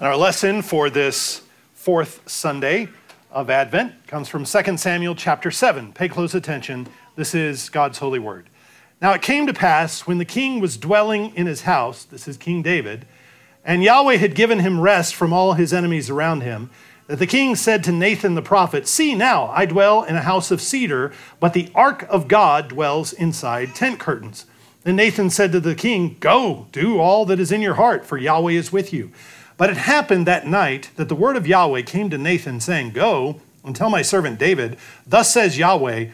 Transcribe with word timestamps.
And 0.00 0.06
our 0.06 0.16
lesson 0.16 0.62
for 0.62 0.90
this 0.90 1.42
fourth 1.74 2.22
Sunday 2.30 2.88
of 3.32 3.50
Advent 3.50 4.06
comes 4.06 4.28
from 4.28 4.44
2 4.44 4.76
Samuel 4.76 5.16
chapter 5.16 5.50
7. 5.50 5.92
Pay 5.92 6.08
close 6.08 6.36
attention. 6.36 6.86
This 7.16 7.34
is 7.34 7.68
God's 7.68 7.98
holy 7.98 8.20
word. 8.20 8.48
Now 9.02 9.12
it 9.14 9.22
came 9.22 9.48
to 9.48 9.52
pass 9.52 10.06
when 10.06 10.18
the 10.18 10.24
king 10.24 10.60
was 10.60 10.76
dwelling 10.76 11.34
in 11.34 11.48
his 11.48 11.62
house, 11.62 12.04
this 12.04 12.28
is 12.28 12.36
King 12.36 12.62
David, 12.62 13.08
and 13.64 13.82
Yahweh 13.82 14.18
had 14.18 14.36
given 14.36 14.60
him 14.60 14.80
rest 14.80 15.16
from 15.16 15.32
all 15.32 15.54
his 15.54 15.72
enemies 15.72 16.08
around 16.08 16.42
him, 16.42 16.70
that 17.08 17.18
the 17.18 17.26
king 17.26 17.56
said 17.56 17.82
to 17.82 17.90
Nathan 17.90 18.36
the 18.36 18.40
prophet, 18.40 18.86
See 18.86 19.16
now, 19.16 19.48
I 19.48 19.66
dwell 19.66 20.04
in 20.04 20.14
a 20.14 20.22
house 20.22 20.52
of 20.52 20.60
cedar, 20.60 21.12
but 21.40 21.54
the 21.54 21.72
ark 21.74 22.06
of 22.08 22.28
God 22.28 22.68
dwells 22.68 23.12
inside 23.12 23.74
tent 23.74 23.98
curtains. 23.98 24.46
Then 24.84 24.94
Nathan 24.94 25.28
said 25.28 25.50
to 25.50 25.60
the 25.60 25.74
king, 25.74 26.16
Go, 26.20 26.68
do 26.70 27.00
all 27.00 27.24
that 27.26 27.40
is 27.40 27.50
in 27.50 27.62
your 27.62 27.74
heart, 27.74 28.06
for 28.06 28.16
Yahweh 28.16 28.52
is 28.52 28.72
with 28.72 28.92
you. 28.92 29.10
But 29.58 29.70
it 29.70 29.76
happened 29.76 30.24
that 30.26 30.46
night 30.46 30.90
that 30.94 31.08
the 31.08 31.16
word 31.16 31.36
of 31.36 31.46
Yahweh 31.46 31.82
came 31.82 32.08
to 32.10 32.16
Nathan, 32.16 32.60
saying, 32.60 32.92
Go 32.92 33.40
and 33.64 33.74
tell 33.74 33.90
my 33.90 34.02
servant 34.02 34.38
David, 34.38 34.78
Thus 35.04 35.32
says 35.32 35.58
Yahweh, 35.58 36.06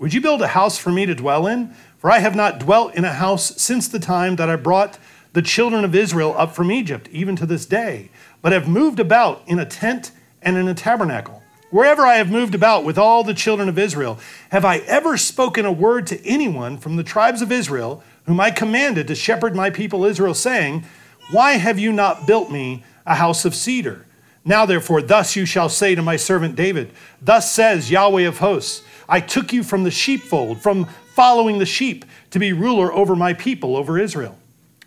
Would 0.00 0.12
you 0.12 0.20
build 0.20 0.42
a 0.42 0.48
house 0.48 0.76
for 0.76 0.90
me 0.90 1.06
to 1.06 1.14
dwell 1.14 1.46
in? 1.46 1.72
For 1.98 2.10
I 2.10 2.18
have 2.18 2.34
not 2.34 2.58
dwelt 2.58 2.94
in 2.96 3.04
a 3.04 3.12
house 3.12 3.62
since 3.62 3.86
the 3.86 4.00
time 4.00 4.36
that 4.36 4.50
I 4.50 4.56
brought 4.56 4.98
the 5.32 5.40
children 5.40 5.84
of 5.84 5.94
Israel 5.94 6.34
up 6.36 6.56
from 6.56 6.72
Egypt, 6.72 7.08
even 7.12 7.36
to 7.36 7.46
this 7.46 7.64
day, 7.64 8.10
but 8.42 8.50
have 8.50 8.66
moved 8.66 8.98
about 8.98 9.44
in 9.46 9.60
a 9.60 9.66
tent 9.66 10.10
and 10.42 10.56
in 10.56 10.66
a 10.66 10.74
tabernacle. 10.74 11.44
Wherever 11.70 12.04
I 12.04 12.16
have 12.16 12.32
moved 12.32 12.56
about 12.56 12.84
with 12.84 12.98
all 12.98 13.22
the 13.22 13.34
children 13.34 13.68
of 13.68 13.78
Israel, 13.78 14.18
have 14.50 14.64
I 14.64 14.78
ever 14.78 15.16
spoken 15.16 15.64
a 15.64 15.70
word 15.70 16.08
to 16.08 16.26
anyone 16.26 16.76
from 16.76 16.96
the 16.96 17.04
tribes 17.04 17.40
of 17.40 17.52
Israel, 17.52 18.02
whom 18.24 18.40
I 18.40 18.50
commanded 18.50 19.06
to 19.06 19.14
shepherd 19.14 19.54
my 19.54 19.70
people 19.70 20.04
Israel, 20.04 20.34
saying, 20.34 20.84
why 21.30 21.52
have 21.52 21.78
you 21.78 21.92
not 21.92 22.26
built 22.26 22.50
me 22.50 22.82
a 23.06 23.14
house 23.14 23.44
of 23.44 23.54
cedar? 23.54 24.06
Now, 24.44 24.64
therefore, 24.64 25.02
thus 25.02 25.36
you 25.36 25.44
shall 25.44 25.68
say 25.68 25.94
to 25.94 26.02
my 26.02 26.16
servant 26.16 26.56
David, 26.56 26.92
Thus 27.20 27.52
says 27.52 27.90
Yahweh 27.90 28.22
of 28.22 28.38
hosts, 28.38 28.82
I 29.08 29.20
took 29.20 29.52
you 29.52 29.62
from 29.62 29.84
the 29.84 29.90
sheepfold, 29.90 30.62
from 30.62 30.86
following 31.14 31.58
the 31.58 31.66
sheep, 31.66 32.04
to 32.30 32.38
be 32.38 32.52
ruler 32.52 32.92
over 32.92 33.14
my 33.14 33.34
people, 33.34 33.76
over 33.76 33.98
Israel. 33.98 34.38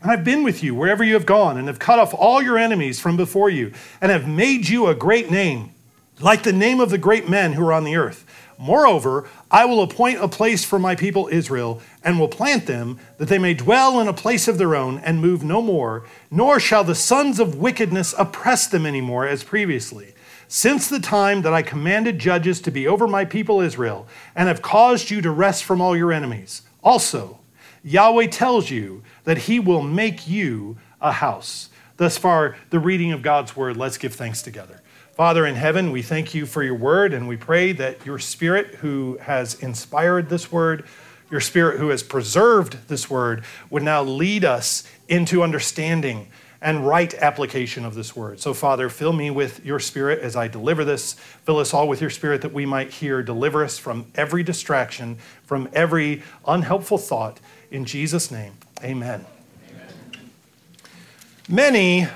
And 0.02 0.12
I've 0.12 0.24
been 0.24 0.44
with 0.44 0.64
you 0.64 0.74
wherever 0.74 1.04
you 1.04 1.14
have 1.14 1.26
gone, 1.26 1.58
and 1.58 1.68
have 1.68 1.80
cut 1.80 2.00
off 2.00 2.14
all 2.14 2.42
your 2.42 2.58
enemies 2.58 3.00
from 3.00 3.16
before 3.16 3.50
you, 3.50 3.72
and 4.02 4.12
have 4.12 4.28
made 4.28 4.68
you 4.68 4.88
a 4.88 4.96
great 4.96 5.30
name, 5.30 5.72
like 6.20 6.44
the 6.44 6.54
name 6.54 6.80
of 6.80 6.90
the 6.90 6.98
great 6.98 7.30
men 7.30 7.54
who 7.54 7.66
are 7.66 7.74
on 7.74 7.84
the 7.84 7.96
earth. 7.96 8.26
Moreover, 8.64 9.28
I 9.52 9.66
will 9.66 9.82
appoint 9.82 10.24
a 10.24 10.30
place 10.30 10.64
for 10.64 10.80
my 10.80 10.96
people 10.96 11.28
Israel, 11.30 11.82
and 12.02 12.18
will 12.18 12.30
plant 12.30 12.66
them, 12.66 12.98
that 13.18 13.28
they 13.28 13.38
may 13.38 13.54
dwell 13.54 14.00
in 14.00 14.08
a 14.08 14.14
place 14.14 14.48
of 14.48 14.58
their 14.58 14.74
own, 14.74 15.00
and 15.00 15.20
move 15.20 15.44
no 15.44 15.62
more, 15.62 16.06
nor 16.32 16.62
shall 16.62 16.86
the 16.86 16.96
sons 16.96 17.42
of 17.42 17.58
wickedness 17.58 18.16
oppress 18.18 18.66
them 18.66 18.86
any 18.86 19.02
more 19.02 19.28
as 19.28 19.44
previously. 19.44 20.14
Since 20.48 20.88
the 20.88 21.02
time 21.02 21.42
that 21.42 21.54
I 21.54 21.62
commanded 21.62 22.20
judges 22.20 22.62
to 22.62 22.72
be 22.72 22.88
over 22.88 23.06
my 23.06 23.26
people 23.26 23.60
Israel, 23.60 24.08
and 24.34 24.48
have 24.48 24.62
caused 24.62 25.10
you 25.12 25.20
to 25.22 25.30
rest 25.30 25.66
from 25.66 25.82
all 25.82 25.98
your 25.98 26.14
enemies. 26.14 26.62
Also, 26.82 27.40
Yahweh 27.84 28.28
tells 28.28 28.70
you 28.70 29.04
that 29.26 29.40
he 29.40 29.60
will 29.60 29.82
make 29.82 30.26
you 30.26 30.78
a 31.02 31.12
house. 31.12 31.68
Thus 31.98 32.18
far, 32.18 32.56
the 32.70 32.80
reading 32.80 33.12
of 33.12 33.24
God's 33.24 33.58
word. 33.58 33.76
Let's 33.76 33.98
give 33.98 34.14
thanks 34.14 34.42
together. 34.42 34.83
Father 35.16 35.46
in 35.46 35.54
heaven, 35.54 35.92
we 35.92 36.02
thank 36.02 36.34
you 36.34 36.48
for 36.48 36.64
your 36.64 36.74
word, 36.74 37.14
and 37.14 37.28
we 37.28 37.38
pray 37.38 37.72
that 37.72 38.04
your 38.04 38.18
spirit, 38.18 38.76
who 38.76 39.20
has 39.22 39.54
inspired 39.62 40.28
this 40.28 40.52
word, 40.52 40.86
your 41.30 41.40
spirit, 41.40 41.80
who 41.80 41.90
has 41.90 42.02
preserved 42.02 42.88
this 42.88 43.12
word, 43.12 43.44
would 43.70 43.84
now 43.84 44.02
lead 44.02 44.44
us 44.44 44.84
into 45.08 45.44
understanding 45.44 46.30
and 46.64 46.88
right 46.88 47.14
application 47.14 47.86
of 47.86 47.94
this 47.94 48.16
word. 48.16 48.40
So, 48.40 48.56
Father, 48.56 48.90
fill 48.90 49.14
me 49.14 49.30
with 49.30 49.64
your 49.64 49.80
spirit 49.80 50.20
as 50.20 50.36
I 50.36 50.48
deliver 50.48 50.84
this. 50.84 51.14
Fill 51.44 51.60
us 51.60 51.76
all 51.76 51.88
with 51.88 52.02
your 52.02 52.10
spirit 52.10 52.42
that 52.42 52.54
we 52.54 52.66
might 52.66 52.90
hear. 52.90 53.22
Deliver 53.22 53.64
us 53.64 53.78
from 53.78 54.08
every 54.16 54.42
distraction, 54.42 55.20
from 55.44 55.70
every 55.74 56.24
unhelpful 56.48 56.98
thought. 56.98 57.40
In 57.70 57.86
Jesus' 57.86 58.32
name, 58.32 58.54
amen. 58.84 59.28
amen. 59.70 60.32
Many 61.48 62.08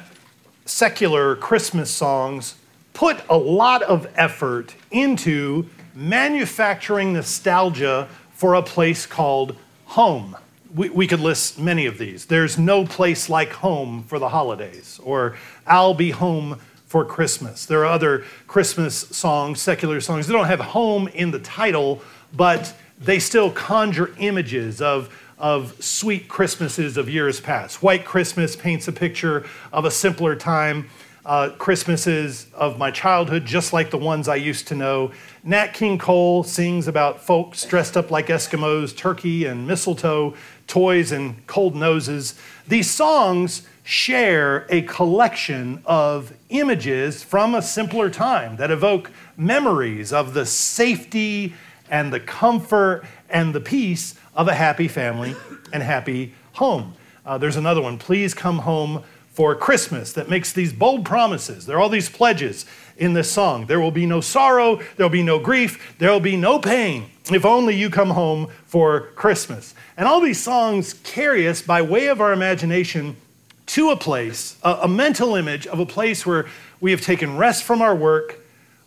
secular 0.66 1.36
Christmas 1.36 1.92
songs 1.92 2.56
put 2.98 3.22
a 3.30 3.38
lot 3.38 3.84
of 3.84 4.08
effort 4.16 4.74
into 4.90 5.70
manufacturing 5.94 7.14
nostalgia 7.14 8.08
for 8.32 8.56
a 8.56 8.64
place 8.64 9.06
called 9.06 9.56
home. 9.86 10.36
We, 10.74 10.90
we, 10.90 11.06
could 11.06 11.20
list 11.20 11.60
many 11.60 11.86
of 11.86 12.00
these. 12.00 12.26
There's 12.26 12.58
no 12.58 12.86
place 12.86 13.30
like 13.30 13.52
home 13.52 14.02
for 14.02 14.18
the 14.18 14.30
holidays, 14.30 15.00
or 15.04 15.36
I'll 15.68 15.94
be 15.94 16.10
home 16.10 16.60
for 16.88 17.06
Christmas. 17.06 17.68
There 17.68 17.82
are 17.82 17.86
other 17.86 18.26
Christmas 18.48 18.96
songs, 18.96 19.62
secular 19.62 20.02
songs, 20.02 20.26
they 20.26 20.34
don't 20.34 20.48
have 20.48 20.60
home 20.60 21.08
in 21.10 21.30
the 21.30 21.40
title, 21.40 22.02
but 22.36 22.74
they 23.00 23.20
still 23.20 23.52
conjure 23.52 24.10
images 24.18 24.82
of, 24.82 25.16
of 25.38 25.84
sweet 25.84 26.28
Christmases 26.28 26.98
of 26.98 27.08
years 27.08 27.40
past. 27.42 27.84
White 27.84 28.06
Christmas 28.06 28.56
paints 28.56 28.88
a 28.88 28.92
picture 28.92 29.46
of 29.72 29.86
a 29.86 29.92
simpler 29.92 30.36
time 30.36 30.90
uh, 31.28 31.50
Christmases 31.58 32.48
of 32.54 32.78
my 32.78 32.90
childhood, 32.90 33.46
just 33.46 33.74
like 33.74 33.92
the 33.92 33.98
ones 33.98 34.30
I 34.30 34.38
used 34.38 34.70
to 34.70 34.76
know. 34.76 35.12
Nat 35.44 35.74
King 35.74 35.98
Cole 35.98 36.42
sings 36.44 36.88
about 36.88 37.22
folks 37.22 37.66
dressed 37.66 37.98
up 37.98 38.10
like 38.10 38.28
Eskimos, 38.28 38.96
turkey 38.96 39.44
and 39.44 39.68
mistletoe, 39.68 40.34
toys 40.68 41.12
and 41.12 41.46
cold 41.46 41.76
noses. 41.76 42.40
These 42.66 42.90
songs 42.90 43.68
share 43.84 44.66
a 44.70 44.84
collection 44.84 45.82
of 45.86 46.34
images 46.48 47.24
from 47.24 47.56
a 47.56 47.62
simpler 47.62 48.10
time 48.10 48.56
that 48.56 48.72
evoke 48.72 49.12
memories 49.36 50.14
of 50.14 50.34
the 50.34 50.46
safety 50.46 51.54
and 51.90 52.12
the 52.14 52.22
comfort 52.22 53.04
and 53.30 53.54
the 53.54 53.62
peace 53.62 54.16
of 54.34 54.48
a 54.48 54.54
happy 54.54 54.88
family 54.88 55.36
and 55.74 55.84
happy 55.84 56.34
home. 56.54 56.94
Uh, 57.26 57.38
there's 57.38 57.58
another 57.58 57.82
one, 57.82 57.98
Please 57.98 58.34
Come 58.34 58.60
Home 58.60 59.04
for 59.38 59.54
Christmas 59.54 60.14
that 60.14 60.28
makes 60.28 60.52
these 60.52 60.74
bold 60.74 61.06
promises. 61.06 61.68
There 61.68 61.78
are 61.78 61.80
all 61.80 61.90
these 61.90 62.10
pledges 62.10 62.66
in 62.98 63.14
this 63.14 63.32
song. 63.32 63.68
There 63.68 63.80
will 63.80 63.92
be 63.92 64.08
no 64.08 64.20
sorrow, 64.20 64.78
there 64.96 65.06
will 65.06 65.12
be 65.12 65.22
no 65.22 65.38
grief, 65.38 65.96
there 66.00 66.10
will 66.10 66.20
be 66.20 66.36
no 66.36 66.58
pain 66.58 67.12
if 67.32 67.46
only 67.46 67.76
you 67.76 67.92
come 67.92 68.10
home 68.10 68.48
for 68.66 69.12
Christmas. 69.14 69.76
And 69.96 70.08
all 70.08 70.22
these 70.22 70.42
songs 70.42 70.96
carry 71.04 71.48
us 71.48 71.62
by 71.62 71.84
way 71.84 72.08
of 72.08 72.20
our 72.20 72.34
imagination 72.34 73.16
to 73.68 73.92
a 73.92 73.96
place, 73.96 74.58
a, 74.64 74.80
a 74.82 74.88
mental 74.88 75.36
image 75.36 75.68
of 75.68 75.78
a 75.78 75.86
place 75.86 76.26
where 76.26 76.48
we 76.82 76.90
have 76.90 77.02
taken 77.02 77.38
rest 77.38 77.64
from 77.64 77.80
our 77.80 77.94
work, 77.94 78.40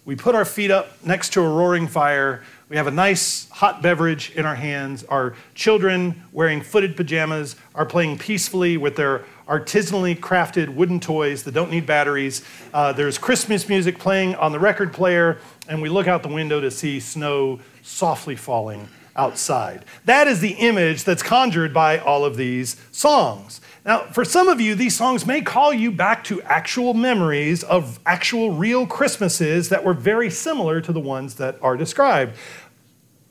we 0.04 0.16
put 0.16 0.34
our 0.34 0.44
feet 0.44 0.72
up 0.72 1.04
next 1.04 1.32
to 1.34 1.42
a 1.42 1.48
roaring 1.48 1.86
fire, 1.86 2.42
we 2.70 2.76
have 2.76 2.86
a 2.86 2.92
nice 2.92 3.48
hot 3.50 3.82
beverage 3.82 4.30
in 4.36 4.46
our 4.46 4.54
hands. 4.54 5.02
Our 5.04 5.34
children, 5.56 6.22
wearing 6.30 6.62
footed 6.62 6.96
pajamas, 6.96 7.56
are 7.74 7.84
playing 7.84 8.18
peacefully 8.18 8.76
with 8.76 8.94
their 8.94 9.24
artisanally 9.50 10.16
crafted 10.16 10.68
wooden 10.68 11.00
toys 11.00 11.42
that 11.42 11.52
don't 11.52 11.70
need 11.70 11.84
batteries. 11.84 12.44
Uh, 12.72 12.92
there's 12.92 13.18
Christmas 13.18 13.68
music 13.68 13.98
playing 13.98 14.36
on 14.36 14.52
the 14.52 14.60
record 14.60 14.92
player, 14.92 15.38
and 15.68 15.82
we 15.82 15.88
look 15.88 16.06
out 16.06 16.22
the 16.22 16.28
window 16.28 16.60
to 16.60 16.70
see 16.70 17.00
snow 17.00 17.58
softly 17.82 18.36
falling 18.36 18.88
outside. 19.16 19.84
That 20.04 20.28
is 20.28 20.40
the 20.40 20.52
image 20.52 21.02
that's 21.02 21.22
conjured 21.22 21.74
by 21.74 21.98
all 21.98 22.24
of 22.24 22.36
these 22.36 22.76
songs. 22.92 23.60
Now, 23.84 24.02
for 24.02 24.24
some 24.24 24.48
of 24.48 24.60
you, 24.60 24.76
these 24.76 24.96
songs 24.96 25.26
may 25.26 25.40
call 25.40 25.72
you 25.72 25.90
back 25.90 26.22
to 26.24 26.40
actual 26.42 26.94
memories 26.94 27.64
of 27.64 27.98
actual 28.06 28.52
real 28.52 28.86
Christmases 28.86 29.68
that 29.70 29.82
were 29.82 29.94
very 29.94 30.30
similar 30.30 30.80
to 30.80 30.92
the 30.92 31.00
ones 31.00 31.34
that 31.36 31.56
are 31.60 31.76
described. 31.76 32.36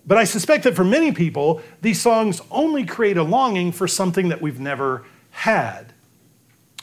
But 0.05 0.17
I 0.17 0.25
suspect 0.25 0.65
that 0.65 0.75
for 0.75 0.83
many 0.83 1.13
people, 1.13 1.61
these 1.81 2.01
songs 2.01 2.41
only 2.51 2.83
create 2.85 3.15
a 3.15 3.23
longing 3.23 3.71
for 3.71 3.87
something 3.87 4.27
that 4.29 4.41
we've 4.41 4.59
never 4.59 5.05
had. 5.31 5.93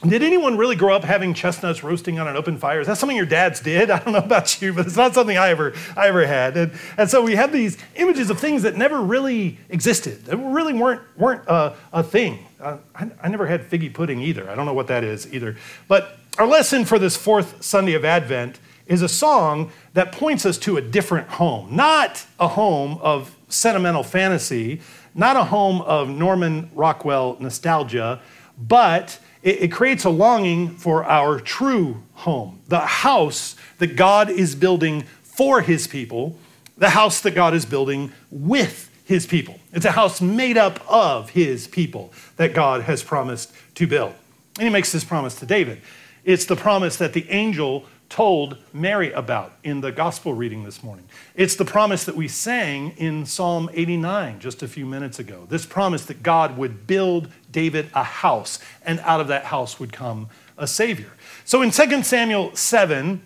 Did 0.02 0.22
anyone 0.22 0.58
really 0.58 0.76
grow 0.76 0.94
up 0.94 1.04
having 1.04 1.32
chestnuts 1.32 1.82
roasting 1.82 2.18
on 2.18 2.28
an 2.28 2.36
open 2.36 2.58
fire? 2.58 2.80
Is 2.80 2.86
that 2.86 2.98
something 2.98 3.16
your 3.16 3.24
dads 3.24 3.60
did? 3.60 3.90
I 3.90 3.98
don't 3.98 4.12
know 4.12 4.18
about 4.18 4.60
you, 4.60 4.74
but 4.74 4.86
it's 4.86 4.96
not 4.96 5.14
something 5.14 5.38
I 5.38 5.48
ever, 5.48 5.72
I 5.96 6.08
ever 6.08 6.26
had. 6.26 6.56
And, 6.56 6.72
and 6.98 7.08
so 7.08 7.22
we 7.22 7.34
have 7.34 7.50
these 7.50 7.78
images 7.94 8.28
of 8.28 8.38
things 8.38 8.62
that 8.62 8.76
never 8.76 9.00
really 9.00 9.58
existed, 9.70 10.26
that 10.26 10.36
really 10.36 10.74
weren't, 10.74 11.00
weren't 11.16 11.44
a 11.48 12.02
thing. 12.02 12.46
Uh, 12.60 12.78
I, 12.94 13.10
I 13.22 13.28
never 13.28 13.46
had 13.46 13.62
figgy 13.62 13.92
pudding 13.92 14.20
either. 14.20 14.48
I 14.50 14.54
don't 14.54 14.66
know 14.66 14.74
what 14.74 14.88
that 14.88 15.02
is 15.02 15.32
either. 15.32 15.56
But 15.88 16.18
our 16.38 16.46
lesson 16.46 16.84
for 16.84 16.98
this 16.98 17.16
fourth 17.16 17.62
Sunday 17.64 17.94
of 17.94 18.04
Advent 18.04 18.58
is 18.86 19.00
a 19.02 19.08
song 19.08 19.72
that 19.94 20.12
points 20.12 20.44
us 20.44 20.58
to 20.58 20.76
a 20.76 20.82
different 20.82 21.28
home, 21.28 21.74
not 21.74 22.24
a 22.38 22.48
home 22.48 22.98
of 23.00 23.34
sentimental 23.48 24.02
fantasy, 24.02 24.80
not 25.14 25.36
a 25.36 25.44
home 25.44 25.80
of 25.82 26.08
Norman 26.08 26.70
Rockwell 26.74 27.36
nostalgia, 27.40 28.20
but 28.58 29.18
it, 29.46 29.62
it 29.62 29.72
creates 29.72 30.04
a 30.04 30.10
longing 30.10 30.70
for 30.70 31.04
our 31.04 31.38
true 31.38 32.02
home, 32.14 32.60
the 32.66 32.80
house 32.80 33.54
that 33.78 33.96
God 33.96 34.28
is 34.28 34.54
building 34.54 35.04
for 35.22 35.62
his 35.62 35.86
people, 35.86 36.36
the 36.76 36.90
house 36.90 37.20
that 37.20 37.30
God 37.34 37.54
is 37.54 37.64
building 37.64 38.12
with 38.30 38.90
his 39.04 39.24
people. 39.24 39.58
It's 39.72 39.86
a 39.86 39.92
house 39.92 40.20
made 40.20 40.58
up 40.58 40.80
of 40.90 41.30
his 41.30 41.68
people 41.68 42.12
that 42.36 42.52
God 42.54 42.82
has 42.82 43.04
promised 43.04 43.52
to 43.76 43.86
build. 43.86 44.14
And 44.58 44.64
he 44.64 44.70
makes 44.70 44.90
this 44.90 45.04
promise 45.04 45.36
to 45.36 45.46
David. 45.46 45.80
It's 46.24 46.44
the 46.44 46.56
promise 46.56 46.96
that 46.96 47.12
the 47.12 47.30
angel 47.30 47.86
told 48.08 48.56
Mary 48.72 49.12
about 49.12 49.52
in 49.64 49.80
the 49.80 49.92
gospel 49.92 50.34
reading 50.34 50.64
this 50.64 50.82
morning. 50.82 51.08
It's 51.34 51.56
the 51.56 51.64
promise 51.64 52.04
that 52.04 52.16
we 52.16 52.28
sang 52.28 52.92
in 52.96 53.26
Psalm 53.26 53.68
89 53.72 54.38
just 54.40 54.62
a 54.62 54.68
few 54.68 54.86
minutes 54.86 55.18
ago. 55.18 55.46
This 55.48 55.66
promise 55.66 56.04
that 56.06 56.22
God 56.22 56.56
would 56.56 56.86
build 56.86 57.28
David 57.56 57.88
a 57.94 58.02
house, 58.02 58.58
and 58.84 59.00
out 59.00 59.18
of 59.18 59.28
that 59.28 59.46
house 59.46 59.80
would 59.80 59.90
come 59.90 60.28
a 60.58 60.66
Savior. 60.66 61.10
So 61.46 61.62
in 61.62 61.70
2 61.70 62.02
Samuel 62.02 62.54
7, 62.54 63.24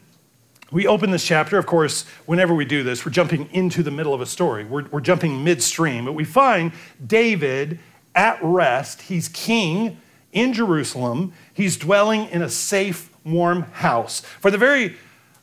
we 0.70 0.86
open 0.86 1.10
this 1.10 1.26
chapter. 1.26 1.58
Of 1.58 1.66
course, 1.66 2.04
whenever 2.26 2.54
we 2.54 2.64
do 2.64 2.84
this, 2.84 3.04
we're 3.04 3.10
jumping 3.10 3.48
into 3.50 3.82
the 3.82 3.90
middle 3.90 4.14
of 4.14 4.20
a 4.20 4.26
story, 4.26 4.64
we're, 4.64 4.86
we're 4.90 5.00
jumping 5.00 5.42
midstream. 5.42 6.04
But 6.04 6.12
we 6.12 6.22
find 6.22 6.70
David 7.04 7.80
at 8.14 8.38
rest. 8.40 9.02
He's 9.02 9.26
king 9.26 9.96
in 10.30 10.52
Jerusalem, 10.52 11.32
he's 11.52 11.76
dwelling 11.76 12.28
in 12.28 12.40
a 12.40 12.48
safe, 12.48 13.10
warm 13.24 13.62
house. 13.62 14.20
For 14.20 14.52
the 14.52 14.58
very 14.58 14.94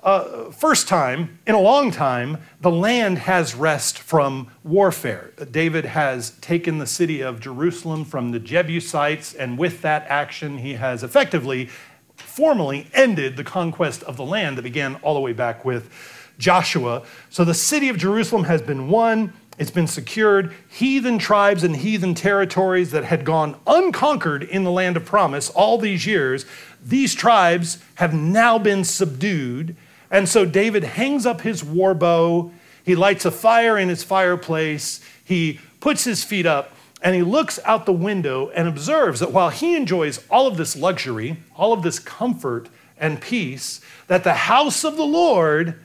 uh, 0.04 0.52
first 0.52 0.88
time 0.88 1.40
in 1.46 1.56
a 1.56 1.60
long 1.60 1.92
time, 1.92 2.38
the 2.62 2.72
land 2.72 3.18
has 3.20 3.56
rest 3.56 3.98
from 3.98 4.52
warfare. 4.64 5.32
David 5.52 5.86
has 5.86 6.32
taken 6.40 6.78
the 6.78 6.88
city 6.88 7.22
of 7.22 7.40
Jerusalem 7.40 8.06
from 8.06 8.32
the 8.32 8.40
Jebusites, 8.40 9.34
and 9.34 9.58
with 9.58 9.82
that 9.82 10.06
action, 10.08 10.60
he 10.60 10.76
has 10.76 11.04
effectively 11.04 11.70
formally 12.16 12.88
ended 12.94 13.38
the 13.38 13.44
conquest 13.44 14.04
of 14.04 14.18
the 14.18 14.26
land 14.26 14.58
that 14.58 14.62
began 14.62 14.96
all 14.98 15.14
the 15.14 15.20
way 15.20 15.34
back 15.34 15.66
with 15.66 15.90
Joshua. 16.38 17.04
So 17.30 17.44
the 17.44 17.54
city 17.54 17.90
of 17.90 17.98
Jerusalem 17.98 18.44
has 18.46 18.62
been 18.62 18.90
won. 18.90 19.34
It's 19.58 19.72
been 19.72 19.88
secured. 19.88 20.54
Heathen 20.70 21.18
tribes 21.18 21.64
and 21.64 21.76
heathen 21.76 22.14
territories 22.14 22.92
that 22.92 23.06
had 23.06 23.26
gone 23.26 23.60
unconquered 23.66 24.44
in 24.44 24.64
the 24.64 24.72
land 24.72 24.98
of 24.98 25.06
promise 25.06 25.50
all 25.50 25.80
these 25.80 26.06
years, 26.06 26.46
these 26.84 27.16
tribes 27.16 27.80
have 27.96 28.14
now 28.14 28.60
been 28.60 28.84
subdued. 28.84 29.76
And 30.10 30.28
so 30.28 30.46
David 30.46 30.84
hangs 30.84 31.26
up 31.26 31.42
his 31.42 31.64
war 31.64 31.94
bow. 31.94 32.52
He 32.84 32.96
lights 32.96 33.26
a 33.26 33.32
fire 33.32 33.78
in 33.78 33.90
his 33.90 34.04
fireplace. 34.04 35.02
He 35.24 35.60
puts 35.80 36.04
his 36.04 36.24
feet 36.24 36.46
up 36.46 36.72
and 37.02 37.16
he 37.16 37.22
looks 37.22 37.60
out 37.66 37.86
the 37.86 37.94
window 37.94 38.50
and 38.50 38.68
observes 38.68 39.20
that 39.20 39.32
while 39.32 39.50
he 39.50 39.76
enjoys 39.76 40.26
all 40.30 40.48
of 40.48 40.58
this 40.58 40.76
luxury, 40.76 41.38
all 41.56 41.74
of 41.74 41.84
this 41.84 42.00
comfort 42.00 42.70
and 42.98 43.22
peace, 43.22 43.82
that 44.08 44.24
the 44.24 44.34
house 44.34 44.84
of 44.84 44.98
the 44.98 45.06
Lord 45.06 45.80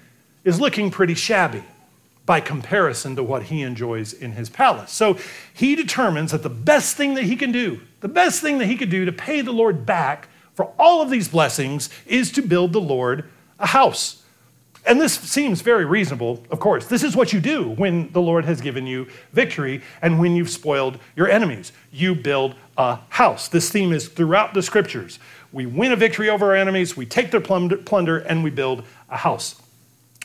is 0.45 0.61
looking 0.61 0.91
pretty 0.91 1.15
shabby 1.15 1.63
by 2.25 2.41
comparison 2.41 3.17
to 3.17 3.23
what 3.23 3.45
he 3.45 3.63
enjoys 3.63 4.13
in 4.13 4.33
his 4.33 4.49
palace. 4.49 4.93
So 4.93 5.19
he 5.53 5.75
determines 5.75 6.33
that 6.33 6.43
the 6.43 6.49
best 6.49 6.97
thing 6.97 7.15
that 7.15 7.25
he 7.25 7.37
can 7.37 7.53
do, 7.53 7.81
the 8.01 8.09
best 8.09 8.41
thing 8.41 8.59
that 8.59 8.67
he 8.67 8.77
could 8.77 8.91
do 8.91 9.05
to 9.05 9.13
pay 9.13 9.41
the 9.41 9.53
Lord 9.53 9.85
back 9.85 10.29
for 10.55 10.73
all 10.79 11.03
of 11.03 11.11
these 11.11 11.29
blessings 11.29 11.91
is 12.07 12.31
to 12.33 12.43
build 12.43 12.73
the 12.73 12.81
Lord 12.81 13.29
a 13.63 13.67
house. 13.69 14.23
And 14.85 15.01
this 15.01 15.15
seems 15.15 15.61
very 15.61 15.85
reasonable, 15.85 16.45
of 16.51 16.59
course. 16.59 16.87
This 16.87 17.05
is 17.05 17.15
what 17.15 17.33
you 17.33 17.41
do 17.41 17.71
when 17.71 18.11
the 18.13 18.21
Lord 18.21 18.45
has 18.45 18.61
given 18.61 18.85
you 18.87 19.07
victory 19.33 19.81
and 20.03 20.19
when 20.19 20.35
you've 20.35 20.51
spoiled 20.51 20.99
your 21.15 21.31
enemies. 21.31 21.73
You 21.93 22.17
build 22.17 22.57
a 22.77 22.99
house. 23.11 23.47
This 23.47 23.71
theme 23.71 23.93
is 23.93 24.09
throughout 24.09 24.55
the 24.55 24.63
scriptures. 24.63 25.21
We 25.53 25.67
win 25.67 25.93
a 25.93 25.97
victory 25.97 26.29
over 26.29 26.47
our 26.47 26.57
enemies, 26.57 26.97
we 26.97 27.07
take 27.07 27.31
their 27.31 27.41
plunder, 27.41 28.19
and 28.19 28.43
we 28.43 28.51
build 28.51 28.83
a 29.09 29.19
house. 29.19 29.61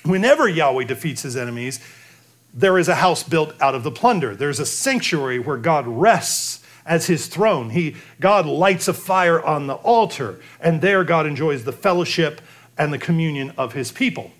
Whenever 0.04 0.48
Yahweh 0.48 0.86
defeats 0.86 1.22
his 1.22 1.36
enemies, 1.36 1.80
there 2.54 2.80
is 2.80 2.88
a 2.88 2.96
house 2.96 3.24
built 3.24 3.54
out 3.62 3.76
of 3.76 3.84
the 3.84 3.92
plunder. 3.92 4.36
There's 4.36 4.60
a 4.60 4.66
sanctuary 4.66 5.38
where 5.38 5.58
God 5.58 5.86
rests 5.86 6.64
as 6.86 7.06
his 7.06 7.28
throne. 7.28 7.72
He, 7.72 7.98
God 8.20 8.46
lights 8.46 8.88
a 8.88 8.94
fire 8.94 9.44
on 9.44 9.68
the 9.68 9.76
altar, 9.76 10.40
and 10.60 10.82
there 10.82 11.04
God 11.04 11.28
enjoys 11.28 11.66
the 11.66 11.74
fellowship 11.74 12.42
and 12.78 12.94
the 12.94 12.98
communion 12.98 13.54
of 13.58 13.74
his 13.74 13.92
people 13.92 14.32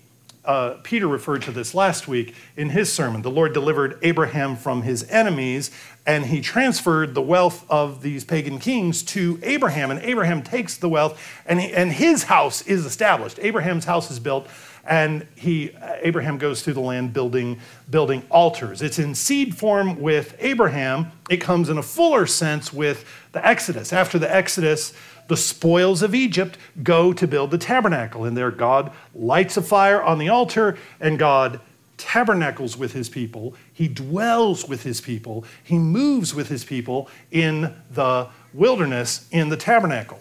uh, 0.48 0.78
Peter 0.82 1.06
referred 1.06 1.42
to 1.42 1.52
this 1.52 1.74
last 1.74 2.08
week 2.08 2.34
in 2.56 2.70
his 2.70 2.90
sermon. 2.90 3.20
The 3.20 3.30
Lord 3.30 3.52
delivered 3.52 3.98
Abraham 4.00 4.56
from 4.56 4.80
his 4.80 5.08
enemies, 5.10 5.70
and 6.06 6.24
he 6.24 6.40
transferred 6.40 7.14
the 7.14 7.20
wealth 7.20 7.66
of 7.68 8.00
these 8.00 8.24
pagan 8.24 8.58
kings 8.58 9.02
to 9.02 9.38
Abraham. 9.42 9.90
And 9.90 10.00
Abraham 10.00 10.42
takes 10.42 10.78
the 10.78 10.88
wealth, 10.88 11.20
and, 11.44 11.60
he, 11.60 11.70
and 11.74 11.92
his 11.92 12.24
house 12.24 12.62
is 12.62 12.86
established. 12.86 13.38
Abraham's 13.42 13.84
house 13.84 14.10
is 14.10 14.18
built, 14.18 14.48
and 14.86 15.26
he, 15.36 15.72
Abraham 16.00 16.38
goes 16.38 16.62
through 16.62 16.72
the 16.72 16.80
land 16.80 17.12
building, 17.12 17.60
building 17.90 18.22
altars. 18.30 18.80
It's 18.80 18.98
in 18.98 19.14
seed 19.14 19.54
form 19.54 20.00
with 20.00 20.34
Abraham, 20.38 21.12
it 21.28 21.42
comes 21.42 21.68
in 21.68 21.76
a 21.76 21.82
fuller 21.82 22.24
sense 22.24 22.72
with 22.72 23.04
the 23.32 23.46
Exodus. 23.46 23.92
After 23.92 24.18
the 24.18 24.34
Exodus, 24.34 24.94
the 25.28 25.36
spoils 25.36 26.02
of 26.02 26.14
Egypt 26.14 26.58
go 26.82 27.12
to 27.12 27.26
build 27.26 27.50
the 27.50 27.58
tabernacle. 27.58 28.24
And 28.24 28.36
there, 28.36 28.50
God 28.50 28.92
lights 29.14 29.56
a 29.56 29.62
fire 29.62 30.02
on 30.02 30.18
the 30.18 30.28
altar, 30.28 30.76
and 31.00 31.18
God 31.18 31.60
tabernacles 31.98 32.76
with 32.76 32.92
his 32.92 33.08
people. 33.08 33.54
He 33.72 33.88
dwells 33.88 34.68
with 34.68 34.82
his 34.82 35.00
people. 35.00 35.44
He 35.62 35.78
moves 35.78 36.34
with 36.34 36.48
his 36.48 36.64
people 36.64 37.08
in 37.30 37.74
the 37.90 38.28
wilderness 38.54 39.28
in 39.30 39.48
the 39.48 39.56
tabernacle. 39.56 40.20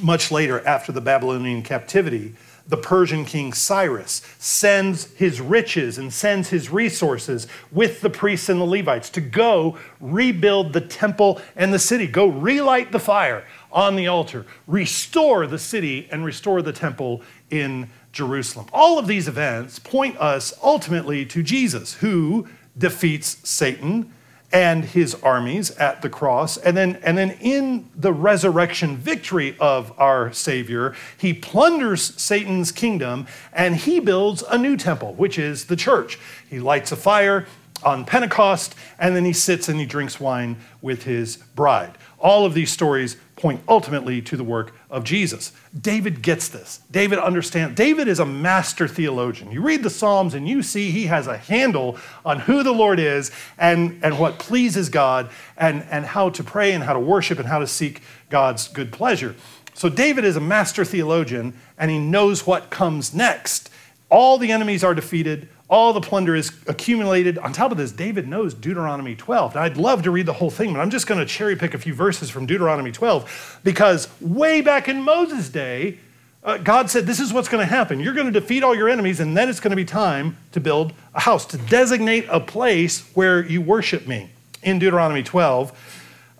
Much 0.00 0.30
later, 0.30 0.66
after 0.66 0.92
the 0.92 1.00
Babylonian 1.00 1.62
captivity, 1.62 2.34
the 2.68 2.76
Persian 2.76 3.24
king 3.24 3.52
Cyrus 3.52 4.22
sends 4.38 5.06
his 5.14 5.40
riches 5.40 5.98
and 5.98 6.12
sends 6.12 6.50
his 6.50 6.70
resources 6.70 7.48
with 7.72 8.02
the 8.02 8.10
priests 8.10 8.48
and 8.48 8.60
the 8.60 8.64
Levites 8.64 9.10
to 9.10 9.22
go 9.22 9.78
rebuild 10.00 10.72
the 10.74 10.82
temple 10.82 11.40
and 11.56 11.72
the 11.72 11.78
city, 11.78 12.06
go 12.06 12.26
relight 12.26 12.92
the 12.92 13.00
fire 13.00 13.44
on 13.72 13.96
the 13.96 14.06
altar, 14.06 14.46
restore 14.66 15.46
the 15.46 15.58
city 15.58 16.08
and 16.10 16.24
restore 16.24 16.62
the 16.62 16.72
temple 16.72 17.22
in 17.50 17.88
Jerusalem. 18.12 18.66
All 18.72 18.98
of 18.98 19.06
these 19.06 19.28
events 19.28 19.78
point 19.78 20.16
us 20.18 20.54
ultimately 20.62 21.26
to 21.26 21.42
Jesus, 21.42 21.94
who 21.94 22.48
defeats 22.76 23.48
Satan 23.48 24.12
and 24.50 24.84
his 24.84 25.14
armies 25.16 25.70
at 25.72 26.00
the 26.00 26.08
cross. 26.08 26.56
And 26.56 26.76
then, 26.76 26.98
and 27.02 27.18
then 27.18 27.32
in 27.40 27.90
the 27.94 28.12
resurrection 28.12 28.96
victory 28.96 29.56
of 29.60 29.92
our 29.98 30.32
Savior, 30.32 30.94
he 31.18 31.34
plunders 31.34 32.14
Satan's 32.20 32.72
kingdom 32.72 33.26
and 33.52 33.76
he 33.76 34.00
builds 34.00 34.42
a 34.48 34.56
new 34.56 34.76
temple, 34.76 35.12
which 35.14 35.38
is 35.38 35.66
the 35.66 35.76
church. 35.76 36.18
He 36.48 36.60
lights 36.60 36.92
a 36.92 36.96
fire 36.96 37.46
on 37.84 38.04
Pentecost, 38.04 38.74
and 38.98 39.14
then 39.14 39.24
he 39.24 39.32
sits 39.32 39.68
and 39.68 39.78
he 39.78 39.86
drinks 39.86 40.18
wine 40.18 40.56
with 40.82 41.04
his 41.04 41.36
bride. 41.36 41.92
All 42.20 42.44
of 42.44 42.54
these 42.54 42.72
stories 42.72 43.16
point 43.36 43.60
ultimately 43.68 44.20
to 44.22 44.36
the 44.36 44.44
work 44.44 44.74
of 44.90 45.04
Jesus. 45.04 45.52
David 45.80 46.22
gets 46.22 46.48
this. 46.48 46.80
David 46.90 47.20
understands. 47.20 47.76
David 47.76 48.08
is 48.08 48.18
a 48.18 48.26
master 48.26 48.88
theologian. 48.88 49.52
You 49.52 49.62
read 49.62 49.84
the 49.84 49.90
Psalms 49.90 50.34
and 50.34 50.48
you 50.48 50.62
see 50.62 50.90
he 50.90 51.06
has 51.06 51.28
a 51.28 51.38
handle 51.38 51.96
on 52.24 52.40
who 52.40 52.64
the 52.64 52.72
Lord 52.72 52.98
is 52.98 53.30
and, 53.56 54.00
and 54.02 54.18
what 54.18 54.40
pleases 54.40 54.88
God 54.88 55.30
and, 55.56 55.84
and 55.90 56.04
how 56.04 56.30
to 56.30 56.42
pray 56.42 56.72
and 56.72 56.82
how 56.82 56.92
to 56.92 57.00
worship 57.00 57.38
and 57.38 57.46
how 57.46 57.60
to 57.60 57.66
seek 57.66 58.02
God's 58.30 58.66
good 58.66 58.90
pleasure. 58.90 59.36
So 59.74 59.88
David 59.88 60.24
is 60.24 60.34
a 60.34 60.40
master 60.40 60.84
theologian 60.84 61.54
and 61.78 61.90
he 61.90 62.00
knows 62.00 62.44
what 62.44 62.70
comes 62.70 63.14
next. 63.14 63.70
All 64.10 64.38
the 64.38 64.50
enemies 64.50 64.82
are 64.82 64.94
defeated, 64.94 65.48
all 65.68 65.92
the 65.92 66.00
plunder 66.00 66.34
is 66.34 66.50
accumulated. 66.66 67.36
On 67.38 67.52
top 67.52 67.70
of 67.70 67.76
this, 67.76 67.92
David 67.92 68.26
knows 68.26 68.54
Deuteronomy 68.54 69.14
12. 69.14 69.54
Now, 69.54 69.62
I'd 69.62 69.76
love 69.76 70.02
to 70.04 70.10
read 70.10 70.24
the 70.24 70.32
whole 70.32 70.50
thing, 70.50 70.72
but 70.72 70.80
I'm 70.80 70.90
just 70.90 71.06
going 71.06 71.20
to 71.20 71.26
cherry 71.26 71.56
pick 71.56 71.74
a 71.74 71.78
few 71.78 71.92
verses 71.92 72.30
from 72.30 72.46
Deuteronomy 72.46 72.90
12 72.90 73.60
because 73.64 74.08
way 74.20 74.62
back 74.62 74.88
in 74.88 75.02
Moses' 75.02 75.50
day, 75.50 75.98
uh, 76.42 76.56
God 76.56 76.88
said, 76.88 77.04
This 77.04 77.20
is 77.20 77.34
what's 77.34 77.48
going 77.48 77.60
to 77.60 77.70
happen. 77.70 78.00
You're 78.00 78.14
going 78.14 78.32
to 78.32 78.40
defeat 78.40 78.62
all 78.62 78.74
your 78.74 78.88
enemies, 78.88 79.20
and 79.20 79.36
then 79.36 79.50
it's 79.50 79.60
going 79.60 79.72
to 79.72 79.76
be 79.76 79.84
time 79.84 80.38
to 80.52 80.60
build 80.60 80.94
a 81.14 81.20
house, 81.20 81.44
to 81.46 81.58
designate 81.58 82.24
a 82.30 82.40
place 82.40 83.06
where 83.14 83.44
you 83.44 83.60
worship 83.60 84.06
me. 84.06 84.30
In 84.62 84.78
Deuteronomy 84.78 85.22
12, 85.22 85.96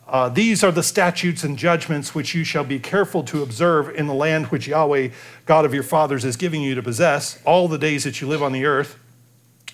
uh, 0.09 0.29
these 0.31 0.65
are 0.65 0.73
the 0.73 0.83
statutes 0.83 1.45
and 1.45 1.59
judgments 1.59 2.15
which 2.15 2.35
you 2.35 2.43
shall 2.43 2.65
be 2.65 2.79
careful 2.79 3.23
to 3.25 3.43
observe 3.43 3.95
in 3.95 4.07
the 4.07 4.15
land 4.15 4.47
which 4.47 4.67
Yahweh, 4.67 5.11
God 5.45 5.67
of 5.67 5.75
your 5.75 5.83
fathers, 5.83 6.25
is 6.25 6.37
giving 6.37 6.63
you 6.63 6.75
to 6.75 6.83
possess 6.83 7.41
all 7.45 7.69
the 7.69 7.79
days 7.79 8.05
that 8.05 8.21
you 8.23 8.27
live 8.27 8.43
on 8.43 8.53
the 8.53 8.65
earth 8.65 8.99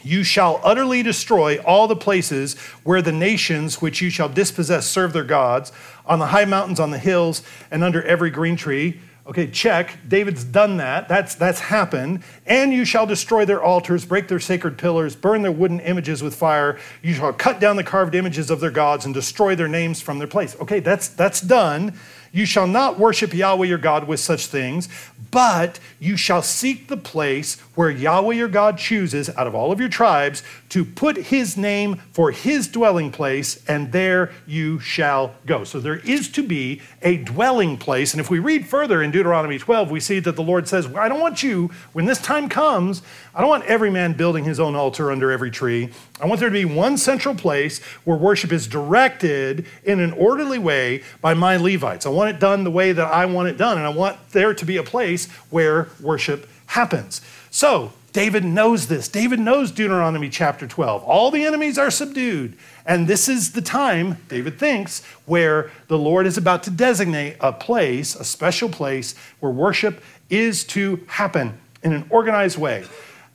you 0.04 0.22
shall 0.22 0.60
utterly 0.62 1.02
destroy 1.02 1.58
all 1.62 1.86
the 1.86 1.96
places 1.96 2.54
where 2.82 3.02
the 3.02 3.12
nations 3.12 3.80
which 3.80 4.00
you 4.00 4.10
shall 4.10 4.28
dispossess 4.28 4.86
serve 4.86 5.12
their 5.12 5.24
gods, 5.24 5.72
on 6.06 6.18
the 6.18 6.26
high 6.26 6.44
mountains, 6.44 6.78
on 6.78 6.90
the 6.90 6.98
hills, 6.98 7.42
and 7.70 7.82
under 7.82 8.02
every 8.02 8.30
green 8.30 8.56
tree. 8.56 9.00
Okay, 9.26 9.46
check. 9.46 9.98
David's 10.06 10.44
done 10.44 10.76
that. 10.76 11.08
That's, 11.08 11.34
that's 11.34 11.60
happened. 11.60 12.22
And 12.44 12.74
you 12.74 12.84
shall 12.84 13.06
destroy 13.06 13.46
their 13.46 13.62
altars, 13.62 14.04
break 14.04 14.28
their 14.28 14.38
sacred 14.38 14.76
pillars, 14.76 15.16
burn 15.16 15.40
their 15.40 15.52
wooden 15.52 15.80
images 15.80 16.22
with 16.22 16.34
fire. 16.34 16.78
You 17.02 17.14
shall 17.14 17.32
cut 17.32 17.58
down 17.58 17.76
the 17.76 17.84
carved 17.84 18.14
images 18.14 18.50
of 18.50 18.60
their 18.60 18.70
gods 18.70 19.06
and 19.06 19.14
destroy 19.14 19.54
their 19.54 19.68
names 19.68 20.02
from 20.02 20.18
their 20.18 20.28
place. 20.28 20.54
Okay, 20.60 20.80
that's, 20.80 21.08
that's 21.08 21.40
done. 21.40 21.94
You 22.32 22.44
shall 22.44 22.66
not 22.66 22.98
worship 22.98 23.32
Yahweh 23.32 23.66
your 23.66 23.78
God 23.78 24.08
with 24.08 24.20
such 24.20 24.46
things, 24.46 24.88
but 25.30 25.78
you 26.00 26.16
shall 26.16 26.42
seek 26.42 26.88
the 26.88 26.96
place 26.96 27.58
where 27.76 27.90
Yahweh 27.90 28.34
your 28.34 28.48
God 28.48 28.76
chooses 28.76 29.30
out 29.30 29.46
of 29.46 29.54
all 29.54 29.72
of 29.72 29.80
your 29.80 29.88
tribes 29.88 30.42
to 30.74 30.84
put 30.84 31.16
his 31.16 31.56
name 31.56 32.02
for 32.10 32.32
his 32.32 32.66
dwelling 32.66 33.12
place, 33.12 33.62
and 33.68 33.92
there 33.92 34.32
you 34.44 34.80
shall 34.80 35.32
go. 35.46 35.62
So 35.62 35.78
there 35.78 35.98
is 35.98 36.28
to 36.30 36.42
be 36.42 36.82
a 37.00 37.18
dwelling 37.18 37.76
place. 37.76 38.12
And 38.12 38.20
if 38.20 38.28
we 38.28 38.40
read 38.40 38.66
further 38.66 39.00
in 39.00 39.12
Deuteronomy 39.12 39.56
12, 39.56 39.92
we 39.92 40.00
see 40.00 40.18
that 40.18 40.34
the 40.34 40.42
Lord 40.42 40.66
says, 40.66 40.92
I 40.96 41.08
don't 41.08 41.20
want 41.20 41.44
you, 41.44 41.70
when 41.92 42.06
this 42.06 42.20
time 42.20 42.48
comes, 42.48 43.02
I 43.36 43.40
don't 43.40 43.50
want 43.50 43.64
every 43.66 43.88
man 43.88 44.14
building 44.14 44.42
his 44.42 44.58
own 44.58 44.74
altar 44.74 45.12
under 45.12 45.30
every 45.30 45.52
tree. 45.52 45.90
I 46.20 46.26
want 46.26 46.40
there 46.40 46.48
to 46.48 46.52
be 46.52 46.64
one 46.64 46.98
central 46.98 47.36
place 47.36 47.80
where 48.02 48.16
worship 48.16 48.50
is 48.50 48.66
directed 48.66 49.66
in 49.84 50.00
an 50.00 50.10
orderly 50.14 50.58
way 50.58 51.04
by 51.20 51.34
my 51.34 51.56
Levites. 51.56 52.04
I 52.04 52.08
want 52.08 52.34
it 52.34 52.40
done 52.40 52.64
the 52.64 52.72
way 52.72 52.90
that 52.90 53.06
I 53.06 53.26
want 53.26 53.46
it 53.46 53.56
done, 53.56 53.78
and 53.78 53.86
I 53.86 53.90
want 53.90 54.30
there 54.30 54.52
to 54.52 54.64
be 54.64 54.76
a 54.78 54.82
place 54.82 55.30
where 55.50 55.86
worship 56.00 56.48
happens. 56.66 57.20
So, 57.52 57.92
David 58.14 58.44
knows 58.44 58.86
this. 58.86 59.08
David 59.08 59.40
knows 59.40 59.72
Deuteronomy 59.72 60.30
chapter 60.30 60.68
12. 60.68 61.02
All 61.02 61.32
the 61.32 61.44
enemies 61.44 61.76
are 61.76 61.90
subdued. 61.90 62.56
And 62.86 63.08
this 63.08 63.28
is 63.28 63.52
the 63.52 63.60
time, 63.60 64.18
David 64.28 64.56
thinks, 64.56 65.04
where 65.26 65.72
the 65.88 65.98
Lord 65.98 66.24
is 66.24 66.38
about 66.38 66.62
to 66.62 66.70
designate 66.70 67.36
a 67.40 67.52
place, 67.52 68.14
a 68.14 68.22
special 68.22 68.68
place, 68.68 69.16
where 69.40 69.50
worship 69.50 70.00
is 70.30 70.62
to 70.68 71.04
happen 71.08 71.58
in 71.82 71.92
an 71.92 72.06
organized 72.08 72.56
way 72.56 72.84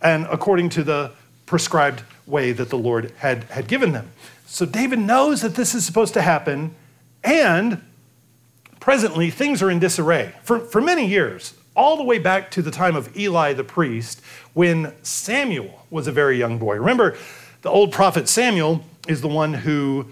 and 0.01 0.25
according 0.27 0.69
to 0.69 0.83
the 0.83 1.11
prescribed 1.45 2.03
way 2.25 2.53
that 2.53 2.69
the 2.69 2.77
Lord 2.77 3.11
had, 3.17 3.43
had 3.45 3.67
given 3.67 3.91
them. 3.91 4.09
So 4.45 4.65
David 4.65 4.99
knows 4.99 5.41
that 5.41 5.55
this 5.55 5.75
is 5.75 5.85
supposed 5.85 6.13
to 6.13 6.21
happen, 6.21 6.73
and 7.21 7.83
presently 8.79 9.29
things 9.29 9.61
are 9.61 9.69
in 9.69 9.79
disarray. 9.79 10.33
For, 10.41 10.61
for 10.61 10.79
many 10.79 11.05
years, 11.05 11.53
all 11.79 11.95
the 11.95 12.03
way 12.03 12.19
back 12.19 12.51
to 12.51 12.61
the 12.61 12.71
time 12.71 12.97
of 12.97 13.17
Eli 13.17 13.53
the 13.53 13.63
priest, 13.63 14.21
when 14.53 14.93
Samuel 15.01 15.85
was 15.89 16.07
a 16.07 16.11
very 16.11 16.37
young 16.37 16.57
boy. 16.57 16.75
Remember, 16.75 17.17
the 17.61 17.69
old 17.69 17.93
prophet 17.93 18.27
Samuel 18.27 18.83
is 19.07 19.21
the 19.21 19.29
one 19.29 19.53
who 19.53 20.07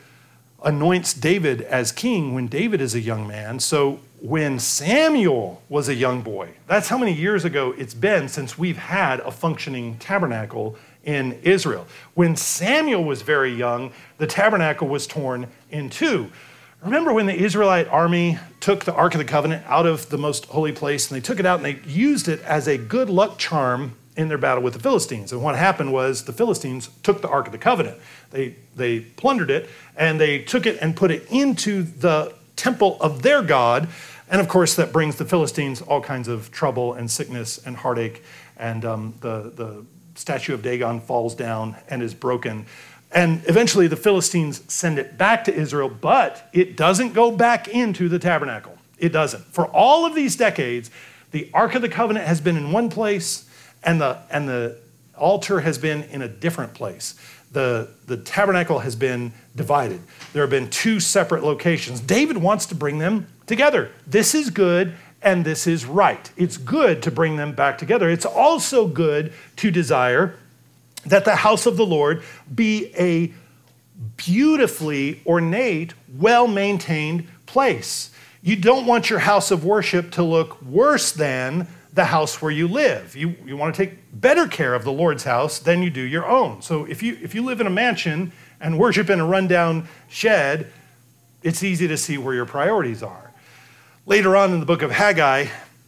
anoints 0.64 1.14
David 1.14 1.62
as 1.62 1.92
king 1.92 2.34
when 2.34 2.48
David 2.48 2.80
is 2.80 2.96
a 2.96 3.02
young 3.02 3.28
man. 3.28 3.60
So 3.60 4.00
when 4.22 4.60
Samuel 4.60 5.62
was 5.68 5.90
a 5.90 5.94
young 5.94 6.22
boy, 6.22 6.52
that's 6.68 6.88
how 6.88 6.98
many 6.98 7.12
years 7.12 7.44
ago 7.44 7.76
it's 7.78 7.94
been 7.94 8.30
since 8.30 8.58
we've 8.58 8.78
had 8.78 9.20
a 9.20 9.30
functioning 9.30 9.98
tabernacle 9.98 10.78
in 11.04 11.38
Israel. 11.44 11.86
When 12.14 12.38
Samuel 12.38 13.04
was 13.04 13.24
very 13.24 13.54
young, 13.54 13.92
the 14.20 14.28
tabernacle 14.28 14.88
was 14.88 15.06
torn 15.06 15.48
in 15.70 15.90
two. 15.90 16.32
Remember 16.82 17.12
when 17.12 17.26
the 17.26 17.36
Israelite 17.36 17.88
army 17.88 18.38
took 18.60 18.86
the 18.86 18.94
Ark 18.94 19.16
of 19.16 19.18
the 19.18 19.26
Covenant 19.26 19.64
out 19.66 19.88
of 19.88 20.10
the 20.10 20.18
most 20.18 20.46
holy 20.46 20.72
place 20.72 21.10
and 21.10 21.16
they 21.16 21.26
took 21.26 21.40
it 21.40 21.46
out 21.46 21.64
and 21.64 21.66
they 21.66 21.90
used 21.90 22.28
it 22.28 22.40
as 22.42 22.68
a 22.68 22.78
good 22.78 23.10
luck 23.10 23.40
charm 23.40 23.96
in 24.16 24.28
their 24.28 24.38
battle 24.38 24.64
with 24.64 24.74
the 24.74 24.80
Philistines. 24.80 25.32
And 25.32 25.42
what 25.42 25.56
happened 25.56 25.92
was 25.92 26.26
the 26.26 26.34
Philistines 26.34 26.90
took 27.02 27.22
the 27.22 27.30
Ark 27.30 27.48
of 27.48 27.52
the 27.52 27.58
Covenant. 27.58 27.98
They, 28.30 28.56
they 28.76 29.00
plundered 29.00 29.50
it 29.50 29.70
and 29.96 30.22
they 30.22 30.40
took 30.40 30.66
it 30.66 30.78
and 30.80 30.96
put 30.96 31.10
it 31.10 31.26
into 31.32 31.82
the 31.82 32.34
temple 32.56 32.98
of 33.02 33.24
their 33.24 33.42
God. 33.42 33.88
And 34.30 34.40
of 34.40 34.48
course, 34.48 34.76
that 34.76 34.94
brings 34.94 35.16
the 35.16 35.26
Philistines 35.26 35.82
all 35.82 36.02
kinds 36.02 36.28
of 36.28 36.52
trouble 36.52 36.94
and 36.94 37.10
sickness 37.10 37.58
and 37.66 37.76
heartache. 37.76 38.24
And 38.56 38.86
um, 38.86 39.14
the, 39.22 39.52
the 39.56 39.86
statue 40.16 40.54
of 40.54 40.62
Dagon 40.62 41.00
falls 41.00 41.34
down 41.34 41.76
and 41.90 42.04
is 42.04 42.14
broken. 42.14 42.66
And 43.12 43.42
eventually, 43.48 43.88
the 43.88 43.96
Philistines 43.96 44.62
send 44.68 45.00
it 45.00 45.18
back 45.18 45.46
to 45.46 45.54
Israel, 45.54 45.90
but 45.90 46.50
it 46.54 46.76
doesn't 46.76 47.14
go 47.14 47.32
back 47.32 47.68
into 47.68 48.10
the 48.10 48.20
tabernacle. 48.20 48.78
It 49.00 49.14
doesn't. 49.14 49.46
For 49.46 49.66
all 49.68 50.06
of 50.06 50.14
these 50.14 50.36
decades, 50.36 50.92
the 51.32 51.50
Ark 51.54 51.76
of 51.76 51.82
the 51.82 51.90
Covenant 51.90 52.26
has 52.26 52.42
been 52.42 52.58
in 52.58 52.72
one 52.72 52.90
place, 52.90 53.50
and 53.84 54.02
the, 54.02 54.20
and 54.30 54.48
the 54.48 54.78
altar 55.16 55.62
has 55.62 55.78
been 55.78 56.04
in 56.04 56.22
a 56.22 56.28
different 56.28 56.74
place. 56.74 57.16
The, 57.52 57.90
the 58.06 58.18
tabernacle 58.18 58.80
has 58.80 58.96
been 58.96 59.32
divided. 59.56 60.02
There 60.34 60.44
have 60.44 60.50
been 60.50 60.70
two 60.70 61.00
separate 61.00 61.44
locations. 61.44 62.00
David 62.02 62.38
wants 62.38 62.66
to 62.68 62.76
bring 62.76 62.98
them 62.98 63.28
together. 63.46 63.92
This 64.06 64.36
is 64.36 64.50
good 64.50 64.94
and 65.22 65.44
this 65.44 65.66
is 65.66 65.86
right. 65.86 66.30
It's 66.38 66.58
good 66.58 67.02
to 67.04 67.12
bring 67.12 67.38
them 67.38 67.54
back 67.54 67.78
together. 67.78 68.10
It's 68.10 68.26
also 68.26 68.88
good 68.88 69.34
to 69.58 69.72
desire 69.72 70.36
that 71.10 71.26
the 71.26 71.36
house 71.36 71.66
of 71.66 71.78
the 71.78 71.86
Lord 71.86 72.24
be 72.54 72.94
a 72.98 73.34
beautifully 74.16 75.22
ornate, 75.26 75.94
well 76.18 76.48
maintained 76.48 77.28
place. 77.46 78.12
You 78.42 78.56
don't 78.56 78.86
want 78.86 79.10
your 79.10 79.20
house 79.20 79.52
of 79.52 79.66
worship 79.66 80.12
to 80.12 80.24
look 80.24 80.62
worse 80.62 81.12
than 81.12 81.68
the 81.94 82.06
house 82.06 82.42
where 82.42 82.52
you 82.52 82.68
live. 82.68 83.16
You, 83.16 83.36
you 83.46 83.58
want 83.58 83.76
to 83.76 83.86
take 83.86 83.98
better 84.14 84.48
care 84.48 84.76
of 84.76 84.84
the 84.84 84.92
Lord's 84.92 85.24
house 85.24 85.60
than 85.60 85.82
you 85.82 85.90
do 85.90 86.02
your 86.02 86.28
own. 86.28 86.62
So 86.62 86.86
if 86.86 87.02
you, 87.02 87.18
if 87.22 87.34
you 87.34 87.44
live 87.44 87.60
in 87.60 87.68
a 87.68 87.72
mansion 87.72 88.32
and 88.62 88.78
worship 88.78 89.10
in 89.10 89.20
a 89.20 89.26
rundown 89.26 89.88
shed, 90.08 90.72
it's 91.42 91.64
easy 91.64 91.88
to 91.88 91.98
see 91.98 92.18
where 92.18 92.36
your 92.36 92.46
priorities 92.46 93.02
are. 93.02 93.32
Later 94.06 94.38
on 94.38 94.54
in 94.54 94.60
the 94.60 94.66
book 94.66 94.84
of 94.84 94.92
Haggai, 94.92 95.48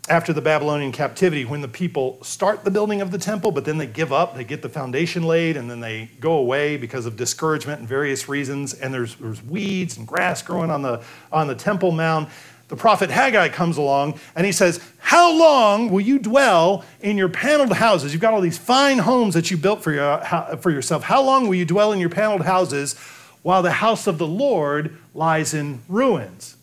after 0.09 0.33
the 0.33 0.41
Babylonian 0.41 0.91
captivity, 0.91 1.45
when 1.45 1.61
the 1.61 1.67
people 1.67 2.17
start 2.23 2.63
the 2.63 2.71
building 2.71 2.99
of 3.01 3.11
the 3.11 3.17
temple, 3.17 3.51
but 3.51 3.63
then 3.63 3.77
they 3.77 3.85
give 3.85 4.11
up, 4.11 4.35
they 4.35 4.43
get 4.43 4.61
the 4.61 4.69
foundation 4.69 5.23
laid, 5.23 5.55
and 5.55 5.69
then 5.69 5.79
they 5.79 6.09
go 6.19 6.33
away 6.33 6.77
because 6.77 7.05
of 7.05 7.15
discouragement 7.15 7.79
and 7.79 7.87
various 7.87 8.27
reasons, 8.27 8.73
and 8.73 8.93
there's, 8.93 9.15
there's 9.15 9.43
weeds 9.43 9.97
and 9.97 10.07
grass 10.07 10.41
growing 10.41 10.71
on 10.71 10.81
the, 10.81 11.01
on 11.31 11.47
the 11.47 11.55
temple 11.55 11.91
mound 11.91 12.27
the 12.69 12.75
prophet 12.75 13.09
Haggai 13.09 13.49
comes 13.49 13.77
along 13.77 14.19
and 14.35 14.45
he 14.45 14.51
says, 14.51 14.79
How 14.99 15.35
long 15.35 15.89
will 15.89 16.01
you 16.01 16.19
dwell 16.19 16.85
in 17.01 17.17
your 17.17 17.27
paneled 17.27 17.73
houses? 17.73 18.13
You've 18.13 18.21
got 18.21 18.33
all 18.33 18.41
these 18.41 18.59
fine 18.59 18.99
homes 18.99 19.33
that 19.33 19.49
you 19.49 19.57
built 19.57 19.81
for, 19.81 19.91
your, 19.91 20.19
for 20.57 20.69
yourself. 20.69 21.01
How 21.01 21.21
long 21.21 21.47
will 21.47 21.55
you 21.55 21.65
dwell 21.65 21.91
in 21.91 21.99
your 21.99 22.09
paneled 22.09 22.43
houses 22.43 22.93
while 23.41 23.63
the 23.63 23.71
house 23.71 24.05
of 24.05 24.19
the 24.19 24.27
Lord 24.27 24.95
lies 25.15 25.55
in 25.55 25.81
ruins? 25.89 26.57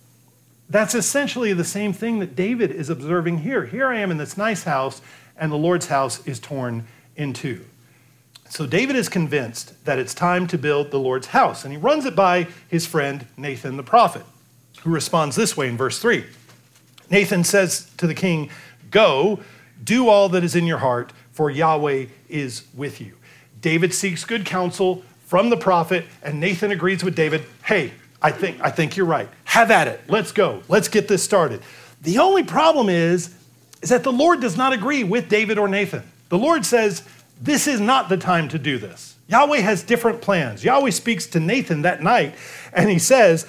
That's 0.68 0.94
essentially 0.94 1.52
the 1.52 1.64
same 1.64 1.92
thing 1.92 2.18
that 2.18 2.34
David 2.34 2.70
is 2.70 2.90
observing 2.90 3.38
here. 3.38 3.66
Here 3.66 3.88
I 3.88 3.98
am 3.98 4.10
in 4.10 4.16
this 4.16 4.36
nice 4.36 4.64
house, 4.64 5.00
and 5.36 5.52
the 5.52 5.56
Lord's 5.56 5.86
house 5.86 6.26
is 6.26 6.40
torn 6.40 6.86
in 7.14 7.32
two. 7.32 7.64
So 8.48 8.66
David 8.66 8.96
is 8.96 9.08
convinced 9.08 9.84
that 9.84 9.98
it's 9.98 10.14
time 10.14 10.46
to 10.48 10.58
build 10.58 10.90
the 10.90 10.98
Lord's 10.98 11.28
house, 11.28 11.64
and 11.64 11.72
he 11.72 11.78
runs 11.78 12.04
it 12.04 12.16
by 12.16 12.48
his 12.68 12.86
friend 12.86 13.26
Nathan 13.36 13.76
the 13.76 13.82
prophet 13.82 14.24
who 14.86 14.90
responds 14.90 15.34
this 15.34 15.56
way 15.56 15.68
in 15.68 15.76
verse 15.76 15.98
3. 15.98 16.24
Nathan 17.10 17.44
says 17.44 17.90
to 17.96 18.06
the 18.06 18.14
king, 18.14 18.50
Go, 18.90 19.40
do 19.82 20.08
all 20.08 20.28
that 20.28 20.44
is 20.44 20.54
in 20.54 20.64
your 20.64 20.78
heart, 20.78 21.12
for 21.32 21.50
Yahweh 21.50 22.06
is 22.28 22.64
with 22.74 23.00
you. 23.00 23.14
David 23.60 23.92
seeks 23.92 24.24
good 24.24 24.46
counsel 24.46 25.02
from 25.24 25.50
the 25.50 25.56
prophet, 25.56 26.06
and 26.22 26.38
Nathan 26.38 26.70
agrees 26.70 27.02
with 27.02 27.16
David, 27.16 27.42
Hey, 27.64 27.92
I 28.22 28.30
think, 28.30 28.60
I 28.60 28.70
think 28.70 28.96
you're 28.96 29.06
right. 29.06 29.28
Have 29.56 29.70
at 29.70 29.88
it. 29.88 30.02
Let's 30.06 30.32
go. 30.32 30.62
Let's 30.68 30.88
get 30.88 31.08
this 31.08 31.24
started. 31.24 31.62
The 32.02 32.18
only 32.18 32.44
problem 32.44 32.90
is, 32.90 33.34
is 33.80 33.88
that 33.88 34.02
the 34.02 34.12
Lord 34.12 34.42
does 34.42 34.54
not 34.54 34.74
agree 34.74 35.02
with 35.02 35.30
David 35.30 35.56
or 35.56 35.66
Nathan. 35.66 36.02
The 36.28 36.36
Lord 36.36 36.66
says, 36.66 37.02
This 37.40 37.66
is 37.66 37.80
not 37.80 38.10
the 38.10 38.18
time 38.18 38.50
to 38.50 38.58
do 38.58 38.76
this. 38.76 39.16
Yahweh 39.28 39.60
has 39.60 39.82
different 39.82 40.20
plans. 40.20 40.62
Yahweh 40.62 40.90
speaks 40.90 41.24
to 41.28 41.40
Nathan 41.40 41.80
that 41.82 42.02
night, 42.02 42.34
and 42.74 42.90
he 42.90 42.98
says, 42.98 43.46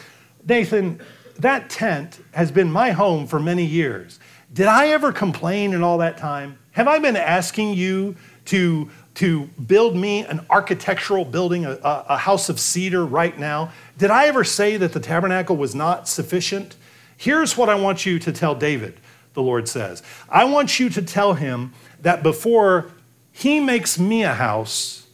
Nathan, 0.48 1.02
that 1.40 1.70
tent 1.70 2.22
has 2.32 2.54
been 2.54 2.72
my 2.72 2.92
home 2.92 3.28
for 3.28 3.38
many 3.38 3.66
years. 3.66 4.18
Did 4.54 4.68
I 4.68 4.88
ever 4.92 5.12
complain 5.12 5.74
in 5.74 5.84
all 5.84 5.98
that 5.98 6.18
time? 6.18 6.58
Have 6.72 6.88
I 6.88 7.00
been 7.00 7.18
asking 7.18 7.74
you 7.74 8.16
to, 8.48 8.90
to 9.16 9.46
build 9.66 9.96
me 9.96 10.26
an 10.26 10.46
architectural 10.50 11.26
building, 11.26 11.66
a, 11.66 11.78
a 11.84 12.18
house 12.18 12.50
of 12.50 12.60
cedar 12.60 13.06
right 13.06 13.38
now? 13.38 13.72
Did 13.98 14.12
I 14.12 14.28
ever 14.28 14.44
say 14.44 14.78
that 14.78 14.94
the 14.94 15.00
tabernacle 15.00 15.56
was 15.56 15.74
not 15.74 16.08
sufficient? 16.08 16.76
Here's 17.16 17.58
what 17.58 17.70
I 17.70 17.76
want 17.76 18.06
you 18.06 18.20
to 18.20 18.32
tell 18.32 18.56
David, 18.56 19.00
the 19.34 19.42
Lord 19.42 19.68
says. 19.68 20.04
I 20.30 20.46
want 20.46 20.80
you 20.80 20.90
to 20.90 21.02
tell 21.02 21.34
him 21.34 21.74
that 22.02 22.24
before 22.24 22.92
he 23.32 23.60
makes 23.60 24.00
me 24.00 24.24
a 24.24 24.34
house, 24.34 25.08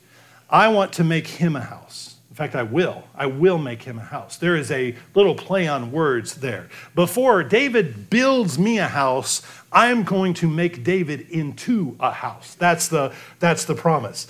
I 0.50 0.68
want 0.68 0.94
to 0.94 1.04
make 1.04 1.28
him 1.28 1.56
a 1.56 1.62
house. 1.62 2.13
In 2.34 2.38
fact, 2.38 2.56
I 2.56 2.64
will. 2.64 3.04
I 3.14 3.28
will 3.28 3.60
make 3.60 3.84
him 3.84 4.00
a 4.00 4.04
house. 4.04 4.38
There 4.38 4.56
is 4.56 4.72
a 4.72 4.96
little 5.14 5.36
play 5.36 5.68
on 5.68 5.92
words 5.92 6.34
there. 6.34 6.68
Before 6.96 7.44
David 7.44 8.10
builds 8.10 8.58
me 8.58 8.80
a 8.80 8.88
house, 8.88 9.44
I'm 9.72 10.02
going 10.02 10.34
to 10.36 10.50
make 10.50 10.84
David 10.84 11.30
into 11.30 11.96
a 12.00 12.10
house. 12.10 12.56
That's 12.56 12.88
the, 12.88 13.14
that's 13.38 13.66
the 13.66 13.76
promise. 13.76 14.26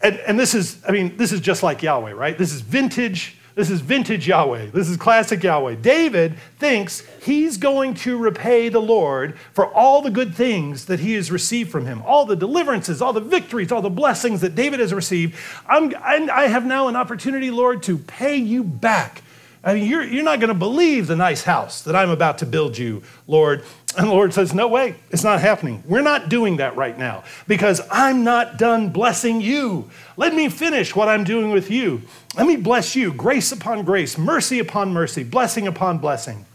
And, 0.00 0.20
and 0.20 0.38
this 0.38 0.54
is, 0.54 0.80
I 0.86 0.92
mean, 0.92 1.16
this 1.16 1.32
is 1.32 1.40
just 1.40 1.64
like 1.64 1.82
Yahweh, 1.82 2.12
right? 2.12 2.38
This 2.38 2.52
is 2.52 2.60
vintage 2.60 3.36
this 3.54 3.70
is 3.70 3.80
vintage 3.80 4.28
Yahweh. 4.28 4.66
This 4.66 4.88
is 4.88 4.96
classic 4.96 5.42
Yahweh. 5.42 5.76
David 5.76 6.36
thinks 6.58 7.02
he's 7.22 7.56
going 7.56 7.94
to 7.94 8.16
repay 8.16 8.68
the 8.68 8.80
Lord 8.80 9.36
for 9.52 9.66
all 9.66 10.02
the 10.02 10.10
good 10.10 10.34
things 10.34 10.86
that 10.86 11.00
he 11.00 11.14
has 11.14 11.30
received 11.30 11.70
from 11.70 11.86
him, 11.86 12.02
all 12.06 12.26
the 12.26 12.36
deliverances, 12.36 13.02
all 13.02 13.12
the 13.12 13.20
victories, 13.20 13.72
all 13.72 13.82
the 13.82 13.90
blessings 13.90 14.40
that 14.40 14.54
David 14.54 14.80
has 14.80 14.94
received. 14.94 15.36
I'm, 15.66 15.94
I 15.94 16.48
have 16.48 16.64
now 16.64 16.88
an 16.88 16.96
opportunity, 16.96 17.50
Lord, 17.50 17.82
to 17.84 17.98
pay 17.98 18.36
you 18.36 18.62
back 18.62 19.22
I 19.62 19.74
mean, 19.74 19.86
you're, 19.86 20.02
you're 20.02 20.24
not 20.24 20.40
going 20.40 20.48
to 20.48 20.58
believe 20.58 21.06
the 21.06 21.16
nice 21.16 21.42
house 21.42 21.82
that 21.82 21.94
I'm 21.94 22.08
about 22.08 22.38
to 22.38 22.46
build 22.46 22.78
you, 22.78 23.02
Lord. 23.26 23.62
And 23.96 24.06
the 24.06 24.12
Lord 24.12 24.32
says, 24.32 24.54
No 24.54 24.68
way, 24.68 24.94
it's 25.10 25.24
not 25.24 25.40
happening. 25.40 25.82
We're 25.86 26.00
not 26.00 26.28
doing 26.28 26.56
that 26.58 26.76
right 26.76 26.98
now 26.98 27.24
because 27.46 27.82
I'm 27.90 28.24
not 28.24 28.56
done 28.56 28.88
blessing 28.88 29.40
you. 29.40 29.90
Let 30.16 30.34
me 30.34 30.48
finish 30.48 30.96
what 30.96 31.08
I'm 31.08 31.24
doing 31.24 31.50
with 31.50 31.70
you. 31.70 32.02
Let 32.36 32.46
me 32.46 32.56
bless 32.56 32.96
you, 32.96 33.12
grace 33.12 33.52
upon 33.52 33.84
grace, 33.84 34.16
mercy 34.16 34.60
upon 34.60 34.92
mercy, 34.92 35.24
blessing 35.24 35.66
upon 35.66 35.98
blessing. 35.98 36.46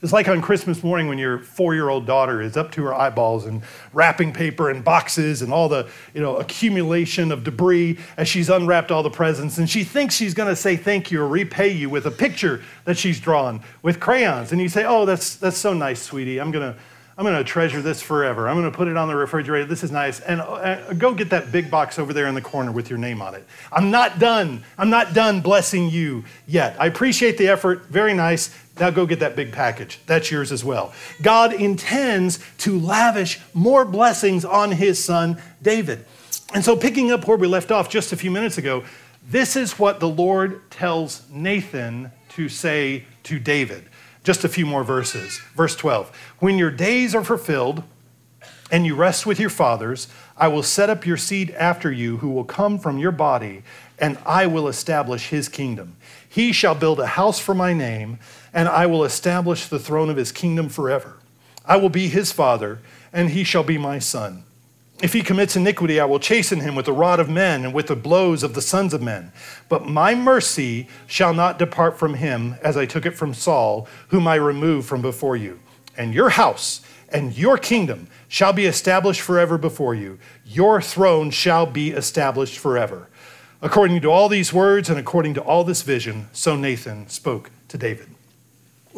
It's 0.00 0.12
like 0.12 0.28
on 0.28 0.40
Christmas 0.40 0.84
morning 0.84 1.08
when 1.08 1.18
your 1.18 1.38
four 1.38 1.74
year 1.74 1.88
old 1.88 2.06
daughter 2.06 2.40
is 2.40 2.56
up 2.56 2.70
to 2.72 2.84
her 2.84 2.94
eyeballs 2.94 3.46
in 3.46 3.62
wrapping 3.92 4.32
paper 4.32 4.70
and 4.70 4.84
boxes 4.84 5.42
and 5.42 5.52
all 5.52 5.68
the 5.68 5.88
you 6.14 6.20
know, 6.20 6.36
accumulation 6.36 7.32
of 7.32 7.42
debris 7.42 7.98
as 8.16 8.28
she's 8.28 8.48
unwrapped 8.48 8.92
all 8.92 9.02
the 9.02 9.10
presents. 9.10 9.58
And 9.58 9.68
she 9.68 9.82
thinks 9.82 10.14
she's 10.14 10.34
going 10.34 10.48
to 10.48 10.56
say 10.56 10.76
thank 10.76 11.10
you 11.10 11.20
or 11.20 11.26
repay 11.26 11.70
you 11.70 11.90
with 11.90 12.06
a 12.06 12.12
picture 12.12 12.62
that 12.84 12.96
she's 12.96 13.18
drawn 13.18 13.60
with 13.82 13.98
crayons. 13.98 14.52
And 14.52 14.60
you 14.60 14.68
say, 14.68 14.84
Oh, 14.86 15.04
that's, 15.04 15.34
that's 15.36 15.58
so 15.58 15.74
nice, 15.74 16.00
sweetie. 16.00 16.40
I'm 16.40 16.50
going 16.52 16.74
to. 16.74 16.78
I'm 17.18 17.24
going 17.24 17.36
to 17.36 17.42
treasure 17.42 17.82
this 17.82 18.00
forever. 18.00 18.48
I'm 18.48 18.54
going 18.54 18.70
to 18.70 18.76
put 18.76 18.86
it 18.86 18.96
on 18.96 19.08
the 19.08 19.16
refrigerator. 19.16 19.64
This 19.64 19.82
is 19.82 19.90
nice. 19.90 20.20
And 20.20 20.40
uh, 20.40 20.92
go 20.94 21.12
get 21.12 21.30
that 21.30 21.50
big 21.50 21.68
box 21.68 21.98
over 21.98 22.12
there 22.12 22.28
in 22.28 22.34
the 22.36 22.40
corner 22.40 22.70
with 22.70 22.88
your 22.88 22.98
name 22.98 23.20
on 23.20 23.34
it. 23.34 23.44
I'm 23.72 23.90
not 23.90 24.20
done. 24.20 24.62
I'm 24.78 24.88
not 24.88 25.14
done 25.14 25.40
blessing 25.40 25.90
you 25.90 26.22
yet. 26.46 26.76
I 26.78 26.86
appreciate 26.86 27.36
the 27.36 27.48
effort. 27.48 27.86
Very 27.86 28.14
nice. 28.14 28.56
Now 28.78 28.90
go 28.90 29.04
get 29.04 29.18
that 29.18 29.34
big 29.34 29.50
package. 29.50 29.98
That's 30.06 30.30
yours 30.30 30.52
as 30.52 30.64
well. 30.64 30.92
God 31.20 31.52
intends 31.52 32.38
to 32.58 32.78
lavish 32.78 33.40
more 33.52 33.84
blessings 33.84 34.44
on 34.44 34.70
his 34.70 35.02
son 35.02 35.42
David. 35.60 36.04
And 36.54 36.64
so, 36.64 36.76
picking 36.76 37.10
up 37.10 37.26
where 37.26 37.36
we 37.36 37.48
left 37.48 37.72
off 37.72 37.90
just 37.90 38.12
a 38.12 38.16
few 38.16 38.30
minutes 38.30 38.58
ago, 38.58 38.84
this 39.28 39.56
is 39.56 39.76
what 39.76 39.98
the 39.98 40.08
Lord 40.08 40.70
tells 40.70 41.28
Nathan 41.28 42.12
to 42.30 42.48
say 42.48 43.04
to 43.24 43.40
David. 43.40 43.84
Just 44.28 44.44
a 44.44 44.48
few 44.50 44.66
more 44.66 44.84
verses. 44.84 45.38
Verse 45.54 45.74
12 45.74 46.14
When 46.38 46.58
your 46.58 46.70
days 46.70 47.14
are 47.14 47.24
fulfilled 47.24 47.82
and 48.70 48.84
you 48.84 48.94
rest 48.94 49.24
with 49.24 49.40
your 49.40 49.48
fathers, 49.48 50.06
I 50.36 50.48
will 50.48 50.62
set 50.62 50.90
up 50.90 51.06
your 51.06 51.16
seed 51.16 51.50
after 51.52 51.90
you 51.90 52.18
who 52.18 52.28
will 52.28 52.44
come 52.44 52.78
from 52.78 52.98
your 52.98 53.10
body, 53.10 53.62
and 53.98 54.18
I 54.26 54.46
will 54.46 54.68
establish 54.68 55.30
his 55.30 55.48
kingdom. 55.48 55.96
He 56.28 56.52
shall 56.52 56.74
build 56.74 57.00
a 57.00 57.06
house 57.06 57.38
for 57.38 57.54
my 57.54 57.72
name 57.72 58.18
and 58.52 58.68
I 58.68 58.84
will 58.84 59.02
establish 59.02 59.66
the 59.66 59.78
throne 59.78 60.10
of 60.10 60.18
his 60.18 60.30
kingdom 60.30 60.68
forever. 60.68 61.16
I 61.64 61.78
will 61.78 61.88
be 61.88 62.08
his 62.08 62.30
father, 62.30 62.80
and 63.14 63.30
he 63.30 63.44
shall 63.44 63.64
be 63.64 63.78
my 63.78 63.98
son. 63.98 64.44
If 65.00 65.12
he 65.12 65.22
commits 65.22 65.54
iniquity, 65.54 66.00
I 66.00 66.06
will 66.06 66.18
chasten 66.18 66.58
him 66.60 66.74
with 66.74 66.86
the 66.86 66.92
rod 66.92 67.20
of 67.20 67.28
men 67.28 67.64
and 67.64 67.72
with 67.72 67.86
the 67.86 67.94
blows 67.94 68.42
of 68.42 68.54
the 68.54 68.62
sons 68.62 68.92
of 68.92 69.00
men. 69.00 69.30
But 69.68 69.86
my 69.86 70.16
mercy 70.16 70.88
shall 71.06 71.32
not 71.32 71.58
depart 71.58 71.96
from 71.96 72.14
him, 72.14 72.56
as 72.62 72.76
I 72.76 72.84
took 72.84 73.06
it 73.06 73.16
from 73.16 73.32
Saul, 73.32 73.86
whom 74.08 74.26
I 74.26 74.34
removed 74.34 74.88
from 74.88 75.00
before 75.00 75.36
you. 75.36 75.60
And 75.96 76.12
your 76.12 76.30
house 76.30 76.80
and 77.10 77.36
your 77.36 77.58
kingdom 77.58 78.08
shall 78.26 78.52
be 78.52 78.66
established 78.66 79.20
forever 79.20 79.56
before 79.56 79.94
you. 79.94 80.18
Your 80.44 80.82
throne 80.82 81.30
shall 81.30 81.64
be 81.64 81.90
established 81.90 82.58
forever. 82.58 83.08
According 83.62 84.00
to 84.00 84.10
all 84.10 84.28
these 84.28 84.52
words 84.52 84.90
and 84.90 84.98
according 84.98 85.34
to 85.34 85.42
all 85.42 85.62
this 85.62 85.82
vision, 85.82 86.28
so 86.32 86.56
Nathan 86.56 87.08
spoke 87.08 87.50
to 87.68 87.78
David. 87.78 88.08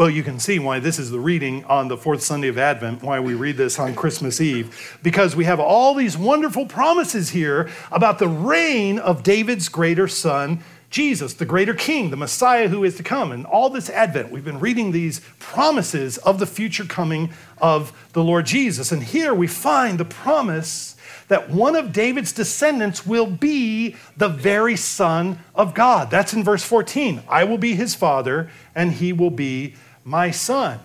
Well, 0.00 0.09
you 0.09 0.23
can 0.23 0.40
see 0.40 0.59
why 0.59 0.78
this 0.78 0.99
is 0.99 1.11
the 1.11 1.21
reading 1.21 1.62
on 1.64 1.88
the 1.88 1.97
fourth 1.99 2.23
Sunday 2.23 2.49
of 2.49 2.57
Advent, 2.57 3.02
why 3.02 3.21
we 3.21 3.35
read 3.35 3.59
this 3.59 3.78
on 3.78 3.95
Christmas 3.95 4.40
Eve, 4.40 4.99
because 5.02 5.37
we 5.37 5.45
have 5.45 5.61
all 5.61 5.92
these 5.92 6.16
wonderful 6.16 6.64
promises 6.64 7.28
here 7.28 7.69
about 7.92 8.19
the 8.19 8.26
reign 8.26 8.99
of 8.99 9.23
David's 9.23 9.69
greater 9.69 10.09
son, 10.09 10.64
Jesus, 10.88 11.35
the 11.35 11.45
greater 11.45 11.75
king, 11.75 12.09
the 12.09 12.16
Messiah 12.16 12.69
who 12.69 12.83
is 12.83 12.97
to 12.97 13.02
come. 13.02 13.30
And 13.30 13.45
all 13.45 13.69
this 13.69 13.90
Advent, 13.90 14.30
we've 14.30 14.42
been 14.42 14.59
reading 14.59 14.90
these 14.90 15.21
promises 15.38 16.16
of 16.16 16.38
the 16.38 16.47
future 16.47 16.87
coming 16.87 17.28
of 17.59 17.92
the 18.14 18.25
Lord 18.25 18.47
Jesus. 18.47 18.92
And 18.92 19.02
here 19.02 19.35
we 19.35 19.47
find 19.47 20.00
the 20.00 20.07
promise 20.07 20.97
that 21.28 21.50
one 21.50 21.76
of 21.76 21.92
David's 21.92 22.33
descendants 22.33 23.07
will 23.07 23.26
be 23.26 23.97
the 24.16 24.30
very 24.30 24.76
Son 24.76 25.38
of 25.54 25.75
God. 25.75 26.11
That's 26.11 26.33
in 26.33 26.42
verse 26.42 26.64
14. 26.64 27.23
I 27.28 27.45
will 27.45 27.59
be 27.59 27.75
his 27.75 27.95
father, 27.95 28.50
and 28.75 28.92
he 28.92 29.12
will 29.12 29.30
be 29.30 29.75
my 30.04 30.30
son. 30.30 30.80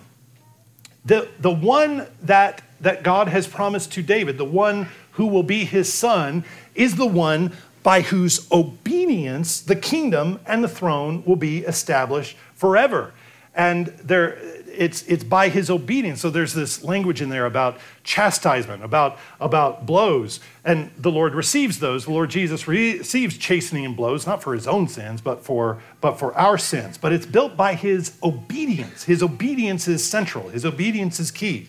The, 1.04 1.28
the 1.38 1.50
one 1.50 2.06
that, 2.22 2.62
that 2.80 3.02
God 3.02 3.28
has 3.28 3.46
promised 3.46 3.92
to 3.92 4.02
David, 4.02 4.38
the 4.38 4.44
one 4.44 4.88
who 5.12 5.26
will 5.26 5.42
be 5.42 5.64
his 5.64 5.92
son, 5.92 6.44
is 6.74 6.96
the 6.96 7.06
one 7.06 7.52
by 7.82 8.00
whose 8.00 8.50
obedience 8.50 9.60
the 9.60 9.76
kingdom 9.76 10.40
and 10.46 10.64
the 10.64 10.68
throne 10.68 11.22
will 11.24 11.36
be 11.36 11.58
established 11.60 12.36
forever. 12.54 13.12
And 13.54 13.86
there, 14.02 14.38
it's, 14.78 15.02
it's 15.02 15.24
by 15.24 15.48
his 15.48 15.70
obedience. 15.70 16.20
So 16.20 16.30
there's 16.30 16.54
this 16.54 16.82
language 16.82 17.22
in 17.22 17.28
there 17.28 17.46
about 17.46 17.78
chastisement, 18.04 18.84
about, 18.84 19.18
about 19.40 19.86
blows. 19.86 20.40
And 20.64 20.90
the 20.96 21.10
Lord 21.10 21.34
receives 21.34 21.78
those. 21.78 22.04
The 22.04 22.12
Lord 22.12 22.30
Jesus 22.30 22.68
receives 22.68 23.36
chastening 23.36 23.84
and 23.84 23.96
blows, 23.96 24.26
not 24.26 24.42
for 24.42 24.54
his 24.54 24.66
own 24.66 24.88
sins, 24.88 25.20
but 25.20 25.42
for, 25.42 25.82
but 26.00 26.18
for 26.18 26.34
our 26.34 26.58
sins. 26.58 26.98
But 26.98 27.12
it's 27.12 27.26
built 27.26 27.56
by 27.56 27.74
his 27.74 28.16
obedience. 28.22 29.04
His 29.04 29.22
obedience 29.22 29.88
is 29.88 30.04
central, 30.04 30.48
his 30.48 30.64
obedience 30.64 31.20
is 31.20 31.30
key. 31.30 31.68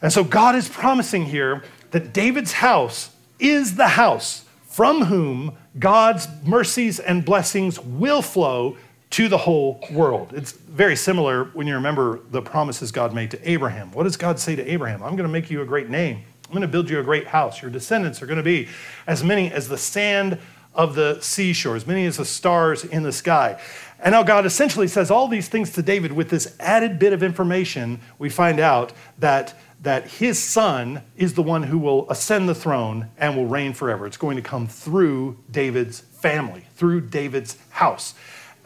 And 0.00 0.12
so 0.12 0.24
God 0.24 0.56
is 0.56 0.68
promising 0.68 1.26
here 1.26 1.62
that 1.92 2.12
David's 2.12 2.52
house 2.54 3.14
is 3.38 3.76
the 3.76 3.88
house 3.88 4.44
from 4.64 5.04
whom 5.04 5.56
God's 5.78 6.26
mercies 6.44 6.98
and 6.98 7.24
blessings 7.24 7.78
will 7.78 8.22
flow 8.22 8.76
to 9.12 9.28
the 9.28 9.38
whole 9.38 9.78
world. 9.92 10.32
It's 10.32 10.52
very 10.52 10.96
similar 10.96 11.44
when 11.52 11.66
you 11.66 11.74
remember 11.74 12.20
the 12.30 12.40
promises 12.40 12.90
God 12.90 13.14
made 13.14 13.30
to 13.32 13.50
Abraham. 13.50 13.92
What 13.92 14.04
does 14.04 14.16
God 14.16 14.38
say 14.40 14.56
to 14.56 14.66
Abraham? 14.70 15.02
I'm 15.02 15.16
going 15.16 15.28
to 15.28 15.32
make 15.32 15.50
you 15.50 15.60
a 15.60 15.66
great 15.66 15.90
name. 15.90 16.22
I'm 16.46 16.52
going 16.52 16.62
to 16.62 16.68
build 16.68 16.88
you 16.88 16.98
a 16.98 17.02
great 17.02 17.26
house. 17.26 17.60
Your 17.60 17.70
descendants 17.70 18.22
are 18.22 18.26
going 18.26 18.38
to 18.38 18.42
be 18.42 18.68
as 19.06 19.22
many 19.22 19.52
as 19.52 19.68
the 19.68 19.76
sand 19.76 20.38
of 20.74 20.94
the 20.94 21.20
seashore, 21.20 21.76
as 21.76 21.86
many 21.86 22.06
as 22.06 22.16
the 22.16 22.24
stars 22.24 22.84
in 22.84 23.02
the 23.02 23.12
sky. 23.12 23.60
And 24.00 24.12
now 24.12 24.22
God 24.22 24.46
essentially 24.46 24.88
says 24.88 25.10
all 25.10 25.28
these 25.28 25.48
things 25.48 25.70
to 25.72 25.82
David 25.82 26.12
with 26.12 26.30
this 26.30 26.56
added 26.58 26.98
bit 26.98 27.12
of 27.12 27.22
information. 27.22 28.00
We 28.18 28.30
find 28.30 28.60
out 28.60 28.92
that, 29.18 29.54
that 29.82 30.08
his 30.08 30.42
son 30.42 31.02
is 31.18 31.34
the 31.34 31.42
one 31.42 31.64
who 31.64 31.78
will 31.78 32.10
ascend 32.10 32.48
the 32.48 32.54
throne 32.54 33.10
and 33.18 33.36
will 33.36 33.46
reign 33.46 33.74
forever. 33.74 34.06
It's 34.06 34.16
going 34.16 34.36
to 34.36 34.42
come 34.42 34.66
through 34.66 35.36
David's 35.50 36.00
family, 36.00 36.64
through 36.76 37.02
David's 37.02 37.58
house. 37.68 38.14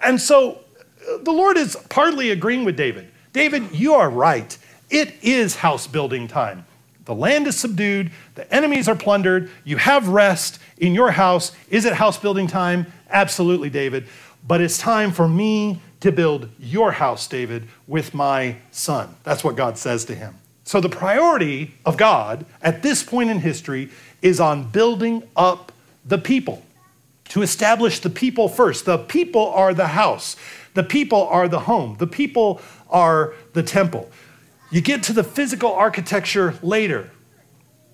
And 0.02 0.20
so 0.20 0.60
uh, 1.08 1.18
the 1.18 1.32
Lord 1.32 1.56
is 1.56 1.76
partly 1.88 2.30
agreeing 2.30 2.64
with 2.64 2.76
David. 2.76 3.08
David, 3.32 3.72
you 3.72 3.94
are 3.94 4.08
right. 4.08 4.56
It 4.90 5.14
is 5.22 5.56
house 5.56 5.86
building 5.86 6.28
time. 6.28 6.64
The 7.06 7.14
land 7.14 7.46
is 7.46 7.56
subdued, 7.56 8.10
the 8.34 8.52
enemies 8.52 8.88
are 8.88 8.96
plundered, 8.96 9.48
you 9.64 9.76
have 9.76 10.08
rest 10.08 10.58
in 10.78 10.92
your 10.92 11.12
house. 11.12 11.52
Is 11.70 11.84
it 11.84 11.92
house 11.92 12.18
building 12.18 12.48
time? 12.48 12.92
Absolutely, 13.08 13.70
David. 13.70 14.08
But 14.46 14.60
it's 14.60 14.78
time 14.78 15.12
for 15.12 15.28
me 15.28 15.80
to 16.00 16.10
build 16.10 16.48
your 16.58 16.92
house, 16.92 17.26
David, 17.28 17.68
with 17.86 18.12
my 18.12 18.56
son. 18.72 19.14
That's 19.22 19.44
what 19.44 19.54
God 19.54 19.78
says 19.78 20.04
to 20.06 20.14
him. 20.14 20.34
So 20.64 20.80
the 20.80 20.88
priority 20.88 21.74
of 21.84 21.96
God 21.96 22.44
at 22.60 22.82
this 22.82 23.04
point 23.04 23.30
in 23.30 23.38
history 23.38 23.90
is 24.20 24.40
on 24.40 24.64
building 24.70 25.22
up 25.36 25.70
the 26.04 26.18
people 26.18 26.62
to 27.28 27.42
establish 27.42 28.00
the 28.00 28.10
people 28.10 28.48
first. 28.48 28.84
The 28.84 28.98
people 28.98 29.46
are 29.48 29.74
the 29.74 29.88
house, 29.88 30.36
the 30.74 30.82
people 30.82 31.26
are 31.28 31.48
the 31.48 31.60
home, 31.60 31.96
the 31.98 32.06
people 32.06 32.60
are 32.88 33.34
the 33.52 33.62
temple. 33.62 34.10
You 34.70 34.80
get 34.80 35.02
to 35.04 35.12
the 35.12 35.24
physical 35.24 35.72
architecture 35.72 36.54
later, 36.62 37.10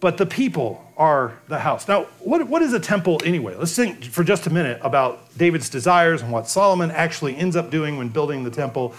but 0.00 0.16
the 0.16 0.26
people 0.26 0.84
are 0.96 1.38
the 1.48 1.58
house. 1.58 1.88
Now, 1.88 2.04
what, 2.20 2.46
what 2.48 2.62
is 2.62 2.72
a 2.72 2.80
temple 2.80 3.20
anyway? 3.24 3.54
Let's 3.56 3.74
think 3.74 4.04
for 4.04 4.24
just 4.24 4.46
a 4.46 4.50
minute 4.50 4.80
about 4.82 5.36
David's 5.36 5.68
desires 5.68 6.22
and 6.22 6.32
what 6.32 6.48
Solomon 6.48 6.90
actually 6.90 7.36
ends 7.36 7.56
up 7.56 7.70
doing 7.70 7.98
when 7.98 8.08
building 8.08 8.44
the 8.44 8.50
temple. 8.50 8.94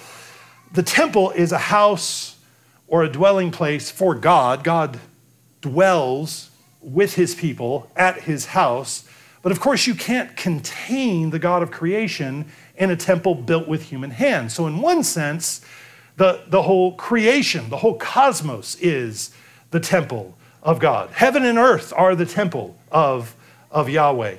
The 0.73 0.83
temple 0.83 1.31
is 1.31 1.51
a 1.51 1.57
house 1.57 2.37
or 2.87 3.03
a 3.03 3.09
dwelling 3.09 3.51
place 3.51 3.89
for 3.89 4.15
God. 4.15 4.63
God 4.63 4.99
dwells 5.61 6.49
with 6.81 7.15
his 7.15 7.33
people 7.35 7.89
at 7.95 8.21
his 8.21 8.47
house. 8.47 9.07
But 9.43 9.51
of 9.51 9.59
course, 9.59 9.85
you 9.85 9.93
can't 9.93 10.35
contain 10.35 11.29
the 11.29 11.37
God 11.37 11.61
of 11.61 11.69
creation 11.69 12.45
in 12.77 12.89
a 12.89 12.95
temple 12.95 13.35
built 13.35 13.67
with 13.67 13.83
human 13.83 14.09
hands. 14.09 14.55
So, 14.55 14.65
in 14.65 14.81
one 14.81 15.03
sense, 15.03 15.61
the, 16.15 16.41
the 16.47 16.63
whole 16.63 16.93
creation, 16.95 17.69
the 17.69 17.77
whole 17.77 17.97
cosmos 17.97 18.75
is 18.79 19.31
the 19.71 19.81
temple 19.81 20.37
of 20.63 20.79
God. 20.79 21.09
Heaven 21.11 21.43
and 21.43 21.57
earth 21.57 21.91
are 21.95 22.15
the 22.15 22.25
temple 22.25 22.77
of, 22.91 23.35
of 23.69 23.89
Yahweh. 23.89 24.37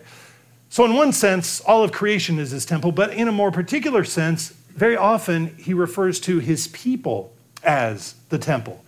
So, 0.71 0.87
in 0.87 0.95
one 0.95 1.12
sense, 1.12 1.61
all 1.61 1.85
of 1.85 1.93
creation 1.93 2.38
is 2.38 2.51
his 2.51 2.64
temple, 2.64 2.90
but 2.90 3.12
in 3.12 3.29
a 3.29 3.33
more 3.33 3.53
particular 3.53 4.05
sense, 4.05 4.51
very 4.71 4.97
often 4.97 5.55
he 5.57 5.75
refers 5.75 6.19
to 6.21 6.38
his 6.38 6.67
people 6.69 7.33
as 7.62 8.14
the 8.31 8.38
temple. 8.38 8.83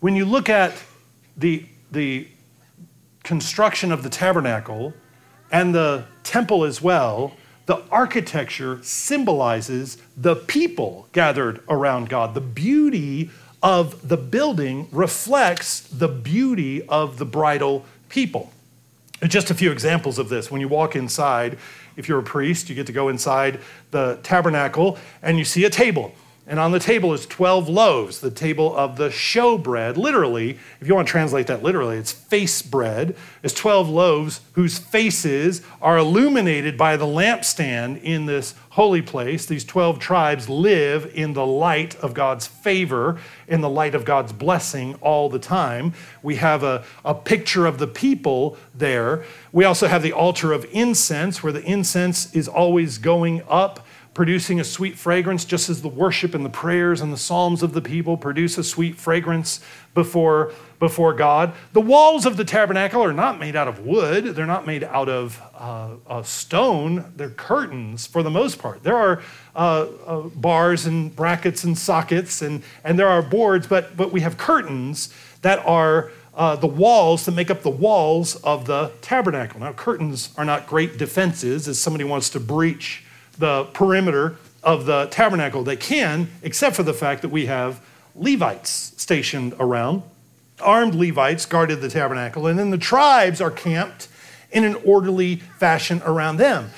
When 0.00 0.16
you 0.16 0.24
look 0.24 0.48
at 0.48 0.72
the, 1.36 1.66
the 1.92 2.26
construction 3.22 3.92
of 3.92 4.02
the 4.02 4.08
tabernacle, 4.08 4.94
and 5.50 5.74
the 5.74 6.04
temple 6.22 6.64
as 6.64 6.80
well, 6.82 7.34
the 7.66 7.82
architecture 7.90 8.80
symbolizes 8.82 9.98
the 10.16 10.36
people 10.36 11.08
gathered 11.12 11.60
around 11.68 12.08
God. 12.08 12.34
The 12.34 12.40
beauty 12.40 13.30
of 13.62 14.08
the 14.08 14.16
building 14.16 14.88
reflects 14.92 15.80
the 15.80 16.08
beauty 16.08 16.82
of 16.86 17.18
the 17.18 17.24
bridal 17.24 17.84
people. 18.08 18.52
Just 19.26 19.50
a 19.50 19.54
few 19.54 19.72
examples 19.72 20.18
of 20.18 20.28
this. 20.28 20.50
When 20.50 20.60
you 20.60 20.68
walk 20.68 20.94
inside, 20.94 21.58
if 21.96 22.08
you're 22.08 22.20
a 22.20 22.22
priest, 22.24 22.68
you 22.68 22.74
get 22.74 22.86
to 22.86 22.92
go 22.92 23.08
inside 23.08 23.60
the 23.90 24.18
tabernacle 24.22 24.96
and 25.22 25.38
you 25.38 25.44
see 25.44 25.64
a 25.64 25.70
table. 25.70 26.14
And 26.48 26.58
on 26.58 26.72
the 26.72 26.80
table 26.80 27.12
is 27.12 27.26
12 27.26 27.68
loaves, 27.68 28.20
the 28.20 28.30
table 28.30 28.74
of 28.74 28.96
the 28.96 29.10
show 29.10 29.58
bread. 29.58 29.98
Literally, 29.98 30.58
if 30.80 30.88
you 30.88 30.94
want 30.94 31.06
to 31.06 31.12
translate 31.12 31.46
that 31.48 31.62
literally, 31.62 31.98
it's 31.98 32.10
face 32.10 32.62
bread. 32.62 33.14
It's 33.42 33.52
12 33.52 33.90
loaves 33.90 34.40
whose 34.54 34.78
faces 34.78 35.60
are 35.82 35.98
illuminated 35.98 36.78
by 36.78 36.96
the 36.96 37.04
lampstand 37.04 38.02
in 38.02 38.24
this 38.24 38.54
holy 38.70 39.02
place. 39.02 39.44
These 39.44 39.64
12 39.66 39.98
tribes 39.98 40.48
live 40.48 41.12
in 41.14 41.34
the 41.34 41.44
light 41.44 41.96
of 41.96 42.14
God's 42.14 42.46
favor, 42.46 43.20
in 43.46 43.60
the 43.60 43.68
light 43.68 43.94
of 43.94 44.06
God's 44.06 44.32
blessing 44.32 44.94
all 45.02 45.28
the 45.28 45.38
time. 45.38 45.92
We 46.22 46.36
have 46.36 46.62
a, 46.62 46.82
a 47.04 47.14
picture 47.14 47.66
of 47.66 47.76
the 47.76 47.86
people 47.86 48.56
there. 48.74 49.22
We 49.52 49.66
also 49.66 49.86
have 49.86 50.02
the 50.02 50.12
altar 50.14 50.54
of 50.54 50.64
incense, 50.72 51.42
where 51.42 51.52
the 51.52 51.64
incense 51.64 52.34
is 52.34 52.48
always 52.48 52.96
going 52.96 53.42
up 53.50 53.84
producing 54.18 54.58
a 54.58 54.64
sweet 54.64 54.98
fragrance, 54.98 55.44
just 55.44 55.70
as 55.70 55.80
the 55.80 55.86
worship 55.86 56.34
and 56.34 56.44
the 56.44 56.50
prayers 56.50 57.00
and 57.00 57.12
the 57.12 57.16
psalms 57.16 57.62
of 57.62 57.72
the 57.72 57.80
people 57.80 58.16
produce 58.16 58.58
a 58.58 58.64
sweet 58.64 58.96
fragrance 58.96 59.60
before, 59.94 60.52
before 60.80 61.14
God. 61.14 61.54
The 61.72 61.80
walls 61.80 62.26
of 62.26 62.36
the 62.36 62.44
tabernacle 62.44 63.00
are 63.00 63.12
not 63.12 63.38
made 63.38 63.54
out 63.54 63.68
of 63.68 63.86
wood, 63.86 64.24
they're 64.34 64.44
not 64.44 64.66
made 64.66 64.82
out 64.82 65.08
of 65.08 65.40
uh, 65.54 65.90
uh, 66.08 66.24
stone, 66.24 67.12
they're 67.14 67.30
curtains 67.30 68.08
for 68.08 68.24
the 68.24 68.28
most 68.28 68.58
part. 68.58 68.82
There 68.82 68.96
are 68.96 69.22
uh, 69.54 69.86
uh 70.04 70.20
bars 70.22 70.84
and 70.84 71.14
brackets 71.14 71.62
and 71.62 71.78
sockets, 71.78 72.42
and, 72.42 72.64
and 72.82 72.98
there 72.98 73.06
are 73.06 73.22
boards, 73.22 73.68
but, 73.68 73.96
but 73.96 74.10
we 74.10 74.22
have 74.22 74.36
curtains 74.36 75.14
that 75.42 75.64
are. 75.64 76.10
Uh, 76.34 76.54
the 76.54 76.68
walls 76.68 77.24
that 77.24 77.32
make 77.32 77.50
up 77.50 77.62
the 77.62 77.68
walls 77.68 78.36
of 78.44 78.66
the 78.66 78.92
tabernacle. 79.00 79.58
Now, 79.58 79.72
curtains 79.72 80.32
are 80.38 80.44
not 80.44 80.68
great 80.68 80.96
defenses 80.96 81.66
as 81.66 81.80
somebody 81.80 82.04
wants 82.04 82.30
to 82.30 82.38
breach 82.38 83.02
the 83.38 83.64
perimeter 83.72 84.36
of 84.62 84.86
the 84.86 85.06
tabernacle. 85.06 85.62
They 85.64 85.76
can, 85.76 86.28
except 86.42 86.76
for 86.76 86.82
the 86.82 86.94
fact 86.94 87.22
that 87.22 87.30
we 87.30 87.46
have 87.46 87.80
Levites 88.14 88.92
stationed 88.96 89.54
around. 89.58 90.02
Armed 90.60 90.94
Levites 90.94 91.46
guarded 91.46 91.80
the 91.80 91.88
tabernacle, 91.88 92.46
and 92.46 92.58
then 92.58 92.70
the 92.70 92.78
tribes 92.78 93.40
are 93.40 93.50
camped 93.50 94.08
in 94.50 94.64
an 94.64 94.74
orderly 94.84 95.36
fashion 95.36 96.02
around 96.04 96.38
them. 96.38 96.70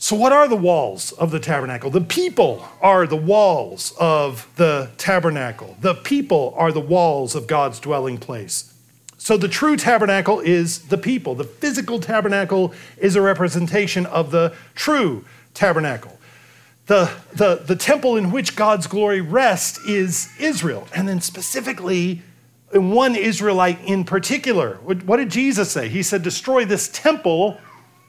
So, 0.00 0.14
what 0.14 0.32
are 0.32 0.46
the 0.46 0.56
walls 0.56 1.12
of 1.12 1.32
the 1.32 1.40
tabernacle? 1.40 1.90
The 1.90 2.00
people 2.00 2.68
are 2.80 3.06
the 3.06 3.16
walls 3.16 3.92
of 3.98 4.48
the 4.56 4.90
tabernacle. 4.96 5.76
The 5.80 5.94
people 5.94 6.54
are 6.56 6.70
the 6.70 6.80
walls 6.80 7.34
of 7.34 7.48
God's 7.48 7.80
dwelling 7.80 8.18
place. 8.18 8.72
So, 9.18 9.36
the 9.36 9.48
true 9.48 9.76
tabernacle 9.76 10.38
is 10.38 10.86
the 10.88 10.98
people. 10.98 11.34
The 11.34 11.42
physical 11.42 11.98
tabernacle 11.98 12.72
is 12.96 13.16
a 13.16 13.20
representation 13.20 14.06
of 14.06 14.30
the 14.30 14.54
true 14.76 15.24
tabernacle. 15.58 16.18
The, 16.86 17.10
the, 17.34 17.56
the 17.56 17.76
temple 17.76 18.16
in 18.16 18.30
which 18.30 18.56
God's 18.56 18.86
glory 18.86 19.20
rests 19.20 19.78
is 19.86 20.30
Israel. 20.40 20.88
And 20.94 21.06
then 21.06 21.20
specifically, 21.20 22.22
one 22.72 23.14
Israelite 23.14 23.78
in 23.84 24.04
particular. 24.04 24.76
What 24.76 25.16
did 25.16 25.30
Jesus 25.30 25.70
say? 25.70 25.88
He 25.88 26.02
said, 26.02 26.22
Destroy 26.22 26.64
this 26.64 26.88
temple 26.88 27.58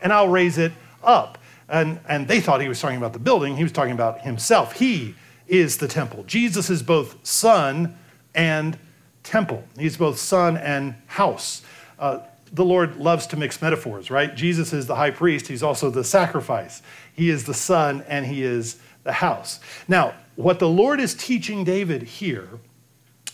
and 0.01 0.13
I'll 0.13 0.29
raise 0.29 0.57
it 0.57 0.71
up. 1.03 1.38
And, 1.67 1.99
and 2.07 2.27
they 2.27 2.39
thought 2.39 2.62
he 2.62 2.69
was 2.69 2.79
talking 2.79 2.97
about 2.97 3.13
the 3.13 3.19
building. 3.19 3.57
He 3.57 3.63
was 3.63 3.71
talking 3.71 3.93
about 3.93 4.21
himself. 4.21 4.73
He 4.73 5.15
is 5.47 5.77
the 5.77 5.88
temple. 5.88 6.23
Jesus 6.23 6.69
is 6.69 6.81
both 6.81 7.25
son 7.25 7.97
and 8.33 8.77
temple, 9.23 9.63
he's 9.77 9.97
both 9.97 10.17
son 10.17 10.55
and 10.57 10.95
house. 11.07 11.62
Uh, 11.97 12.19
the 12.51 12.65
Lord 12.65 12.97
loves 12.97 13.27
to 13.27 13.38
mix 13.38 13.62
metaphors, 13.62 14.09
right? 14.09 14.35
Jesus 14.35 14.73
is 14.73 14.88
the 14.88 14.95
high 14.95 15.12
priest, 15.12 15.47
he's 15.47 15.63
also 15.63 15.89
the 15.89 16.03
sacrifice. 16.03 16.81
He 17.19 17.29
is 17.29 17.43
the 17.43 17.53
son 17.53 18.05
and 18.08 18.25
he 18.25 18.43
is 18.43 18.79
the 19.03 19.12
house. 19.12 19.60
Now, 19.89 20.13
what 20.38 20.60
the 20.60 20.69
Lord 20.69 21.01
is 21.01 21.13
teaching 21.13 21.65
David 21.65 22.01
here 22.01 22.47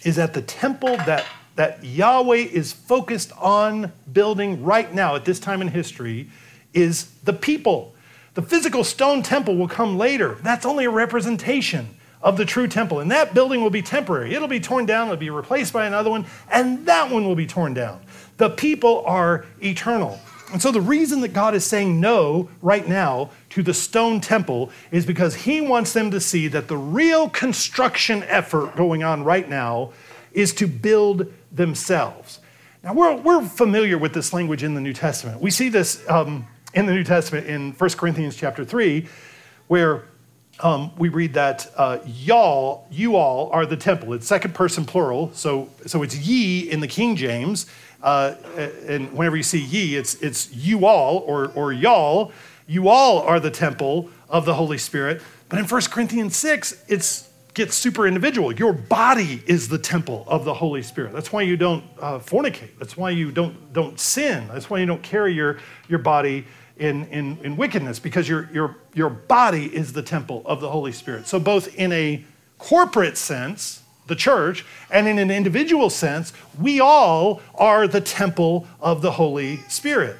is 0.03 0.15
that 0.15 0.33
the 0.33 0.41
temple 0.41 0.97
that, 1.05 1.23
that 1.55 1.83
Yahweh 1.83 2.37
is 2.37 2.73
focused 2.73 3.31
on 3.37 3.91
building 4.11 4.63
right 4.63 4.91
now 4.91 5.15
at 5.15 5.23
this 5.23 5.39
time 5.39 5.61
in 5.61 5.67
history 5.67 6.31
is 6.73 7.11
the 7.25 7.33
people. 7.33 7.93
The 8.33 8.41
physical 8.41 8.83
stone 8.83 9.21
temple 9.21 9.55
will 9.55 9.67
come 9.67 9.99
later. 9.99 10.39
That's 10.41 10.65
only 10.65 10.85
a 10.85 10.89
representation 10.89 11.89
of 12.23 12.37
the 12.37 12.45
true 12.45 12.67
temple. 12.67 13.01
And 13.01 13.11
that 13.11 13.35
building 13.35 13.61
will 13.61 13.69
be 13.69 13.83
temporary. 13.83 14.33
It'll 14.33 14.47
be 14.47 14.59
torn 14.59 14.87
down, 14.87 15.09
it'll 15.09 15.17
be 15.17 15.29
replaced 15.29 15.73
by 15.73 15.85
another 15.85 16.09
one, 16.09 16.25
and 16.49 16.87
that 16.87 17.11
one 17.11 17.23
will 17.27 17.35
be 17.35 17.45
torn 17.45 17.75
down. 17.75 18.01
The 18.37 18.49
people 18.49 19.03
are 19.05 19.45
eternal. 19.61 20.19
And 20.51 20.61
so 20.61 20.71
the 20.71 20.81
reason 20.81 21.21
that 21.21 21.33
God 21.33 21.55
is 21.55 21.65
saying 21.65 21.99
no 21.99 22.49
right 22.61 22.87
now 22.87 23.31
to 23.49 23.63
the 23.63 23.73
stone 23.73 24.21
temple 24.21 24.69
is 24.91 25.05
because 25.05 25.35
he 25.35 25.59
wants 25.59 25.93
them 25.93 26.11
to 26.11 26.19
see 26.19 26.47
that 26.49 26.67
the 26.67 26.77
real 26.77 27.29
construction 27.29 28.23
effort 28.23 28.75
going 28.75 29.03
on 29.03 29.23
right 29.23 29.49
now 29.49 29.91
is 30.33 30.53
to 30.53 30.67
build 30.67 31.31
themselves. 31.51 32.39
Now, 32.83 32.93
we're, 32.93 33.15
we're 33.15 33.43
familiar 33.43 33.97
with 33.97 34.13
this 34.13 34.33
language 34.33 34.61
in 34.61 34.75
the 34.75 34.81
New 34.81 34.93
Testament. 34.93 35.41
We 35.41 35.49
see 35.49 35.69
this 35.69 36.07
um, 36.07 36.45
in 36.75 36.85
the 36.85 36.93
New 36.93 37.03
Testament 37.03 37.47
in 37.47 37.71
1 37.71 37.89
Corinthians 37.91 38.35
chapter 38.35 38.63
3, 38.63 39.07
where 39.67 40.03
um, 40.59 40.91
we 40.97 41.09
read 41.09 41.33
that 41.33 41.71
uh, 41.75 41.97
y'all, 42.05 42.87
you 42.91 43.15
all 43.15 43.49
are 43.51 43.65
the 43.65 43.75
temple. 43.75 44.13
It's 44.13 44.27
second 44.27 44.53
person 44.53 44.85
plural, 44.85 45.31
so, 45.33 45.69
so 45.87 46.03
it's 46.03 46.15
ye 46.15 46.69
in 46.69 46.79
the 46.79 46.87
King 46.87 47.15
James. 47.15 47.65
Uh, 48.05 48.35
and 48.87 49.11
whenever 49.13 49.35
you 49.35 49.41
see 49.41 49.59
ye, 49.59 49.95
it's, 49.95 50.13
it's 50.21 50.53
you 50.53 50.85
all 50.85 51.23
or, 51.25 51.51
or 51.55 51.73
y'all. 51.73 52.31
You 52.67 52.87
all 52.87 53.19
are 53.21 53.39
the 53.39 53.49
temple 53.49 54.11
of 54.29 54.45
the 54.45 54.53
Holy 54.53 54.77
Spirit. 54.77 55.23
But 55.49 55.57
in 55.57 55.65
1 55.65 55.81
Corinthians 55.89 56.35
6, 56.35 56.85
it 56.87 57.27
gets 57.55 57.73
super 57.73 58.05
individual. 58.05 58.53
Your 58.53 58.73
body 58.73 59.41
is 59.47 59.69
the 59.69 59.79
temple 59.79 60.23
of 60.27 60.45
the 60.45 60.53
Holy 60.53 60.83
Spirit. 60.83 61.13
That's 61.13 61.31
why 61.31 61.41
you 61.41 61.57
don't 61.57 61.83
uh, 61.99 62.19
fornicate. 62.19 62.77
That's 62.77 62.95
why 62.95 63.09
you 63.09 63.31
don't, 63.31 63.73
don't 63.73 63.99
sin. 63.99 64.47
That's 64.49 64.69
why 64.69 64.77
you 64.77 64.85
don't 64.85 65.01
carry 65.01 65.33
your, 65.33 65.57
your 65.87 65.99
body 65.99 66.45
in, 66.77 67.05
in, 67.07 67.39
in 67.43 67.57
wickedness, 67.57 67.97
because 67.97 68.29
your, 68.29 68.49
your, 68.53 68.77
your 68.93 69.09
body 69.09 69.65
is 69.65 69.93
the 69.93 70.03
temple 70.03 70.43
of 70.45 70.61
the 70.61 70.69
Holy 70.69 70.91
Spirit. 70.91 71.25
So, 71.25 71.39
both 71.39 71.73
in 71.75 71.91
a 71.91 72.23
corporate 72.59 73.17
sense, 73.17 73.81
the 74.07 74.15
church, 74.15 74.65
and 74.89 75.07
in 75.07 75.19
an 75.19 75.31
individual 75.31 75.89
sense, 75.89 76.33
we 76.59 76.79
all 76.79 77.41
are 77.55 77.87
the 77.87 78.01
temple 78.01 78.67
of 78.79 79.01
the 79.01 79.11
Holy 79.11 79.57
Spirit. 79.67 80.17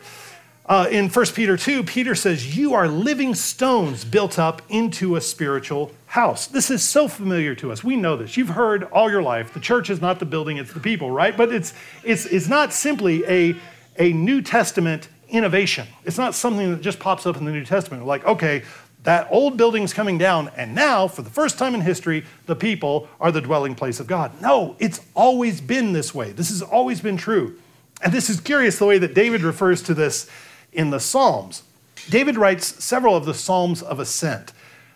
Uh, 0.68 0.88
in 0.90 1.10
1 1.10 1.26
Peter 1.28 1.56
2, 1.56 1.84
Peter 1.84 2.16
says, 2.16 2.58
You 2.58 2.74
are 2.74 2.88
living 2.88 3.36
stones 3.36 4.04
built 4.04 4.40
up 4.40 4.64
into 4.68 5.16
a 5.16 5.22
spiritual 5.22 5.92
house. 6.08 6.48
This 6.48 6.72
is 6.72 6.84
so 6.84 7.08
familiar 7.08 7.54
to 7.56 7.72
us. 7.72 7.84
We 7.84 7.96
know 7.96 8.18
this. 8.18 8.36
You've 8.36 8.50
heard 8.50 8.86
all 8.86 9.12
your 9.12 9.22
life 9.22 9.54
the 9.54 9.60
church 9.60 9.92
is 9.92 10.02
not 10.02 10.18
the 10.18 10.26
building, 10.26 10.58
it's 10.58 10.74
the 10.74 10.80
people, 10.80 11.12
right? 11.12 11.38
But 11.38 11.54
it's, 11.54 11.74
it's, 12.04 12.26
it's 12.26 12.48
not 12.48 12.74
simply 12.74 13.24
a, 13.26 13.56
a 14.00 14.12
New 14.14 14.42
Testament 14.42 15.08
innovation. 15.30 15.88
It's 16.04 16.18
not 16.18 16.34
something 16.34 16.72
that 16.72 16.82
just 16.82 17.00
pops 17.00 17.28
up 17.28 17.38
in 17.38 17.46
the 17.46 17.52
New 17.52 17.66
Testament. 17.66 18.06
Like, 18.06 18.26
okay, 18.26 18.64
that 19.06 19.28
old 19.32 19.56
building's 19.56 19.94
coming 19.94 20.18
down, 20.18 20.52
and 20.58 20.76
now, 20.76 21.08
for 21.08 21.22
the 21.22 21.30
first 21.30 21.58
time 21.58 21.74
in 21.74 21.82
history, 21.82 22.26
the 22.48 22.56
people 22.56 23.08
are 23.20 23.32
the 23.32 23.42
dwelling 23.42 23.76
place 23.76 24.00
of 24.00 24.08
God. 24.08 24.40
No, 24.42 24.76
it's 24.80 25.00
always 25.16 25.62
been 25.62 25.94
this 25.94 26.14
way. 26.14 26.32
This 26.32 26.50
has 26.50 26.62
always 26.62 27.02
been 27.02 27.16
true. 27.16 27.58
And 28.02 28.12
this 28.12 28.30
is 28.30 28.40
curious 28.40 28.78
the 28.78 28.86
way 28.86 28.98
that 28.98 29.14
David 29.14 29.42
refers 29.42 29.82
to 29.84 29.94
this 29.94 30.30
in 30.74 30.90
the 30.90 31.00
Psalms. 31.00 31.64
David 32.10 32.36
writes 32.36 32.84
several 32.84 33.16
of 33.16 33.26
the 33.26 33.34
Psalms 33.34 33.82
of 33.82 34.00
Ascent. 34.00 34.52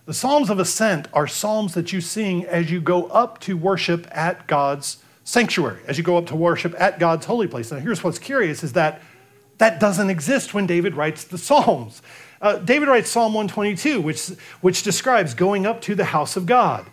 The 0.06 0.14
Psalms 0.14 0.50
of 0.50 0.60
Ascent 0.60 1.08
are 1.14 1.28
psalms 1.28 1.76
that 1.76 1.94
you 1.94 2.02
sing 2.02 2.46
as 2.46 2.72
you 2.72 2.82
go 2.82 3.06
up 3.08 3.40
to 3.42 3.56
worship 3.56 4.08
at 4.12 4.48
God's 4.48 5.04
sanctuary, 5.24 5.82
as 5.88 6.00
you 6.00 6.04
go 6.04 6.18
up 6.18 6.26
to 6.28 6.36
worship 6.36 6.74
at 6.80 6.98
God's 6.98 7.28
holy 7.28 7.48
place. 7.48 7.72
Now, 7.72 7.78
here's 7.78 8.04
what's 8.04 8.18
curious 8.18 8.64
is 8.64 8.74
that 8.74 9.02
that 9.60 9.80
doesn't 9.80 10.10
exist 10.10 10.56
when 10.56 10.66
David 10.66 10.96
writes 10.96 11.24
the 11.24 11.38
Psalms. 11.38 12.02
Uh, 12.42 12.58
David 12.58 12.88
writes 12.88 13.10
Psalm 13.10 13.34
122, 13.34 14.02
which, 14.02 14.28
which 14.62 14.84
describes 14.84 15.34
going 15.34 15.66
up 15.66 15.82
to 15.82 15.96
the 15.96 16.06
house 16.06 16.38
of 16.38 16.46
God. 16.46 16.86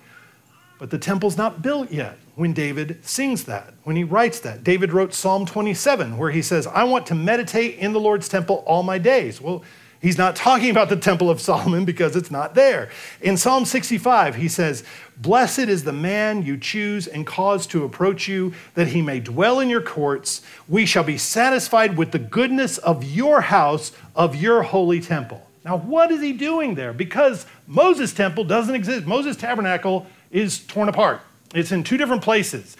But 0.79 0.91
the 0.91 0.99
temple's 0.99 1.37
not 1.37 1.63
built 1.63 1.91
yet 1.91 2.19
when 2.35 2.53
David 2.53 3.05
sings 3.05 3.45
that, 3.45 3.73
when 3.85 3.97
he 3.97 4.05
writes 4.05 4.41
that. 4.41 4.63
David 4.63 4.93
wrote 4.93 5.15
Psalm 5.15 5.47
27, 5.47 6.19
where 6.19 6.31
he 6.31 6.43
says, 6.43 6.67
I 6.67 6.85
want 6.85 7.07
to 7.07 7.15
meditate 7.15 7.79
in 7.79 7.93
the 7.93 8.01
Lord's 8.01 8.29
temple 8.29 8.63
all 8.67 8.83
my 8.83 8.99
days. 8.99 9.41
Well, 9.41 9.63
He's 10.01 10.19
not 10.19 10.37
talking 10.37 10.71
about 10.71 10.89
the 10.89 10.97
Temple 10.97 11.31
of 11.31 11.41
Solomon 11.41 11.85
because 11.85 12.17
it's 12.17 12.31
not 12.31 12.55
there. 12.55 12.91
In 13.21 13.37
Psalm 13.37 13.65
65, 13.65 14.37
he 14.37 14.49
says, 14.49 14.85
Blessed 15.17 15.61
is 15.61 15.85
the 15.85 15.93
man 15.93 16.43
you 16.45 16.59
choose 16.59 17.07
and 17.07 17.27
cause 17.27 17.67
to 17.69 17.85
approach 17.85 18.29
you, 18.29 18.53
that 18.75 18.89
he 18.89 19.01
may 19.01 19.21
dwell 19.21 19.61
in 19.61 19.71
your 19.71 19.81
courts. 19.81 20.43
We 20.69 20.85
shall 20.85 21.05
be 21.05 21.17
satisfied 21.17 21.97
with 21.97 22.13
the 22.13 22.19
goodness 22.19 22.77
of 22.79 23.05
your 23.05 23.41
house, 23.41 23.93
of 24.15 24.37
your 24.37 24.63
holy 24.63 25.01
temple. 25.01 25.47
Now, 25.65 25.79
what 25.79 26.13
is 26.13 26.21
he 26.21 26.33
doing 26.33 26.75
there? 26.75 26.93
Because 26.93 27.47
Moses' 27.67 28.13
temple 28.13 28.45
doesn't 28.45 28.75
exist. 28.75 29.07
Moses' 29.07 29.37
tabernacle 29.37 30.07
is 30.31 30.61
torn 30.61 30.89
apart, 30.89 31.23
it's 31.55 31.73
in 31.73 31.83
two 31.83 31.97
different 31.97 32.23
places. 32.23 32.77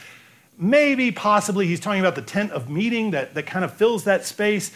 Maybe, 0.59 1.13
possibly, 1.13 1.67
he's 1.67 1.81
talking 1.81 2.01
about 2.01 2.15
the 2.15 2.23
tent 2.23 2.51
of 2.53 2.71
meeting 2.71 3.11
that, 3.11 3.35
that 3.35 3.47
kind 3.47 3.65
of 3.65 3.75
fills 3.75 4.05
that 4.05 4.25
space. 4.25 4.73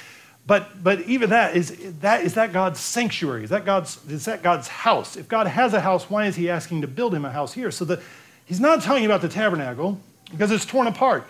But, 0.47 0.83
but 0.83 1.03
even 1.03 1.31
that 1.31 1.57
is, 1.57 1.77
that 2.01 2.25
is 2.25 2.35
that 2.35 2.53
God's 2.53 2.81
sanctuary? 2.81 3.45
Is 3.45 3.51
that 3.51 3.65
God's, 3.65 4.05
is 4.11 4.25
that 4.25 4.43
God's 4.43 4.69
house? 4.69 5.17
If 5.17 5.29
God 5.29 5.47
has 5.47 5.75
a 5.75 5.81
house, 5.81 6.11
why 6.11 6.27
is 6.27 6.37
he 6.37 6.51
asking 6.51 6.81
to 6.81 6.89
build 6.89 7.15
him 7.15 7.25
a 7.25 7.31
house 7.31 7.53
here? 7.53 7.71
So 7.71 7.85
the, 7.85 8.03
he's 8.47 8.61
not 8.61 8.83
talking 8.83 9.05
about 9.05 9.21
the 9.21 9.29
tabernacle 9.29 10.01
because 10.31 10.51
it's 10.51 10.65
torn 10.65 10.87
apart. 10.87 11.27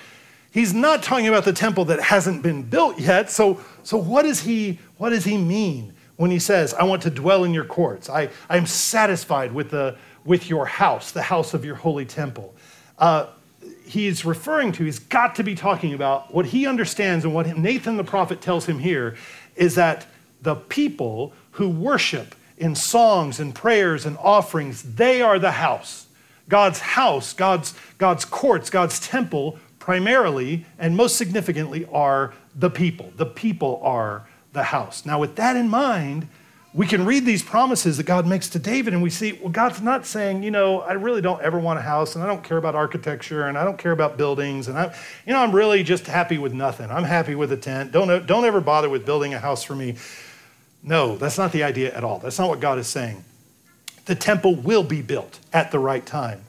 He's 0.53 0.75
not 0.75 1.03
talking 1.03 1.29
about 1.29 1.45
the 1.45 1.53
temple 1.53 1.85
that 1.87 2.01
hasn't 2.01 2.43
been 2.43 2.63
built 2.63 2.99
yet. 2.99 3.31
So, 3.31 3.61
so 3.83 3.97
what, 3.97 4.25
is 4.25 4.41
he, 4.41 4.79
what 4.97 5.11
does 5.11 5.25
he 5.25 5.37
mean 5.37 5.93
when 6.17 6.31
he 6.31 6.39
says, 6.39 6.75
I 6.75 6.85
want 6.85 7.03
to 7.03 7.11
dwell 7.11 7.45
in 7.45 7.55
your 7.55 7.65
courts? 7.65 8.09
I, 8.09 8.31
I'm 8.49 8.67
satisfied 8.67 9.53
with, 9.53 9.71
the, 9.71 9.97
with 10.25 10.49
your 10.49 10.67
house, 10.67 11.13
the 11.13 11.23
house 11.23 11.55
of 11.55 11.65
your 11.65 11.77
holy 11.77 12.05
temple. 12.05 12.55
Uh, 12.99 13.27
he's 13.91 14.25
referring 14.25 14.73
to, 14.73 14.85
he's 14.85 14.99
got 14.99 15.35
to 15.35 15.43
be 15.43 15.55
talking 15.55 15.93
about 15.93 16.33
what 16.33 16.47
he 16.47 16.67
understands 16.67 17.25
and 17.25 17.35
what 17.35 17.47
Nathan 17.57 17.97
the 17.97 18.05
prophet 18.05 18.41
tells 18.41 18.67
him 18.67 18.79
here 18.79 19.17
is 19.57 19.75
that 19.75 20.07
the 20.41 20.55
people 20.55 21.33
who 21.53 21.69
worship 21.69 22.35
in 22.57 22.75
songs 22.75 23.41
and 23.41 23.55
prayers 23.55 24.07
and 24.07 24.17
offerings, 24.19 24.83
they 24.95 25.21
are 25.21 25.39
the 25.39 25.53
house. 25.53 26.07
God's 26.49 26.81
house, 26.81 27.33
God's, 27.33 27.75
God's 27.99 28.25
courts, 28.25 28.71
God's 28.71 29.01
temple 29.01 29.59
primarily 29.79 30.67
and 30.79 30.97
most 30.97 31.17
significantly 31.17 31.87
are 31.93 32.33
the 32.55 32.71
people. 32.71 33.13
The 33.17 33.27
people 33.27 33.81
are 33.83 34.27
the 34.53 34.65
house. 34.65 35.05
Now, 35.05 35.19
with 35.19 35.37
that 35.37 35.57
in 35.57 35.69
mind, 35.69 36.29
we 36.73 36.87
can 36.87 37.05
read 37.05 37.27
these 37.27 37.43
promises 37.43 37.97
that 37.97 38.05
God 38.05 38.27
makes 38.27 38.49
to 38.51 38.61
David 38.61 38.95
and 38.95 39.03
we 39.03 39.11
see, 39.11 39.33
well, 39.33 39.49
God's 39.49 39.81
not 39.81 40.07
saying, 40.07 40.45
you 40.45 40.53
know, 40.53 40.81
I 40.81 40.93
really 40.93 41.21
don't 41.21 41.43
ever 41.43 41.59
want 41.59 41.81
a 41.81 41.83
house 41.83 42.15
and 42.15 42.23
I 42.23 42.29
don't 42.29 42.45
care 42.45 42.59
about 42.59 42.77
architecture 42.77 43.47
and 43.47 43.59
I 43.59 43.65
don't 43.65 43.77
care 43.77 43.91
about 43.91 44.17
buildings 44.17 44.69
and 44.69 44.79
I, 44.79 44.95
you 45.27 45.33
know, 45.33 45.41
I'm 45.41 45.53
really 45.53 45.83
just 45.83 46.07
happy 46.07 46.39
with 46.39 46.53
nothing. 46.53 46.89
I'm 46.89 47.03
happy 47.03 47.35
with 47.35 47.51
a 47.51 47.57
tent. 47.57 47.91
Don't, 47.91 48.25
don't 48.25 48.45
ever 48.45 48.61
bother 48.61 48.89
with 48.89 49.05
building 49.05 49.35
a 49.35 49.41
house 49.41 49.65
for 49.65 49.75
me. 49.75 49.97
No, 50.83 51.17
that's 51.17 51.39
not 51.39 51.51
the 51.51 51.65
idea 51.65 51.93
at 51.93 52.05
all. 52.05 52.21
That's 52.21 52.39
not 52.39 52.49
what 52.49 52.61
God 52.61 52.79
is 52.79 52.87
saying. 52.87 53.25
The 54.07 54.15
temple 54.15 54.55
will 54.55 54.85
be 54.85 55.03
built 55.03 55.41
at 55.53 55.73
the 55.73 55.79
right 55.81 56.07
time. 56.07 56.43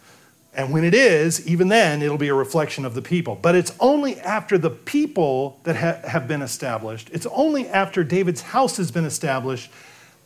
And 0.54 0.72
when 0.72 0.84
it 0.84 0.94
is, 0.94 1.48
even 1.48 1.70
then, 1.70 2.02
it'll 2.02 2.18
be 2.18 2.28
a 2.28 2.34
reflection 2.34 2.86
of 2.86 2.94
the 2.94 3.02
people. 3.02 3.40
But 3.42 3.56
it's 3.56 3.74
only 3.80 4.20
after 4.20 4.58
the 4.58 4.70
people 4.70 5.60
that 5.64 5.78
ha- 5.78 6.08
have 6.08 6.28
been 6.28 6.42
established, 6.42 7.10
it's 7.12 7.26
only 7.28 7.68
after 7.70 8.04
David's 8.04 8.42
house 8.42 8.78
has 8.78 8.92
been 8.92 9.06
established 9.06 9.72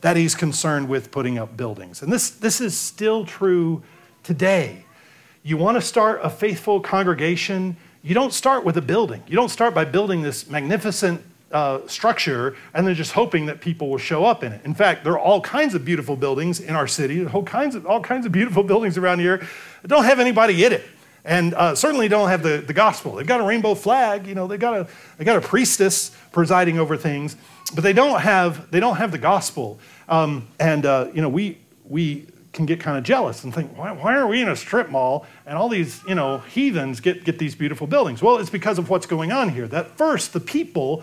that 0.00 0.16
he's 0.16 0.34
concerned 0.34 0.88
with 0.88 1.10
putting 1.10 1.38
up 1.38 1.56
buildings. 1.56 2.02
And 2.02 2.12
this, 2.12 2.30
this 2.30 2.60
is 2.60 2.76
still 2.76 3.24
true 3.24 3.82
today. 4.22 4.84
You 5.42 5.56
want 5.56 5.76
to 5.76 5.80
start 5.80 6.20
a 6.22 6.30
faithful 6.30 6.80
congregation, 6.80 7.76
you 8.02 8.14
don't 8.14 8.32
start 8.32 8.64
with 8.64 8.76
a 8.76 8.82
building. 8.82 9.22
You 9.26 9.36
don't 9.36 9.48
start 9.48 9.74
by 9.74 9.84
building 9.84 10.22
this 10.22 10.48
magnificent 10.48 11.22
uh, 11.52 11.86
structure 11.86 12.56
and 12.74 12.86
then 12.86 12.94
just 12.94 13.12
hoping 13.12 13.46
that 13.46 13.60
people 13.60 13.88
will 13.88 13.98
show 13.98 14.24
up 14.24 14.42
in 14.42 14.52
it. 14.52 14.60
In 14.64 14.74
fact, 14.74 15.04
there 15.04 15.12
are 15.12 15.18
all 15.18 15.40
kinds 15.40 15.74
of 15.74 15.84
beautiful 15.84 16.16
buildings 16.16 16.60
in 16.60 16.74
our 16.74 16.86
city, 16.86 17.26
all 17.26 17.42
kinds 17.42 17.74
of, 17.74 17.86
all 17.86 18.00
kinds 18.00 18.26
of 18.26 18.32
beautiful 18.32 18.62
buildings 18.72 18.98
around 18.98 19.20
here 19.20 19.38
that 19.82 19.88
don't 19.88 20.04
have 20.04 20.20
anybody 20.20 20.64
in 20.64 20.72
it. 20.72 20.84
And 21.26 21.54
uh, 21.54 21.74
certainly 21.74 22.06
don't 22.06 22.28
have 22.28 22.44
the, 22.44 22.58
the 22.58 22.72
gospel. 22.72 23.16
They've 23.16 23.26
got 23.26 23.40
a 23.40 23.44
rainbow 23.44 23.74
flag, 23.74 24.28
you 24.28 24.36
know, 24.36 24.46
they've 24.46 24.60
got 24.60 24.74
a, 24.74 24.88
they 25.18 25.24
got 25.24 25.36
a 25.36 25.40
priestess 25.40 26.16
presiding 26.30 26.78
over 26.78 26.96
things, 26.96 27.36
but 27.74 27.82
they 27.82 27.92
don't 27.92 28.20
have, 28.20 28.70
they 28.70 28.78
don't 28.78 28.96
have 28.96 29.10
the 29.10 29.18
gospel. 29.18 29.80
Um, 30.08 30.46
and, 30.60 30.86
uh, 30.86 31.08
you 31.12 31.20
know, 31.20 31.28
we, 31.28 31.58
we 31.84 32.26
can 32.52 32.64
get 32.64 32.78
kind 32.78 32.96
of 32.96 33.02
jealous 33.02 33.42
and 33.42 33.52
think, 33.52 33.76
why, 33.76 33.90
why 33.90 34.14
are 34.14 34.28
we 34.28 34.40
in 34.40 34.48
a 34.48 34.54
strip 34.54 34.88
mall 34.88 35.26
and 35.46 35.58
all 35.58 35.68
these, 35.68 36.00
you 36.06 36.14
know, 36.14 36.38
heathens 36.38 37.00
get, 37.00 37.24
get 37.24 37.40
these 37.40 37.56
beautiful 37.56 37.88
buildings? 37.88 38.22
Well, 38.22 38.38
it's 38.38 38.48
because 38.48 38.78
of 38.78 38.88
what's 38.88 39.06
going 39.06 39.32
on 39.32 39.48
here. 39.48 39.66
That 39.66 39.98
first, 39.98 40.32
the 40.32 40.40
people 40.40 41.02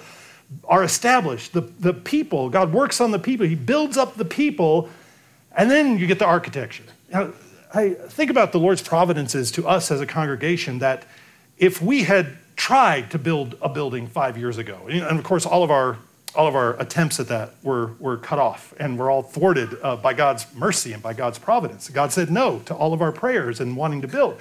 are 0.63 0.85
established. 0.85 1.51
The, 1.51 1.61
the 1.61 1.93
people, 1.93 2.49
God 2.49 2.71
works 2.71 3.01
on 3.01 3.11
the 3.11 3.19
people, 3.19 3.45
He 3.45 3.55
builds 3.55 3.97
up 3.97 4.15
the 4.15 4.25
people, 4.25 4.89
and 5.55 5.69
then 5.69 5.97
you 5.97 6.07
get 6.07 6.17
the 6.17 6.25
architecture. 6.25 6.85
Now, 7.11 7.33
I 7.73 7.89
think 7.89 8.29
about 8.29 8.51
the 8.51 8.59
Lord's 8.59 8.83
providences 8.83 9.51
to 9.53 9.67
us 9.67 9.89
as 9.89 9.99
a 9.99 10.05
congregation 10.05 10.79
that 10.79 11.05
if 11.57 11.81
we 11.81 12.03
had 12.03 12.37
tried 12.55 13.09
to 13.11 13.17
build 13.17 13.57
a 13.61 13.69
building 13.69 14.07
five 14.07 14.37
years 14.37 14.59
ago, 14.59 14.79
and 14.87 15.17
of 15.17 15.23
course, 15.23 15.45
all 15.45 15.63
of 15.63 15.71
our 15.71 15.97
all 16.35 16.47
of 16.47 16.55
our 16.55 16.79
attempts 16.81 17.19
at 17.19 17.27
that 17.27 17.53
were, 17.61 17.91
were 17.99 18.17
cut 18.17 18.39
off 18.39 18.73
and 18.79 18.97
were 18.97 19.09
all 19.09 19.21
thwarted 19.21 19.77
uh, 19.83 19.95
by 19.95 20.13
God's 20.13 20.47
mercy 20.55 20.91
and 20.91 21.03
by 21.03 21.13
God's 21.13 21.37
providence. 21.37 21.89
God 21.89 22.11
said 22.11 22.31
no 22.31 22.59
to 22.65 22.73
all 22.73 22.91
of 22.91 23.03
our 23.03 23.11
prayers 23.11 23.59
and 23.59 23.77
wanting 23.77 24.01
to 24.01 24.07
build. 24.07 24.39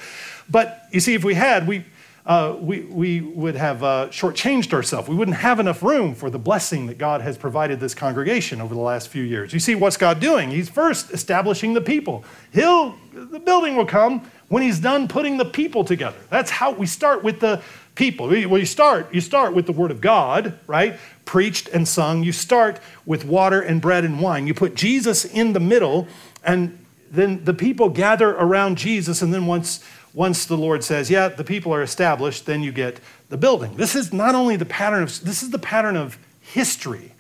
But 0.49 0.87
you 0.91 1.01
see, 1.01 1.13
if 1.13 1.23
we 1.23 1.35
had, 1.35 1.67
we, 1.67 1.85
uh, 2.25 2.57
we, 2.61 2.81
we 2.83 3.21
would 3.21 3.57
have 3.57 3.83
uh, 3.83 4.07
shortchanged 4.11 4.73
ourselves. 4.73 5.09
We 5.09 5.17
wouldn't 5.17 5.39
have 5.39 5.59
enough 5.59 5.83
room 5.83 6.15
for 6.15 6.31
the 6.31 6.39
blessing 6.39 6.87
that 6.87 6.97
God 6.97 7.21
has 7.21 7.37
provided 7.37 7.81
this 7.81 7.95
congregation 7.95 8.61
over 8.61 8.75
the 8.75 8.81
last 8.81 9.09
few 9.09 9.25
years. 9.25 9.53
You 9.53 9.59
see, 9.59 9.75
what's 9.75 9.97
God 9.97 10.21
doing? 10.21 10.51
He's 10.51 10.69
first 10.69 11.11
establishing 11.11 11.75
the 11.75 11.81
people. 11.81 12.25
He'll, 12.53 12.95
the 13.13 13.41
building 13.41 13.75
will 13.75 13.87
come 13.87 14.31
when 14.49 14.63
He's 14.63 14.79
done 14.79 15.09
putting 15.09 15.37
the 15.37 15.45
people 15.45 15.85
together. 15.85 16.19
That's 16.31 16.51
how 16.51 16.71
we 16.71 16.87
start 16.87 17.25
with 17.25 17.41
the 17.41 17.61
people. 17.97 18.29
Well, 18.29 18.59
you 18.59 18.67
start, 18.67 19.13
you 19.13 19.21
start 19.21 19.53
with 19.53 19.67
the 19.67 19.73
Word 19.73 19.91
of 19.91 20.01
God, 20.01 20.59
right? 20.69 20.99
Preached 21.25 21.69
and 21.69 21.89
sung. 21.89 22.23
You 22.23 22.33
start 22.33 22.79
with 23.05 23.25
water 23.25 23.61
and 23.61 23.81
bread 23.83 24.05
and 24.05 24.21
wine. 24.21 24.47
You 24.47 24.55
put 24.55 24.77
Jesus 24.77 25.25
in 25.25 25.55
the 25.55 25.61
middle, 25.61 26.07
and 26.45 26.79
then 27.11 27.45
the 27.45 27.53
people 27.53 27.89
gather 27.89 28.31
around 28.31 28.79
Jesus, 28.79 29.23
and 29.23 29.35
then 29.35 29.47
once 29.47 29.85
once 30.15 30.45
the 30.45 30.57
Lord 30.57 30.85
says, 30.85 31.11
yeah, 31.11 31.29
the 31.29 31.45
people 31.45 31.73
are 31.73 31.83
established, 31.83 32.47
then 32.47 32.63
you 32.63 32.73
get 32.73 33.01
the 33.29 33.37
building. 33.37 33.75
This 33.77 33.95
is 33.95 34.13
not 34.13 34.35
only 34.35 34.57
the 34.57 34.67
pattern 34.67 35.03
of, 35.03 35.25
this 35.25 35.43
is 35.43 35.51
the 35.51 35.59
pattern 35.59 35.97
of 35.97 36.19
history. 36.41 37.13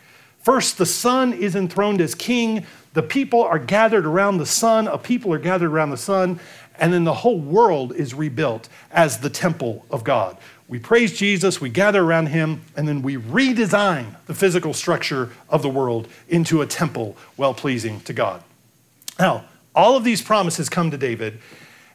First, 0.42 0.76
the 0.76 0.87
Son 0.87 1.33
is 1.33 1.55
enthroned 1.55 2.00
as 2.00 2.14
king. 2.14 2.66
The 2.94 3.02
people 3.02 3.42
are 3.42 3.59
gathered 3.59 4.05
around 4.05 4.38
the 4.38 4.46
Son. 4.46 4.88
A 4.88 4.98
people 4.98 5.33
are 5.33 5.38
gathered 5.38 5.70
around 5.70 5.90
the 5.90 5.96
Son. 5.96 6.40
And 6.78 6.92
then 6.92 7.05
the 7.05 7.14
whole 7.14 7.38
world 7.38 7.94
is 7.94 8.12
rebuilt 8.12 8.68
as 8.90 9.18
the 9.18 9.31
temple 9.31 9.87
of 9.90 10.05
God. 10.05 10.37
We 10.68 10.78
praise 10.78 11.16
Jesus, 11.16 11.61
we 11.61 11.68
gather 11.68 12.02
around 12.02 12.28
him, 12.28 12.62
and 12.76 12.88
then 12.88 13.02
we 13.02 13.16
redesign 13.16 14.16
the 14.26 14.35
physical 14.35 14.72
structure 14.72 15.31
of 15.50 15.61
the 15.61 15.68
world 15.68 16.09
into 16.28 16.62
a 16.62 16.66
temple 16.66 17.16
well 17.37 17.52
pleasing 17.52 18.00
to 18.00 18.12
God. 18.14 18.42
Now, 19.18 19.44
all 19.74 19.96
of 19.96 20.05
these 20.05 20.22
promises 20.22 20.68
come 20.68 20.90
to 20.90 20.96
David 20.96 21.40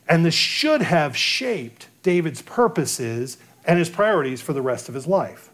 and 0.08 0.26
this 0.26 0.34
should 0.34 0.82
have 0.82 1.15
shaped 1.15 1.88
David's 2.04 2.41
purposes 2.41 3.38
and 3.65 3.78
his 3.78 3.89
priorities 3.89 4.41
for 4.41 4.54
the 4.54 4.62
rest 4.62 4.88
of 4.88 4.96
his 4.96 5.08
life. 5.08 5.50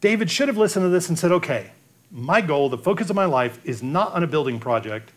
David 0.00 0.30
should 0.30 0.48
have 0.48 0.58
listened 0.58 0.84
to 0.84 0.90
this 0.90 1.08
and 1.08 1.18
said, 1.18 1.32
okay, 1.32 1.70
my 2.10 2.40
goal, 2.40 2.68
the 2.68 2.78
focus 2.78 3.08
of 3.10 3.16
my 3.16 3.24
life, 3.24 3.58
is 3.64 3.82
not 3.82 4.12
on 4.12 4.22
a 4.22 4.26
building 4.26 4.60
project 4.60 5.10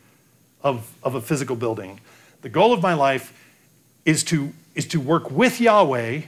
of, 0.64 0.94
of 1.04 1.16
a 1.16 1.22
physical 1.22 1.56
building. 1.56 2.00
The 2.42 2.50
goal 2.50 2.74
of 2.74 2.82
my 2.82 2.94
life 2.94 3.34
is 4.06 4.24
to, 4.26 4.54
is 4.74 4.88
to 4.88 5.00
work 5.00 5.30
with 5.30 5.60
Yahweh 5.60 6.22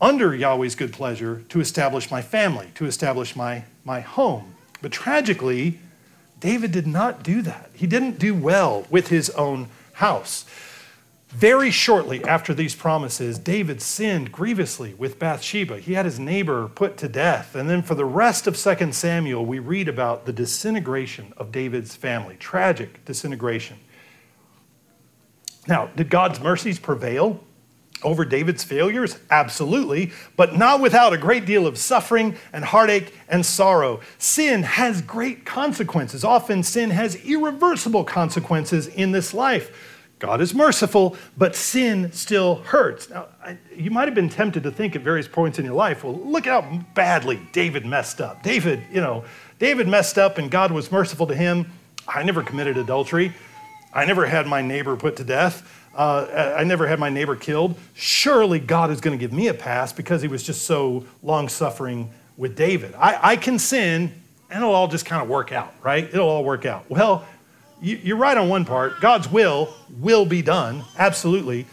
under 0.00 0.34
Yahweh's 0.34 0.74
good 0.74 0.92
pleasure 0.92 1.42
to 1.48 1.60
establish 1.60 2.10
my 2.10 2.20
family, 2.20 2.68
to 2.74 2.84
establish 2.84 3.34
my, 3.34 3.64
my 3.84 4.00
home. 4.00 4.54
But 4.82 4.92
tragically, 4.92 5.78
David 6.40 6.72
did 6.72 6.86
not 6.86 7.22
do 7.22 7.40
that. 7.42 7.70
He 7.72 7.86
didn't 7.86 8.18
do 8.18 8.34
well 8.34 8.86
with 8.90 9.08
his 9.08 9.30
own 9.30 9.68
house. 9.94 10.44
Very 11.34 11.72
shortly 11.72 12.22
after 12.22 12.54
these 12.54 12.76
promises, 12.76 13.38
David 13.38 13.82
sinned 13.82 14.30
grievously 14.30 14.94
with 14.94 15.18
Bathsheba. 15.18 15.80
He 15.80 15.94
had 15.94 16.04
his 16.04 16.20
neighbor 16.20 16.68
put 16.68 16.96
to 16.98 17.08
death. 17.08 17.56
And 17.56 17.68
then 17.68 17.82
for 17.82 17.96
the 17.96 18.04
rest 18.04 18.46
of 18.46 18.56
2 18.56 18.92
Samuel, 18.92 19.44
we 19.44 19.58
read 19.58 19.88
about 19.88 20.26
the 20.26 20.32
disintegration 20.32 21.34
of 21.36 21.50
David's 21.50 21.96
family, 21.96 22.36
tragic 22.36 23.04
disintegration. 23.04 23.78
Now, 25.66 25.86
did 25.96 26.08
God's 26.08 26.38
mercies 26.38 26.78
prevail 26.78 27.42
over 28.04 28.24
David's 28.24 28.62
failures? 28.62 29.18
Absolutely, 29.28 30.12
but 30.36 30.56
not 30.56 30.80
without 30.80 31.12
a 31.12 31.18
great 31.18 31.46
deal 31.46 31.66
of 31.66 31.78
suffering 31.78 32.36
and 32.52 32.64
heartache 32.64 33.12
and 33.28 33.44
sorrow. 33.44 33.98
Sin 34.18 34.62
has 34.62 35.02
great 35.02 35.44
consequences. 35.44 36.22
Often, 36.22 36.62
sin 36.62 36.90
has 36.90 37.16
irreversible 37.24 38.04
consequences 38.04 38.86
in 38.86 39.10
this 39.10 39.34
life. 39.34 39.93
God 40.24 40.40
is 40.40 40.54
merciful, 40.54 41.18
but 41.36 41.54
sin 41.54 42.10
still 42.12 42.54
hurts. 42.54 43.10
Now, 43.10 43.26
I, 43.44 43.58
you 43.76 43.90
might 43.90 44.08
have 44.08 44.14
been 44.14 44.30
tempted 44.30 44.62
to 44.62 44.70
think 44.70 44.96
at 44.96 45.02
various 45.02 45.28
points 45.28 45.58
in 45.58 45.66
your 45.66 45.74
life, 45.74 46.02
well, 46.02 46.18
look 46.18 46.46
how 46.46 46.62
badly 46.94 47.46
David 47.52 47.84
messed 47.84 48.22
up. 48.22 48.42
David, 48.42 48.82
you 48.90 49.02
know, 49.02 49.24
David 49.58 49.86
messed 49.86 50.16
up 50.16 50.38
and 50.38 50.50
God 50.50 50.72
was 50.72 50.90
merciful 50.90 51.26
to 51.26 51.34
him. 51.34 51.70
I 52.08 52.22
never 52.22 52.42
committed 52.42 52.78
adultery. 52.78 53.34
I 53.92 54.06
never 54.06 54.24
had 54.24 54.46
my 54.46 54.62
neighbor 54.62 54.96
put 54.96 55.16
to 55.16 55.24
death. 55.24 55.86
Uh, 55.94 56.54
I 56.56 56.64
never 56.64 56.86
had 56.86 56.98
my 56.98 57.10
neighbor 57.10 57.36
killed. 57.36 57.78
Surely 57.92 58.58
God 58.58 58.90
is 58.90 59.02
going 59.02 59.16
to 59.16 59.20
give 59.20 59.34
me 59.34 59.48
a 59.48 59.54
pass 59.54 59.92
because 59.92 60.22
he 60.22 60.28
was 60.28 60.42
just 60.42 60.62
so 60.62 61.04
long 61.22 61.50
suffering 61.50 62.10
with 62.38 62.56
David. 62.56 62.94
I, 62.94 63.32
I 63.32 63.36
can 63.36 63.58
sin 63.58 64.10
and 64.48 64.62
it'll 64.62 64.74
all 64.74 64.88
just 64.88 65.04
kind 65.04 65.22
of 65.22 65.28
work 65.28 65.52
out, 65.52 65.74
right? 65.82 66.04
It'll 66.04 66.30
all 66.30 66.44
work 66.44 66.64
out. 66.64 66.88
Well, 66.88 67.26
you're 67.80 68.16
right 68.16 68.36
on 68.36 68.48
one 68.48 68.64
part. 68.64 69.00
God's 69.00 69.30
will 69.30 69.74
will 69.98 70.26
be 70.26 70.42
done, 70.42 70.84
absolutely, 70.98 71.66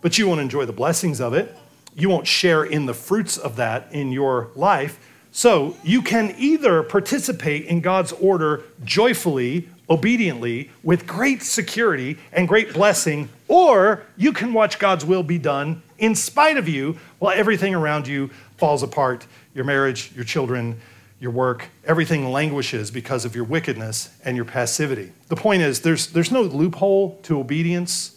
but 0.00 0.18
you 0.18 0.28
won't 0.28 0.40
enjoy 0.40 0.64
the 0.64 0.72
blessings 0.72 1.20
of 1.20 1.34
it. 1.34 1.56
You 1.94 2.08
won't 2.08 2.26
share 2.26 2.64
in 2.64 2.86
the 2.86 2.94
fruits 2.94 3.36
of 3.36 3.56
that 3.56 3.88
in 3.92 4.12
your 4.12 4.48
life. 4.54 4.98
So 5.32 5.76
you 5.84 6.02
can 6.02 6.34
either 6.38 6.82
participate 6.82 7.66
in 7.66 7.80
God's 7.80 8.12
order 8.12 8.62
joyfully, 8.84 9.68
obediently, 9.88 10.70
with 10.82 11.06
great 11.06 11.42
security 11.42 12.18
and 12.32 12.48
great 12.48 12.72
blessing, 12.72 13.28
or 13.48 14.02
you 14.16 14.32
can 14.32 14.52
watch 14.52 14.78
God's 14.78 15.04
will 15.04 15.22
be 15.22 15.38
done 15.38 15.82
in 15.98 16.14
spite 16.14 16.56
of 16.56 16.68
you 16.68 16.98
while 17.18 17.36
everything 17.36 17.74
around 17.74 18.06
you 18.06 18.30
falls 18.56 18.82
apart 18.82 19.26
your 19.54 19.64
marriage, 19.64 20.12
your 20.14 20.24
children, 20.24 20.80
your 21.20 21.30
work, 21.30 21.68
everything 21.84 22.32
languishes 22.32 22.90
because 22.90 23.26
of 23.26 23.36
your 23.36 23.44
wickedness 23.44 24.08
and 24.24 24.36
your 24.36 24.46
passivity. 24.46 25.12
The 25.28 25.36
point 25.36 25.62
is, 25.62 25.82
there's, 25.82 26.08
there's 26.08 26.32
no 26.32 26.40
loophole 26.40 27.20
to 27.24 27.38
obedience 27.38 28.16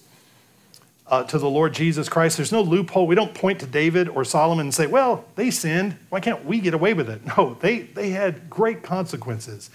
uh, 1.08 1.24
to 1.26 1.38
the 1.38 1.50
Lord 1.50 1.74
Jesus 1.74 2.08
Christ. 2.08 2.38
There's 2.38 2.54
no 2.54 2.62
loophole. 2.62 3.06
We 3.06 3.16
don't 3.16 3.34
point 3.34 3.60
to 3.60 3.66
David 3.66 4.08
or 4.08 4.24
Solomon 4.24 4.68
and 4.68 4.74
say, 4.74 4.88
well, 4.88 5.26
they 5.36 5.52
sinned. 5.52 5.98
Why 6.10 6.22
can't 6.22 6.46
we 6.46 6.62
get 6.62 6.74
away 6.74 6.94
with 6.94 7.10
it? 7.10 7.22
No, 7.38 7.58
they, 7.60 7.80
they 7.82 8.12
had 8.12 8.50
great 8.50 8.84
consequences. 8.84 9.70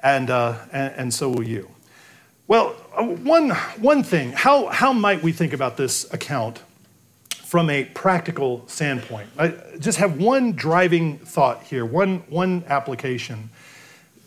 And, 0.00 0.28
uh, 0.28 0.58
and, 0.70 0.94
and, 0.96 1.14
so 1.14 1.30
will 1.30 1.46
you. 1.46 1.68
Well, 2.46 2.76
uh, 2.94 3.04
one, 3.04 3.50
one 3.78 4.02
thing, 4.02 4.32
how, 4.32 4.66
how 4.66 4.92
might 4.92 5.22
we 5.22 5.32
think 5.32 5.52
about 5.52 5.76
this 5.76 6.12
account 6.12 6.62
from 7.50 7.68
a 7.68 7.84
practical 7.84 8.62
standpoint. 8.68 9.28
I 9.36 9.48
just 9.80 9.98
have 9.98 10.20
one 10.20 10.52
driving 10.52 11.18
thought 11.18 11.64
here, 11.64 11.84
one, 11.84 12.18
one 12.28 12.62
application 12.68 13.50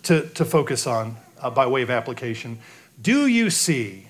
to, 0.03 0.27
to 0.31 0.43
focus 0.43 0.85
on 0.85 1.15
uh, 1.39 1.49
by 1.49 1.65
way 1.65 1.83
of 1.83 1.89
application. 1.89 2.59
Do 3.01 3.27
you 3.27 3.49
see, 3.49 4.09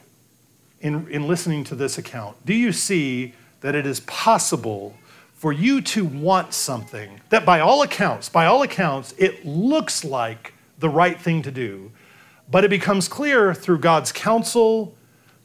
in, 0.81 1.07
in 1.11 1.27
listening 1.27 1.63
to 1.65 1.75
this 1.75 1.99
account, 1.99 2.43
do 2.43 2.55
you 2.55 2.71
see 2.71 3.35
that 3.61 3.75
it 3.75 3.85
is 3.85 3.99
possible 3.99 4.95
for 5.35 5.53
you 5.53 5.79
to 5.81 6.05
want 6.05 6.55
something 6.55 7.21
that, 7.29 7.45
by 7.45 7.59
all 7.59 7.83
accounts, 7.83 8.29
by 8.29 8.47
all 8.47 8.63
accounts, 8.63 9.13
it 9.19 9.45
looks 9.45 10.03
like 10.03 10.55
the 10.79 10.89
right 10.89 11.21
thing 11.21 11.43
to 11.43 11.51
do, 11.51 11.91
but 12.49 12.63
it 12.63 12.69
becomes 12.69 13.07
clear 13.07 13.53
through 13.53 13.77
God's 13.77 14.11
counsel, 14.11 14.95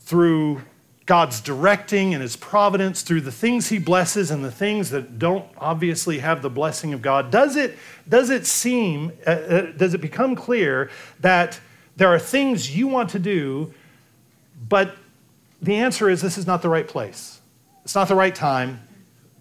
through 0.01 0.63
God's 1.09 1.41
directing 1.41 2.13
and 2.13 2.21
His 2.21 2.37
providence 2.37 3.01
through 3.01 3.23
the 3.23 3.33
things 3.33 3.71
He 3.71 3.79
blesses 3.79 4.31
and 4.31 4.45
the 4.45 4.53
things 4.53 4.91
that 4.91 5.19
don't 5.19 5.47
obviously 5.57 6.19
have 6.19 6.43
the 6.43 6.51
blessing 6.51 6.93
of 6.93 7.01
God, 7.01 7.31
does 7.31 7.57
it, 7.57 7.79
does 8.07 8.29
it 8.29 8.45
seem, 8.45 9.13
uh, 9.27 9.31
uh, 9.31 9.73
does 9.73 9.95
it 9.95 10.03
become 10.03 10.37
clear 10.37 10.91
that 11.21 11.59
there 11.97 12.09
are 12.09 12.19
things 12.19 12.77
you 12.77 12.89
want 12.89 13.09
to 13.11 13.19
do, 13.19 13.73
but 14.69 14.97
the 15.63 15.77
answer 15.77 16.11
is 16.11 16.21
this 16.21 16.37
is 16.37 16.47
not 16.47 16.61
the 16.61 16.69
right 16.69 16.87
place? 16.87 17.41
It's 17.85 17.95
not 17.95 18.09
the 18.09 18.15
right 18.15 18.35
time. 18.35 18.79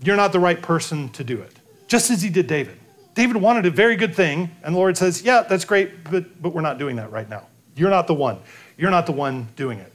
You're 0.01 0.15
not 0.15 0.31
the 0.31 0.39
right 0.39 0.61
person 0.61 1.09
to 1.09 1.23
do 1.25 1.41
it. 1.41 1.53
Just 1.89 2.09
as 2.09 2.21
He 2.21 2.29
did 2.29 2.47
David. 2.47 2.79
David 3.13 3.35
wanted 3.35 3.65
a 3.65 3.71
very 3.71 3.97
good 3.97 4.15
thing, 4.15 4.51
and 4.63 4.73
the 4.73 4.79
Lord 4.79 4.95
says, 4.95 5.21
Yeah, 5.21 5.41
that's 5.41 5.65
great, 5.65 6.05
but, 6.05 6.41
but 6.41 6.53
we're 6.53 6.61
not 6.61 6.77
doing 6.77 6.95
that 6.95 7.11
right 7.11 7.29
now. 7.29 7.45
You're 7.75 7.89
not 7.89 8.07
the 8.07 8.13
one. 8.13 8.39
You're 8.77 8.91
not 8.91 9.05
the 9.05 9.11
one 9.11 9.49
doing 9.57 9.79
it. 9.79 9.91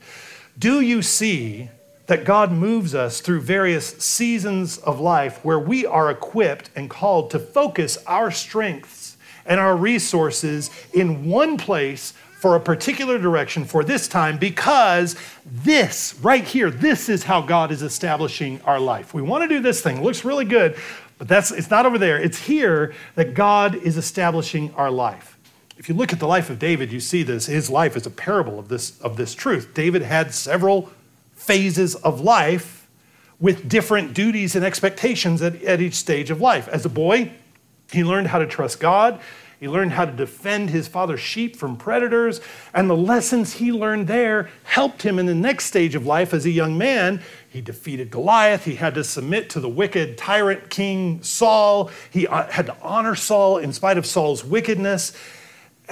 Do 0.58 0.80
you 0.80 1.02
see 1.02 1.70
that 2.06 2.24
God 2.24 2.52
moves 2.52 2.94
us 2.94 3.20
through 3.20 3.40
various 3.40 3.96
seasons 3.98 4.78
of 4.78 5.00
life 5.00 5.42
where 5.44 5.58
we 5.58 5.86
are 5.86 6.10
equipped 6.10 6.70
and 6.76 6.90
called 6.90 7.30
to 7.30 7.38
focus 7.38 7.96
our 8.06 8.30
strengths 8.30 9.16
and 9.46 9.58
our 9.58 9.76
resources 9.76 10.70
in 10.92 11.26
one 11.26 11.56
place 11.56 12.12
for 12.38 12.56
a 12.56 12.60
particular 12.60 13.18
direction 13.18 13.64
for 13.64 13.84
this 13.84 14.08
time 14.08 14.36
because 14.36 15.16
this 15.46 16.18
right 16.22 16.44
here 16.44 16.70
this 16.70 17.08
is 17.08 17.22
how 17.22 17.40
God 17.40 17.70
is 17.70 17.82
establishing 17.82 18.60
our 18.62 18.80
life. 18.80 19.14
We 19.14 19.22
want 19.22 19.42
to 19.44 19.48
do 19.48 19.60
this 19.60 19.80
thing. 19.80 19.98
It 19.98 20.02
looks 20.02 20.24
really 20.24 20.44
good, 20.44 20.76
but 21.18 21.28
that's 21.28 21.52
it's 21.52 21.70
not 21.70 21.86
over 21.86 21.98
there. 21.98 22.18
It's 22.18 22.38
here 22.38 22.94
that 23.14 23.34
God 23.34 23.76
is 23.76 23.96
establishing 23.96 24.74
our 24.74 24.90
life. 24.90 25.38
If 25.78 25.88
you 25.88 25.94
look 25.94 26.12
at 26.12 26.20
the 26.20 26.26
life 26.26 26.50
of 26.50 26.58
David, 26.58 26.92
you 26.92 27.00
see 27.00 27.22
this. 27.22 27.46
His 27.46 27.70
life 27.70 27.96
is 27.96 28.06
a 28.06 28.10
parable 28.10 28.58
of 28.58 28.68
this, 28.68 29.00
of 29.00 29.16
this 29.16 29.34
truth. 29.34 29.72
David 29.74 30.02
had 30.02 30.34
several 30.34 30.90
phases 31.34 31.94
of 31.96 32.20
life 32.20 32.88
with 33.40 33.68
different 33.68 34.14
duties 34.14 34.54
and 34.54 34.64
expectations 34.64 35.42
at, 35.42 35.62
at 35.64 35.80
each 35.80 35.94
stage 35.94 36.30
of 36.30 36.40
life. 36.40 36.68
As 36.68 36.84
a 36.84 36.88
boy, 36.88 37.32
he 37.90 38.04
learned 38.04 38.28
how 38.28 38.38
to 38.38 38.46
trust 38.46 38.78
God. 38.78 39.20
He 39.58 39.68
learned 39.68 39.92
how 39.92 40.04
to 40.04 40.12
defend 40.12 40.70
his 40.70 40.88
father's 40.88 41.20
sheep 41.20 41.54
from 41.54 41.76
predators. 41.76 42.40
And 42.74 42.90
the 42.90 42.96
lessons 42.96 43.54
he 43.54 43.70
learned 43.70 44.08
there 44.08 44.50
helped 44.64 45.02
him 45.02 45.18
in 45.20 45.26
the 45.26 45.34
next 45.34 45.66
stage 45.66 45.94
of 45.94 46.04
life 46.04 46.34
as 46.34 46.44
a 46.44 46.50
young 46.50 46.76
man. 46.76 47.22
He 47.48 47.60
defeated 47.60 48.10
Goliath. 48.10 48.64
He 48.64 48.74
had 48.74 48.94
to 48.94 49.04
submit 49.04 49.50
to 49.50 49.60
the 49.60 49.68
wicked 49.68 50.18
tyrant 50.18 50.68
king 50.68 51.22
Saul. 51.22 51.90
He 52.10 52.26
uh, 52.26 52.50
had 52.50 52.66
to 52.66 52.76
honor 52.82 53.14
Saul 53.14 53.58
in 53.58 53.72
spite 53.72 53.98
of 53.98 54.06
Saul's 54.06 54.44
wickedness. 54.44 55.12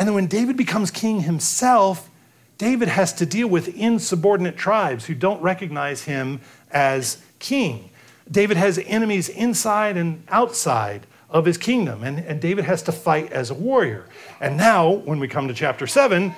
And 0.01 0.09
then 0.09 0.15
when 0.15 0.29
David 0.29 0.57
becomes 0.57 0.91
king 0.91 1.21
himself, 1.21 2.09
David 2.57 2.89
has 2.89 3.13
to 3.13 3.27
deal 3.27 3.49
with 3.49 3.77
insubordinate 3.77 4.57
tribes 4.57 5.05
who 5.05 5.15
don't 5.15 5.43
recognize 5.43 6.05
him 6.05 6.41
as 6.71 7.23
king. 7.39 7.91
David 8.31 8.57
has 8.57 8.79
enemies 8.79 9.29
inside 9.29 9.99
and 9.99 10.25
outside 10.29 11.07
of 11.29 11.45
his 11.45 11.59
kingdom, 11.59 12.03
and, 12.03 12.19
and 12.19 12.41
David 12.41 12.65
has 12.65 12.83
to 12.85 12.93
fight 12.93 13.31
as 13.31 13.51
a 13.51 13.55
warrior. 13.55 14.07
And 14.41 14.57
now, 14.57 14.91
when 14.91 15.21
we 15.21 15.29
come 15.29 15.49
to 15.49 15.55
chapter 15.55 15.87
7, 15.87 16.35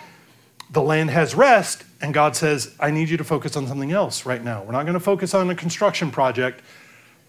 the 0.71 0.83
land 0.83 1.11
has 1.11 1.37
rest, 1.37 1.85
and 2.01 2.13
God 2.13 2.35
says, 2.35 2.75
I 2.81 2.91
need 2.91 3.11
you 3.11 3.17
to 3.17 3.25
focus 3.25 3.57
on 3.57 3.69
something 3.69 3.93
else 3.93 4.27
right 4.27 4.43
now. 4.43 4.65
We're 4.65 4.73
not 4.73 4.87
going 4.87 4.95
to 4.95 5.01
focus 5.01 5.35
on 5.35 5.49
a 5.51 5.55
construction 5.55 6.11
project. 6.11 6.63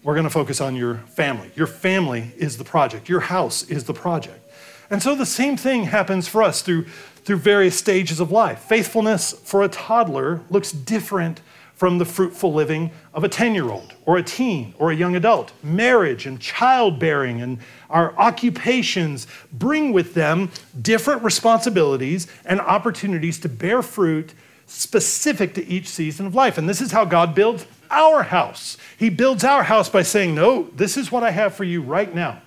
We're 0.02 0.14
going 0.14 0.24
to 0.24 0.30
focus 0.30 0.60
on 0.60 0.74
your 0.74 0.96
family. 0.96 1.52
Your 1.54 1.68
family 1.68 2.32
is 2.36 2.58
the 2.58 2.64
project, 2.64 3.08
your 3.08 3.20
house 3.20 3.62
is 3.62 3.84
the 3.84 3.94
project. 3.94 4.43
And 4.90 5.02
so 5.02 5.14
the 5.14 5.26
same 5.26 5.56
thing 5.56 5.84
happens 5.84 6.28
for 6.28 6.42
us 6.42 6.62
through, 6.62 6.84
through 7.24 7.36
various 7.36 7.78
stages 7.78 8.20
of 8.20 8.30
life. 8.30 8.60
Faithfulness 8.60 9.32
for 9.32 9.62
a 9.62 9.68
toddler 9.68 10.40
looks 10.50 10.72
different 10.72 11.40
from 11.74 11.98
the 11.98 12.04
fruitful 12.04 12.52
living 12.52 12.90
of 13.12 13.24
a 13.24 13.28
10 13.28 13.54
year 13.54 13.68
old 13.68 13.94
or 14.06 14.16
a 14.16 14.22
teen 14.22 14.74
or 14.78 14.90
a 14.90 14.94
young 14.94 15.16
adult. 15.16 15.52
Marriage 15.62 16.24
and 16.26 16.40
childbearing 16.40 17.42
and 17.42 17.58
our 17.90 18.16
occupations 18.16 19.26
bring 19.52 19.92
with 19.92 20.14
them 20.14 20.50
different 20.80 21.22
responsibilities 21.22 22.26
and 22.44 22.60
opportunities 22.60 23.40
to 23.40 23.48
bear 23.48 23.82
fruit 23.82 24.34
specific 24.66 25.54
to 25.54 25.66
each 25.66 25.88
season 25.88 26.26
of 26.26 26.34
life. 26.34 26.58
And 26.58 26.68
this 26.68 26.80
is 26.80 26.92
how 26.92 27.04
God 27.04 27.34
builds 27.34 27.66
our 27.90 28.22
house. 28.22 28.76
He 28.96 29.10
builds 29.10 29.44
our 29.44 29.64
house 29.64 29.88
by 29.88 30.02
saying, 30.02 30.34
No, 30.34 30.64
this 30.74 30.96
is 30.96 31.12
what 31.12 31.22
I 31.22 31.30
have 31.30 31.54
for 31.54 31.64
you 31.64 31.82
right 31.82 32.14
now. 32.14 32.40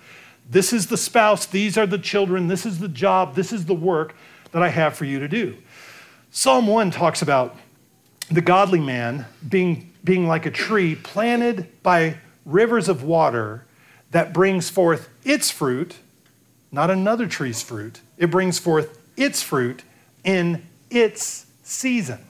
This 0.48 0.72
is 0.72 0.86
the 0.86 0.96
spouse, 0.96 1.44
these 1.44 1.76
are 1.76 1.86
the 1.86 1.98
children, 1.98 2.48
this 2.48 2.64
is 2.64 2.78
the 2.78 2.88
job, 2.88 3.34
this 3.34 3.52
is 3.52 3.66
the 3.66 3.74
work 3.74 4.14
that 4.52 4.62
I 4.62 4.68
have 4.68 4.94
for 4.94 5.04
you 5.04 5.18
to 5.18 5.28
do. 5.28 5.56
Psalm 6.30 6.66
1 6.66 6.90
talks 6.90 7.20
about 7.20 7.56
the 8.30 8.40
godly 8.40 8.80
man 8.80 9.26
being, 9.46 9.92
being 10.04 10.26
like 10.26 10.46
a 10.46 10.50
tree 10.50 10.94
planted 10.94 11.68
by 11.82 12.16
rivers 12.46 12.88
of 12.88 13.02
water 13.02 13.66
that 14.10 14.32
brings 14.32 14.70
forth 14.70 15.08
its 15.24 15.50
fruit, 15.50 15.96
not 16.72 16.90
another 16.90 17.26
tree's 17.26 17.62
fruit. 17.62 18.00
It 18.16 18.30
brings 18.30 18.58
forth 18.58 18.98
its 19.16 19.42
fruit 19.42 19.82
in 20.24 20.66
its 20.90 21.46
season. 21.62 22.20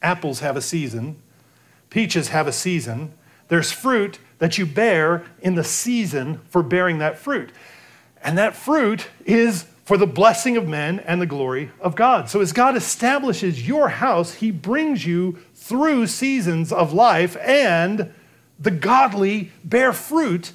Apples 0.00 0.40
have 0.40 0.56
a 0.56 0.62
season, 0.62 1.16
peaches 1.90 2.28
have 2.28 2.46
a 2.46 2.52
season. 2.52 3.12
There's 3.48 3.70
fruit 3.70 4.18
that 4.38 4.58
you 4.58 4.66
bear 4.66 5.24
in 5.40 5.54
the 5.54 5.64
season 5.64 6.40
for 6.48 6.62
bearing 6.62 6.98
that 6.98 7.18
fruit. 7.18 7.50
And 8.22 8.38
that 8.38 8.56
fruit 8.56 9.08
is 9.24 9.66
for 9.84 9.96
the 9.98 10.06
blessing 10.06 10.56
of 10.56 10.66
men 10.66 11.00
and 11.00 11.20
the 11.20 11.26
glory 11.26 11.70
of 11.80 11.94
God. 11.94 12.30
So 12.30 12.40
as 12.40 12.52
God 12.52 12.76
establishes 12.76 13.68
your 13.68 13.88
house, 13.88 14.34
he 14.34 14.50
brings 14.50 15.04
you 15.04 15.38
through 15.54 16.06
seasons 16.06 16.72
of 16.72 16.92
life, 16.92 17.36
and 17.42 18.12
the 18.58 18.70
godly 18.70 19.52
bear 19.62 19.92
fruit 19.92 20.52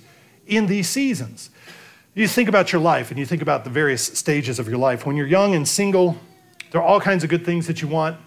in 0.48 0.66
these 0.66 0.90
seasons. 0.90 1.52
You 2.16 2.28
think 2.28 2.50
about 2.50 2.74
your 2.74 2.82
life 2.82 3.12
and 3.12 3.20
you 3.20 3.26
think 3.26 3.42
about 3.42 3.64
the 3.64 3.70
various 3.70 4.02
stages 4.02 4.60
of 4.60 4.68
your 4.68 4.78
life. 4.78 5.06
When 5.06 5.16
you're 5.16 5.28
young 5.28 5.54
and 5.54 5.68
single, 5.68 6.18
there 6.72 6.82
are 6.82 6.84
all 6.84 7.00
kinds 7.00 7.24
of 7.24 7.30
good 7.30 7.46
things 7.46 7.68
that 7.68 7.82
you 7.82 7.88
want. 7.88 8.18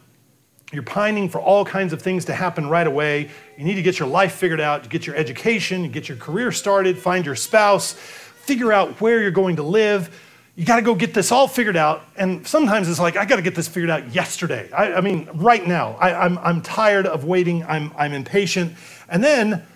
You're 0.72 0.82
pining 0.82 1.28
for 1.28 1.38
all 1.38 1.64
kinds 1.66 1.92
of 1.92 2.00
things 2.00 2.24
to 2.24 2.34
happen 2.34 2.66
right 2.68 2.86
away. 2.86 3.30
You 3.58 3.64
need 3.64 3.74
to 3.74 3.82
get 3.82 3.98
your 3.98 4.08
life 4.08 4.32
figured 4.32 4.60
out, 4.60 4.88
get 4.88 5.06
your 5.06 5.14
education, 5.16 5.90
get 5.90 6.08
your 6.08 6.16
career 6.16 6.50
started, 6.50 6.98
find 6.98 7.26
your 7.26 7.36
spouse, 7.36 7.92
figure 7.92 8.72
out 8.72 9.00
where 9.00 9.20
you're 9.20 9.30
going 9.30 9.56
to 9.56 9.62
live. 9.62 10.18
You 10.56 10.64
got 10.64 10.76
to 10.76 10.82
go 10.82 10.94
get 10.94 11.12
this 11.12 11.30
all 11.30 11.46
figured 11.46 11.76
out. 11.76 12.02
And 12.16 12.46
sometimes 12.46 12.88
it's 12.88 12.98
like, 12.98 13.16
I 13.16 13.26
got 13.26 13.36
to 13.36 13.42
get 13.42 13.54
this 13.54 13.68
figured 13.68 13.90
out 13.90 14.14
yesterday. 14.14 14.70
I, 14.72 14.94
I 14.94 15.00
mean, 15.02 15.28
right 15.34 15.66
now. 15.66 15.96
I, 16.00 16.10
am 16.10 16.38
I'm, 16.38 16.44
I'm 16.44 16.62
tired 16.62 17.06
of 17.06 17.24
waiting. 17.24 17.64
I'm, 17.64 17.92
I'm 17.96 18.14
impatient. 18.14 18.74
And 19.10 19.22
then 19.22 19.66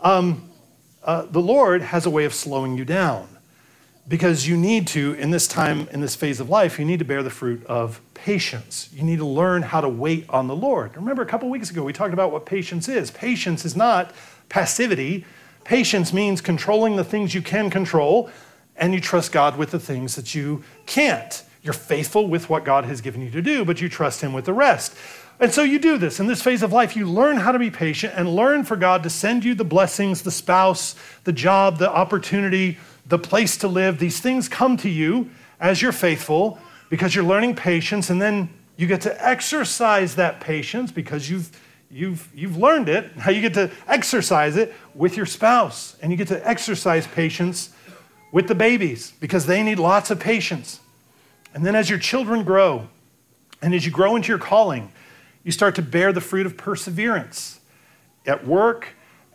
um, 0.00 0.50
uh, 1.02 1.26
the 1.26 1.40
Lord 1.40 1.82
has 1.82 2.06
a 2.06 2.10
way 2.10 2.24
of 2.24 2.32
slowing 2.32 2.78
you 2.78 2.84
down. 2.86 3.28
Because 4.08 4.46
you 4.46 4.56
need 4.56 4.86
to, 4.88 5.14
in 5.14 5.30
this 5.30 5.48
time, 5.48 5.88
in 5.90 6.00
this 6.00 6.14
phase 6.14 6.38
of 6.38 6.48
life, 6.48 6.78
you 6.78 6.84
need 6.84 7.00
to 7.00 7.04
bear 7.04 7.22
the 7.22 7.30
fruit 7.30 7.64
of 7.66 8.00
patience. 8.14 8.88
You 8.92 9.02
need 9.02 9.18
to 9.18 9.26
learn 9.26 9.62
how 9.62 9.80
to 9.80 9.88
wait 9.88 10.26
on 10.28 10.46
the 10.46 10.54
Lord. 10.54 10.94
Remember, 10.96 11.22
a 11.22 11.26
couple 11.26 11.50
weeks 11.50 11.70
ago, 11.70 11.82
we 11.82 11.92
talked 11.92 12.14
about 12.14 12.30
what 12.30 12.46
patience 12.46 12.88
is. 12.88 13.10
Patience 13.10 13.64
is 13.64 13.74
not 13.74 14.12
passivity, 14.48 15.24
patience 15.64 16.12
means 16.12 16.40
controlling 16.40 16.94
the 16.94 17.02
things 17.02 17.34
you 17.34 17.42
can 17.42 17.68
control, 17.68 18.30
and 18.76 18.94
you 18.94 19.00
trust 19.00 19.32
God 19.32 19.56
with 19.56 19.72
the 19.72 19.80
things 19.80 20.14
that 20.14 20.34
you 20.34 20.62
can't. 20.86 21.42
You're 21.62 21.72
faithful 21.72 22.28
with 22.28 22.48
what 22.48 22.64
God 22.64 22.84
has 22.84 23.00
given 23.00 23.22
you 23.22 23.30
to 23.30 23.42
do, 23.42 23.64
but 23.64 23.80
you 23.80 23.88
trust 23.88 24.20
Him 24.20 24.32
with 24.32 24.44
the 24.44 24.52
rest. 24.52 24.94
And 25.40 25.52
so 25.52 25.64
you 25.64 25.80
do 25.80 25.98
this 25.98 26.20
in 26.20 26.28
this 26.28 26.40
phase 26.40 26.62
of 26.62 26.72
life. 26.72 26.96
You 26.96 27.10
learn 27.10 27.38
how 27.38 27.52
to 27.52 27.58
be 27.58 27.70
patient 27.70 28.14
and 28.16 28.34
learn 28.34 28.62
for 28.62 28.76
God 28.76 29.02
to 29.02 29.10
send 29.10 29.44
you 29.44 29.54
the 29.54 29.64
blessings, 29.64 30.22
the 30.22 30.30
spouse, 30.30 30.94
the 31.24 31.32
job, 31.32 31.78
the 31.78 31.90
opportunity 31.90 32.78
the 33.08 33.18
place 33.18 33.56
to 33.58 33.68
live, 33.68 33.98
these 33.98 34.20
things 34.20 34.48
come 34.48 34.76
to 34.78 34.88
you 34.88 35.30
as 35.60 35.80
you're 35.80 35.92
faithful 35.92 36.58
because 36.90 37.14
you're 37.14 37.24
learning 37.24 37.56
patience, 37.56 38.10
and 38.10 38.20
then 38.20 38.48
you 38.76 38.86
get 38.86 39.00
to 39.02 39.26
exercise 39.26 40.16
that 40.16 40.40
patience 40.40 40.92
because 40.92 41.30
you've 41.30 41.50
you've 41.90 42.28
you've 42.34 42.56
learned 42.56 42.88
it. 42.88 43.16
Now 43.16 43.30
you 43.30 43.40
get 43.40 43.54
to 43.54 43.70
exercise 43.86 44.56
it 44.56 44.74
with 44.94 45.16
your 45.16 45.26
spouse, 45.26 45.96
and 46.02 46.10
you 46.10 46.18
get 46.18 46.28
to 46.28 46.48
exercise 46.48 47.06
patience 47.06 47.70
with 48.32 48.48
the 48.48 48.54
babies 48.54 49.12
because 49.20 49.46
they 49.46 49.62
need 49.62 49.78
lots 49.78 50.10
of 50.10 50.20
patience. 50.20 50.80
And 51.54 51.64
then 51.64 51.74
as 51.74 51.88
your 51.88 51.98
children 51.98 52.44
grow, 52.44 52.88
and 53.62 53.74
as 53.74 53.86
you 53.86 53.92
grow 53.92 54.16
into 54.16 54.28
your 54.28 54.38
calling, 54.38 54.92
you 55.42 55.52
start 55.52 55.74
to 55.76 55.82
bear 55.82 56.12
the 56.12 56.20
fruit 56.20 56.44
of 56.44 56.56
perseverance 56.56 57.60
at 58.26 58.46
work 58.46 58.88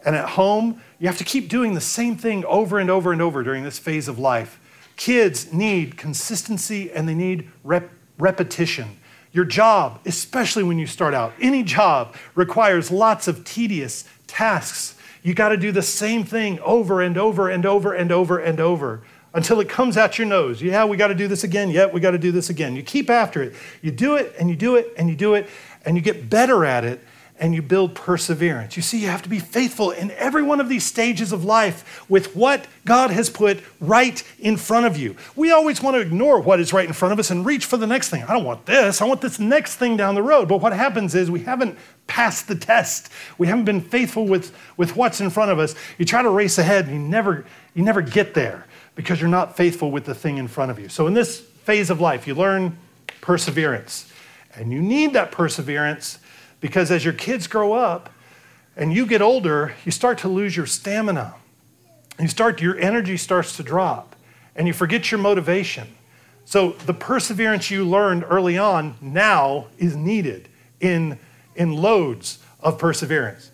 and 0.03 0.15
at 0.15 0.29
home, 0.29 0.81
you 0.99 1.07
have 1.07 1.17
to 1.17 1.23
keep 1.23 1.49
doing 1.49 1.73
the 1.73 1.81
same 1.81 2.17
thing 2.17 2.43
over 2.45 2.79
and 2.79 2.89
over 2.89 3.11
and 3.11 3.21
over 3.21 3.43
during 3.43 3.63
this 3.63 3.79
phase 3.79 4.07
of 4.07 4.19
life. 4.19 4.59
Kids 4.95 5.51
need 5.53 5.97
consistency 5.97 6.91
and 6.91 7.07
they 7.07 7.13
need 7.13 7.49
rep- 7.63 7.91
repetition. 8.17 8.97
Your 9.31 9.45
job, 9.45 9.99
especially 10.05 10.63
when 10.63 10.77
you 10.77 10.85
start 10.85 11.13
out, 11.13 11.33
any 11.39 11.63
job 11.63 12.15
requires 12.35 12.91
lots 12.91 13.27
of 13.27 13.43
tedious 13.45 14.03
tasks. 14.27 14.95
You 15.23 15.33
got 15.33 15.49
to 15.49 15.57
do 15.57 15.71
the 15.71 15.81
same 15.81 16.23
thing 16.23 16.59
over 16.59 17.01
and 17.01 17.17
over 17.17 17.49
and 17.49 17.65
over 17.65 17.93
and 17.93 18.11
over 18.11 18.39
and 18.39 18.59
over 18.59 19.03
until 19.33 19.61
it 19.61 19.69
comes 19.69 19.95
out 19.95 20.17
your 20.17 20.27
nose. 20.27 20.61
Yeah, 20.61 20.83
we 20.85 20.97
got 20.97 21.07
to 21.07 21.15
do 21.15 21.27
this 21.27 21.43
again. 21.43 21.69
Yeah, 21.69 21.85
we 21.85 22.01
got 22.01 22.11
to 22.11 22.17
do 22.17 22.31
this 22.31 22.49
again. 22.49 22.75
You 22.75 22.83
keep 22.83 23.09
after 23.09 23.41
it. 23.41 23.53
You 23.81 23.91
do 23.91 24.17
it 24.17 24.35
and 24.37 24.49
you 24.49 24.55
do 24.55 24.75
it 24.75 24.93
and 24.97 25.09
you 25.09 25.15
do 25.15 25.35
it 25.35 25.49
and 25.85 25.95
you 25.95 26.01
get 26.01 26.29
better 26.29 26.65
at 26.65 26.83
it 26.83 27.01
and 27.41 27.55
you 27.55 27.61
build 27.63 27.95
perseverance. 27.95 28.77
You 28.77 28.83
see, 28.83 28.99
you 28.99 29.07
have 29.07 29.23
to 29.23 29.29
be 29.29 29.39
faithful 29.39 29.89
in 29.89 30.11
every 30.11 30.43
one 30.43 30.61
of 30.61 30.69
these 30.69 30.85
stages 30.85 31.31
of 31.31 31.43
life 31.43 32.05
with 32.07 32.35
what 32.35 32.67
God 32.85 33.09
has 33.09 33.31
put 33.31 33.61
right 33.79 34.23
in 34.37 34.57
front 34.57 34.85
of 34.85 34.95
you. 34.95 35.15
We 35.35 35.49
always 35.49 35.81
want 35.81 35.95
to 35.95 36.01
ignore 36.01 36.39
what 36.39 36.59
is 36.59 36.71
right 36.71 36.85
in 36.85 36.93
front 36.93 37.13
of 37.13 37.19
us 37.19 37.31
and 37.31 37.43
reach 37.43 37.65
for 37.65 37.77
the 37.77 37.87
next 37.87 38.09
thing. 38.09 38.23
I 38.23 38.33
don't 38.33 38.43
want 38.43 38.67
this, 38.67 39.01
I 39.01 39.05
want 39.05 39.21
this 39.21 39.39
next 39.39 39.77
thing 39.77 39.97
down 39.97 40.13
the 40.13 40.21
road. 40.21 40.47
But 40.47 40.61
what 40.61 40.71
happens 40.71 41.15
is 41.15 41.31
we 41.31 41.39
haven't 41.39 41.79
passed 42.05 42.47
the 42.47 42.55
test. 42.55 43.11
We 43.39 43.47
haven't 43.47 43.65
been 43.65 43.81
faithful 43.81 44.27
with, 44.27 44.55
with 44.77 44.95
what's 44.95 45.19
in 45.19 45.31
front 45.31 45.49
of 45.49 45.57
us. 45.57 45.73
You 45.97 46.05
try 46.05 46.21
to 46.21 46.29
race 46.29 46.59
ahead 46.59 46.85
and 46.85 46.93
you 46.93 47.01
never, 47.01 47.45
you 47.73 47.83
never 47.83 48.03
get 48.03 48.35
there 48.35 48.67
because 48.93 49.19
you're 49.19 49.31
not 49.31 49.57
faithful 49.57 49.89
with 49.89 50.05
the 50.05 50.13
thing 50.13 50.37
in 50.37 50.47
front 50.47 50.69
of 50.69 50.77
you. 50.77 50.89
So 50.89 51.07
in 51.07 51.15
this 51.15 51.39
phase 51.39 51.89
of 51.89 51.99
life, 51.99 52.27
you 52.27 52.35
learn 52.35 52.77
perseverance. 53.19 54.11
And 54.53 54.71
you 54.71 54.81
need 54.81 55.13
that 55.13 55.31
perseverance 55.31 56.19
because 56.61 56.91
as 56.91 57.03
your 57.03 57.13
kids 57.13 57.47
grow 57.47 57.73
up 57.73 58.09
and 58.77 58.93
you 58.93 59.05
get 59.05 59.21
older, 59.21 59.75
you 59.83 59.91
start 59.91 60.19
to 60.19 60.29
lose 60.29 60.55
your 60.55 60.65
stamina. 60.65 61.35
You 62.19 62.27
start, 62.27 62.61
your 62.61 62.79
energy 62.79 63.17
starts 63.17 63.57
to 63.57 63.63
drop 63.63 64.15
and 64.55 64.67
you 64.67 64.73
forget 64.73 65.11
your 65.11 65.19
motivation. 65.19 65.87
So 66.45 66.71
the 66.71 66.93
perseverance 66.93 67.71
you 67.71 67.83
learned 67.83 68.25
early 68.29 68.57
on 68.57 68.95
now 69.01 69.67
is 69.77 69.95
needed 69.95 70.47
in, 70.79 71.17
in 71.55 71.73
loads 71.73 72.39
of 72.59 72.77
perseverance. 72.77 73.51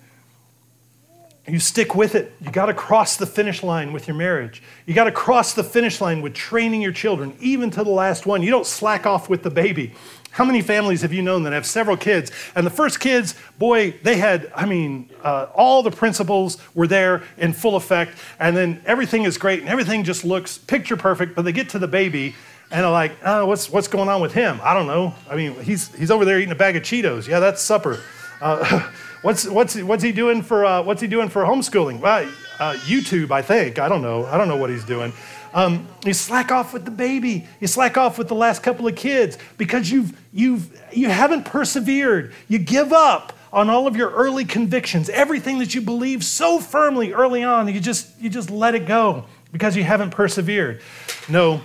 You 1.47 1.59
stick 1.59 1.95
with 1.95 2.15
it. 2.15 2.33
You 2.41 2.51
got 2.51 2.65
to 2.65 2.73
cross 2.73 3.15
the 3.15 3.25
finish 3.25 3.63
line 3.63 3.93
with 3.93 4.05
your 4.05 4.17
marriage. 4.17 4.61
You 4.85 4.93
got 4.93 5.05
to 5.05 5.13
cross 5.13 5.53
the 5.53 5.63
finish 5.63 6.01
line 6.01 6.21
with 6.21 6.33
training 6.33 6.81
your 6.81 6.91
children, 6.91 7.37
even 7.39 7.71
to 7.71 7.85
the 7.85 7.89
last 7.89 8.25
one. 8.25 8.43
You 8.43 8.51
don't 8.51 8.65
slack 8.65 9.05
off 9.05 9.29
with 9.29 9.43
the 9.43 9.49
baby. 9.49 9.93
How 10.31 10.45
many 10.45 10.61
families 10.61 11.01
have 11.01 11.11
you 11.11 11.21
known 11.21 11.43
that 11.43 11.53
have 11.53 11.65
several 11.65 11.97
kids? 11.97 12.31
And 12.55 12.65
the 12.65 12.71
first 12.71 12.99
kids, 12.99 13.33
boy, 13.57 13.95
they 14.03 14.17
had, 14.17 14.51
I 14.55 14.65
mean, 14.65 15.09
uh, 15.23 15.47
all 15.55 15.81
the 15.81 15.91
principles 15.91 16.57
were 16.75 16.87
there 16.87 17.23
in 17.37 17.53
full 17.53 17.75
effect. 17.75 18.17
And 18.39 18.55
then 18.55 18.81
everything 18.85 19.23
is 19.23 19.37
great 19.37 19.61
and 19.61 19.69
everything 19.69 20.03
just 20.03 20.23
looks 20.23 20.57
picture 20.57 20.95
perfect. 20.95 21.35
But 21.35 21.43
they 21.43 21.51
get 21.51 21.69
to 21.69 21.79
the 21.79 21.87
baby 21.87 22.35
and 22.69 22.83
they're 22.83 22.91
like, 22.91 23.13
oh, 23.23 23.45
what's, 23.45 23.69
what's 23.69 23.87
going 23.87 24.09
on 24.09 24.21
with 24.21 24.33
him? 24.33 24.59
I 24.61 24.73
don't 24.73 24.87
know. 24.87 25.15
I 25.29 25.35
mean, 25.35 25.59
he's, 25.61 25.93
he's 25.95 26.11
over 26.11 26.25
there 26.25 26.37
eating 26.37 26.51
a 26.51 26.55
bag 26.55 26.75
of 26.75 26.83
Cheetos. 26.83 27.27
Yeah, 27.27 27.39
that's 27.39 27.61
supper. 27.61 27.99
Uh, 28.41 28.91
what's, 29.27 29.45
what's, 29.45 29.75
what's, 29.75 30.03
he 30.03 30.13
doing 30.13 30.41
for, 30.41 30.63
uh, 30.63 30.81
what's 30.81 31.01
he 31.01 31.07
doing 31.07 31.27
for 31.27 31.43
homeschooling? 31.43 31.99
Well, 31.99 32.31
uh, 32.59 32.75
YouTube, 32.85 33.29
I 33.29 33.41
think. 33.41 33.77
I 33.77 33.89
don't 33.89 34.01
know. 34.01 34.25
I 34.25 34.37
don't 34.37 34.47
know 34.47 34.55
what 34.55 34.69
he's 34.69 34.85
doing. 34.85 35.11
Um, 35.53 35.85
you 36.05 36.13
slack 36.13 36.49
off 36.49 36.71
with 36.71 36.85
the 36.85 36.91
baby. 36.91 37.45
You 37.59 37.67
slack 37.67 37.97
off 37.97 38.17
with 38.17 38.29
the 38.29 38.35
last 38.35 38.63
couple 38.63 38.87
of 38.87 38.95
kids 38.95 39.37
because 39.57 39.91
you've, 39.91 40.17
you've, 40.31 40.81
you 40.93 41.09
haven't 41.09 41.43
persevered. 41.43 42.33
You 42.47 42.57
give 42.57 42.93
up 42.93 43.33
on 43.51 43.69
all 43.69 43.85
of 43.85 43.97
your 43.97 44.11
early 44.11 44.45
convictions, 44.45 45.09
everything 45.09 45.59
that 45.59 45.75
you 45.75 45.81
believe 45.81 46.23
so 46.23 46.57
firmly 46.59 47.11
early 47.11 47.43
on, 47.43 47.67
you 47.67 47.81
just, 47.81 48.17
you 48.21 48.29
just 48.29 48.49
let 48.49 48.75
it 48.75 48.85
go 48.85 49.25
because 49.51 49.75
you 49.75 49.83
haven't 49.83 50.11
persevered. 50.11 50.81
No, 51.27 51.59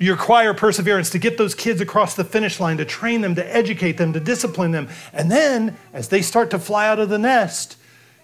you 0.00 0.12
require 0.12 0.54
perseverance 0.54 1.10
to 1.10 1.18
get 1.18 1.36
those 1.36 1.54
kids 1.54 1.80
across 1.80 2.14
the 2.14 2.24
finish 2.24 2.58
line, 2.58 2.78
to 2.78 2.86
train 2.86 3.20
them, 3.20 3.34
to 3.34 3.54
educate 3.56 3.98
them, 3.98 4.14
to 4.14 4.20
discipline 4.20 4.70
them. 4.70 4.88
And 5.12 5.30
then, 5.30 5.76
as 5.92 6.08
they 6.08 6.22
start 6.22 6.50
to 6.50 6.58
fly 6.58 6.88
out 6.88 6.98
of 6.98 7.10
the 7.10 7.18
nest, 7.18 7.76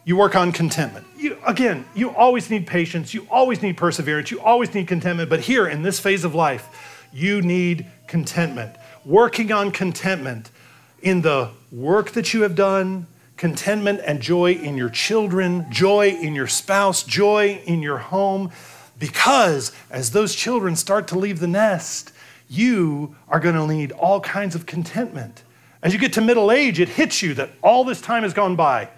you 0.07 0.17
work 0.17 0.35
on 0.35 0.53
contentment. 0.53 1.07
You, 1.19 1.37
again, 1.47 1.85
you 1.95 2.11
always 2.11 2.49
need 2.49 2.67
patience, 2.67 3.13
you 3.13 3.27
always 3.31 3.61
need 3.61 3.77
perseverance, 3.77 4.31
you 4.31 4.41
always 4.41 4.73
need 4.73 4.89
contentment. 4.89 5.29
But 5.29 5.41
here 5.41 5.67
in 5.67 5.83
this 5.83 6.01
phase 6.01 6.25
of 6.25 6.35
life, 6.35 7.07
you 7.13 7.43
need 7.43 7.87
contentment. 8.07 8.75
Working 9.05 9.53
on 9.53 9.71
contentment 9.71 10.51
in 11.03 11.21
the 11.21 11.51
work 11.71 12.13
that 12.13 12.33
you 12.33 12.43
have 12.43 12.55
done, 12.55 13.07
contentment 13.37 14.01
and 14.07 14.23
joy 14.23 14.53
in 14.53 14.79
your 14.79 14.89
children, 14.89 15.67
joy 15.71 16.09
in 16.09 16.35
your 16.35 16.47
spouse, 16.47 17.03
joy 17.03 17.61
in 17.67 17.83
your 17.83 17.99
home. 17.99 18.51
Because 18.99 19.73
as 19.91 20.13
those 20.13 20.35
children 20.35 20.77
start 20.77 21.09
to 21.09 21.19
leave 21.19 21.41
the 21.41 21.47
nest, 21.47 22.13
you 22.49 23.17
are 23.29 23.41
going 23.41 23.55
to 23.55 23.67
need 23.67 23.93
all 23.93 24.21
kinds 24.21 24.55
of 24.55 24.67
contentment. 24.67 25.43
As 25.83 25.93
you 25.93 25.99
get 25.99 26.13
to 26.15 26.21
middle 26.21 26.51
age, 26.51 26.81
it 26.81 26.89
hits 26.89 27.23
you 27.23 27.35
that 27.35 27.51
all 27.63 27.85
this 27.85 28.01
time 28.01 28.23
has 28.23 28.33
gone 28.33 28.57
by 28.57 28.89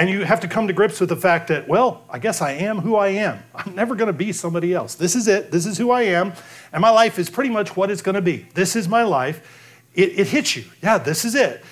and 0.00 0.08
you 0.08 0.24
have 0.24 0.40
to 0.40 0.48
come 0.48 0.66
to 0.66 0.72
grips 0.72 0.98
with 0.98 1.10
the 1.10 1.16
fact 1.16 1.48
that, 1.48 1.68
well, 1.68 2.02
I 2.08 2.18
guess 2.18 2.40
I 2.40 2.52
am 2.52 2.78
who 2.78 2.96
I 2.96 3.08
am. 3.08 3.42
I'm 3.54 3.74
never 3.74 3.94
going 3.94 4.06
to 4.06 4.14
be 4.14 4.32
somebody 4.32 4.72
else. 4.72 4.94
This 4.94 5.14
is 5.14 5.28
it. 5.28 5.50
This 5.50 5.66
is 5.66 5.76
who 5.76 5.90
I 5.90 6.02
am. 6.02 6.32
And 6.72 6.80
my 6.80 6.88
life 6.88 7.18
is 7.18 7.28
pretty 7.28 7.50
much 7.50 7.76
what 7.76 7.90
it's 7.90 8.00
going 8.00 8.14
to 8.14 8.22
be. 8.22 8.46
This 8.54 8.76
is 8.76 8.88
my 8.88 9.02
life. 9.02 9.86
It, 9.94 10.18
it 10.18 10.28
hits 10.28 10.56
you. 10.56 10.64
Yeah, 10.82 10.96
this 10.96 11.26
is 11.26 11.34
it. 11.34 11.62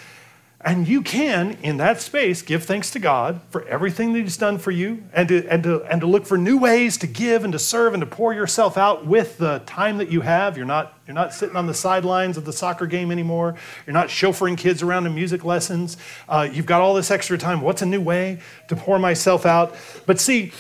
And 0.61 0.89
you 0.89 1.03
can, 1.03 1.53
in 1.63 1.77
that 1.77 2.01
space, 2.01 2.43
give 2.43 2.65
thanks 2.65 2.91
to 2.91 2.99
God 2.99 3.41
for 3.51 3.67
everything 3.69 4.13
that 4.13 4.21
He's 4.21 4.37
done 4.37 4.59
for 4.59 4.73
you 4.73 5.05
and 5.13 5.29
to, 5.29 5.47
and, 5.47 5.63
to, 5.63 5.85
and 5.85 6.01
to 6.01 6.07
look 6.09 6.27
for 6.27 6.37
new 6.37 6.59
ways 6.59 6.97
to 6.99 7.07
give 7.07 7.45
and 7.45 7.53
to 7.53 7.61
serve 7.61 7.95
and 7.95 8.01
to 8.01 8.07
pour 8.07 8.35
yourself 8.35 8.77
out 8.77 9.07
with 9.07 9.39
the 9.39 9.61
time 9.67 9.99
that 9.99 10.11
you 10.11 10.23
have. 10.23 10.57
You're 10.57 10.67
not, 10.67 10.99
you're 11.07 11.15
not 11.15 11.33
sitting 11.33 11.55
on 11.55 11.69
the 11.69 11.75
sidelines 11.75 12.37
of 12.37 12.45
the 12.45 12.53
soccer 12.53 12.87
game 12.87 13.13
anymore. 13.13 13.55
You're 13.87 13.95
not 13.95 14.09
chauffeuring 14.09 14.59
kids 14.59 14.83
around 14.83 15.05
to 15.05 15.11
music 15.11 15.45
lessons. 15.45 15.97
Uh, 16.29 16.49
you've 16.51 16.67
got 16.67 16.81
all 16.81 16.95
this 16.95 17.13
extra 17.13 17.39
time. 17.39 17.61
What's 17.61 17.83
a 17.83 17.87
new 17.87 18.01
way 18.01 18.41
to 18.67 18.75
pour 18.75 18.99
myself 18.99 19.47
out? 19.47 19.77
But 20.07 20.19
see, 20.19 20.51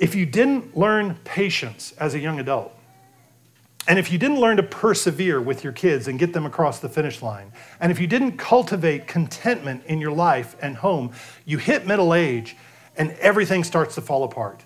if 0.00 0.16
you 0.16 0.26
didn't 0.26 0.76
learn 0.76 1.14
patience 1.22 1.92
as 2.00 2.14
a 2.14 2.18
young 2.18 2.40
adult, 2.40 2.76
and 3.86 3.98
if 3.98 4.10
you 4.10 4.18
didn't 4.18 4.40
learn 4.40 4.56
to 4.56 4.62
persevere 4.62 5.40
with 5.40 5.62
your 5.62 5.72
kids 5.72 6.08
and 6.08 6.18
get 6.18 6.32
them 6.32 6.46
across 6.46 6.80
the 6.80 6.88
finish 6.88 7.20
line, 7.20 7.52
and 7.80 7.92
if 7.92 8.00
you 8.00 8.06
didn't 8.06 8.38
cultivate 8.38 9.06
contentment 9.06 9.84
in 9.86 10.00
your 10.00 10.12
life 10.12 10.56
and 10.62 10.76
home, 10.76 11.12
you 11.44 11.58
hit 11.58 11.86
middle 11.86 12.14
age 12.14 12.56
and 12.96 13.10
everything 13.12 13.62
starts 13.62 13.94
to 13.96 14.00
fall 14.00 14.24
apart. 14.24 14.62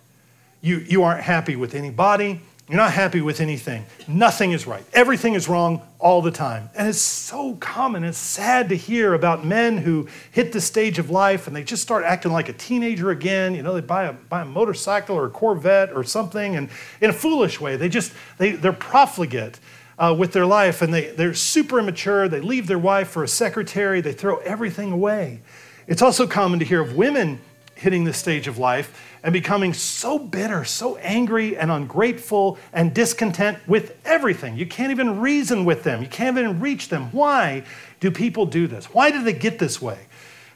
You, 0.61 0.79
you 0.79 1.03
aren't 1.03 1.23
happy 1.23 1.57
with 1.57 1.75
anybody, 1.75 2.41
you're 2.69 2.77
not 2.77 2.93
happy 2.93 3.23
with 3.23 3.41
anything. 3.41 3.87
Nothing 4.07 4.53
is 4.53 4.67
right. 4.67 4.85
Everything 4.93 5.33
is 5.33 5.49
wrong 5.49 5.81
all 5.99 6.21
the 6.21 6.31
time. 6.31 6.69
And 6.77 6.87
it's 6.87 7.01
so 7.01 7.55
common. 7.55 8.05
It's 8.05 8.19
sad 8.19 8.69
to 8.69 8.77
hear 8.77 9.15
about 9.15 9.43
men 9.43 9.79
who 9.79 10.07
hit 10.33 10.53
the 10.53 10.61
stage 10.61 10.99
of 10.99 11.09
life 11.09 11.47
and 11.47 11.57
they 11.57 11.65
just 11.65 11.83
start 11.83 12.05
acting 12.05 12.31
like 12.31 12.51
a 12.51 12.53
teenager 12.53 13.11
again. 13.11 13.55
You 13.55 13.63
know, 13.63 13.73
they 13.73 13.81
buy 13.81 14.05
a, 14.05 14.13
buy 14.13 14.43
a 14.43 14.45
motorcycle 14.45 15.17
or 15.17 15.25
a 15.27 15.31
Corvette 15.31 15.93
or 15.95 16.05
something, 16.05 16.57
and 16.57 16.69
in 17.01 17.09
a 17.09 17.13
foolish 17.13 17.59
way, 17.59 17.77
they 17.77 17.89
just, 17.89 18.13
they, 18.37 18.53
they're 18.53 18.73
profligate. 18.73 19.59
Uh, 20.01 20.15
with 20.17 20.33
their 20.33 20.47
life, 20.47 20.81
and 20.81 20.95
they, 20.95 21.07
they're 21.07 21.35
super 21.35 21.81
immature. 21.81 22.29
They 22.29 22.39
leave 22.39 22.69
their 22.69 22.79
wife 22.79 23.09
for 23.09 23.25
a 23.25 23.29
secretary. 23.29 24.01
They 24.01 24.13
throw 24.13 24.37
everything 24.37 24.93
away. 24.93 25.41
It's 25.89 26.03
also 26.03 26.25
common 26.25 26.61
to 26.61 26.65
hear 26.65 26.81
of 26.81 26.95
women 26.95 27.41
hitting 27.75 28.05
this 28.05 28.17
stage 28.17 28.47
of 28.47 28.59
life 28.59 29.08
and 29.29 29.33
becoming 29.35 29.75
so 29.75 30.19
bitter, 30.19 30.65
so 30.65 30.97
angry 30.97 31.55
and 31.55 31.71
ungrateful 31.71 32.57
and 32.73 32.95
discontent 32.95 33.59
with 33.69 33.95
everything. 34.07 34.57
You 34.57 34.65
can't 34.65 34.91
even 34.91 35.21
reason 35.21 35.67
with 35.67 35.83
them, 35.83 36.01
you 36.01 36.09
can't 36.09 36.39
even 36.39 36.61
reach 36.61 36.89
them. 36.89 37.11
Why 37.13 37.63
do 38.01 38.11
people 38.11 38.47
do 38.47 38.67
this? 38.67 38.87
Why 38.87 39.11
do 39.11 39.23
they 39.23 39.35
get 39.35 39.59
this 39.59 39.83
way? 39.83 39.99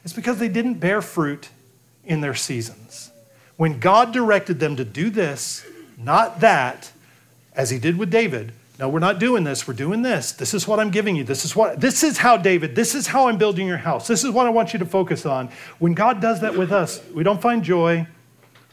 It's 0.03 0.11
because 0.11 0.39
they 0.39 0.47
didn't 0.47 0.79
bear 0.79 1.03
fruit 1.03 1.49
in 2.03 2.21
their 2.21 2.33
seasons. 2.33 3.11
When 3.57 3.79
God 3.79 4.11
directed 4.11 4.59
them 4.59 4.75
to 4.77 4.83
do 4.83 5.11
this, 5.11 5.63
not 5.95 6.39
that, 6.39 6.91
as 7.55 7.69
he 7.69 7.77
did 7.77 7.99
with 7.99 8.09
David, 8.09 8.53
no, 8.79 8.89
we're 8.89 8.97
not 8.97 9.19
doing 9.19 9.43
this. 9.43 9.67
We're 9.67 9.75
doing 9.75 10.01
this. 10.01 10.31
This 10.31 10.55
is 10.55 10.67
what 10.67 10.79
I'm 10.79 10.89
giving 10.89 11.15
you. 11.15 11.23
This 11.23 11.45
is 11.45 11.55
what 11.55 11.79
this 11.79 12.03
is 12.03 12.17
how 12.17 12.37
David, 12.37 12.75
this 12.75 12.95
is 12.95 13.05
how 13.05 13.27
I'm 13.27 13.37
building 13.37 13.67
your 13.67 13.77
house. 13.77 14.07
This 14.07 14.23
is 14.23 14.31
what 14.31 14.47
I 14.47 14.49
want 14.49 14.73
you 14.73 14.79
to 14.79 14.85
focus 14.87 15.27
on. 15.27 15.49
When 15.77 15.93
God 15.93 16.19
does 16.19 16.41
that 16.41 16.57
with 16.57 16.71
us, 16.71 16.99
we 17.13 17.21
don't 17.21 17.39
find 17.39 17.63
joy. 17.63 18.07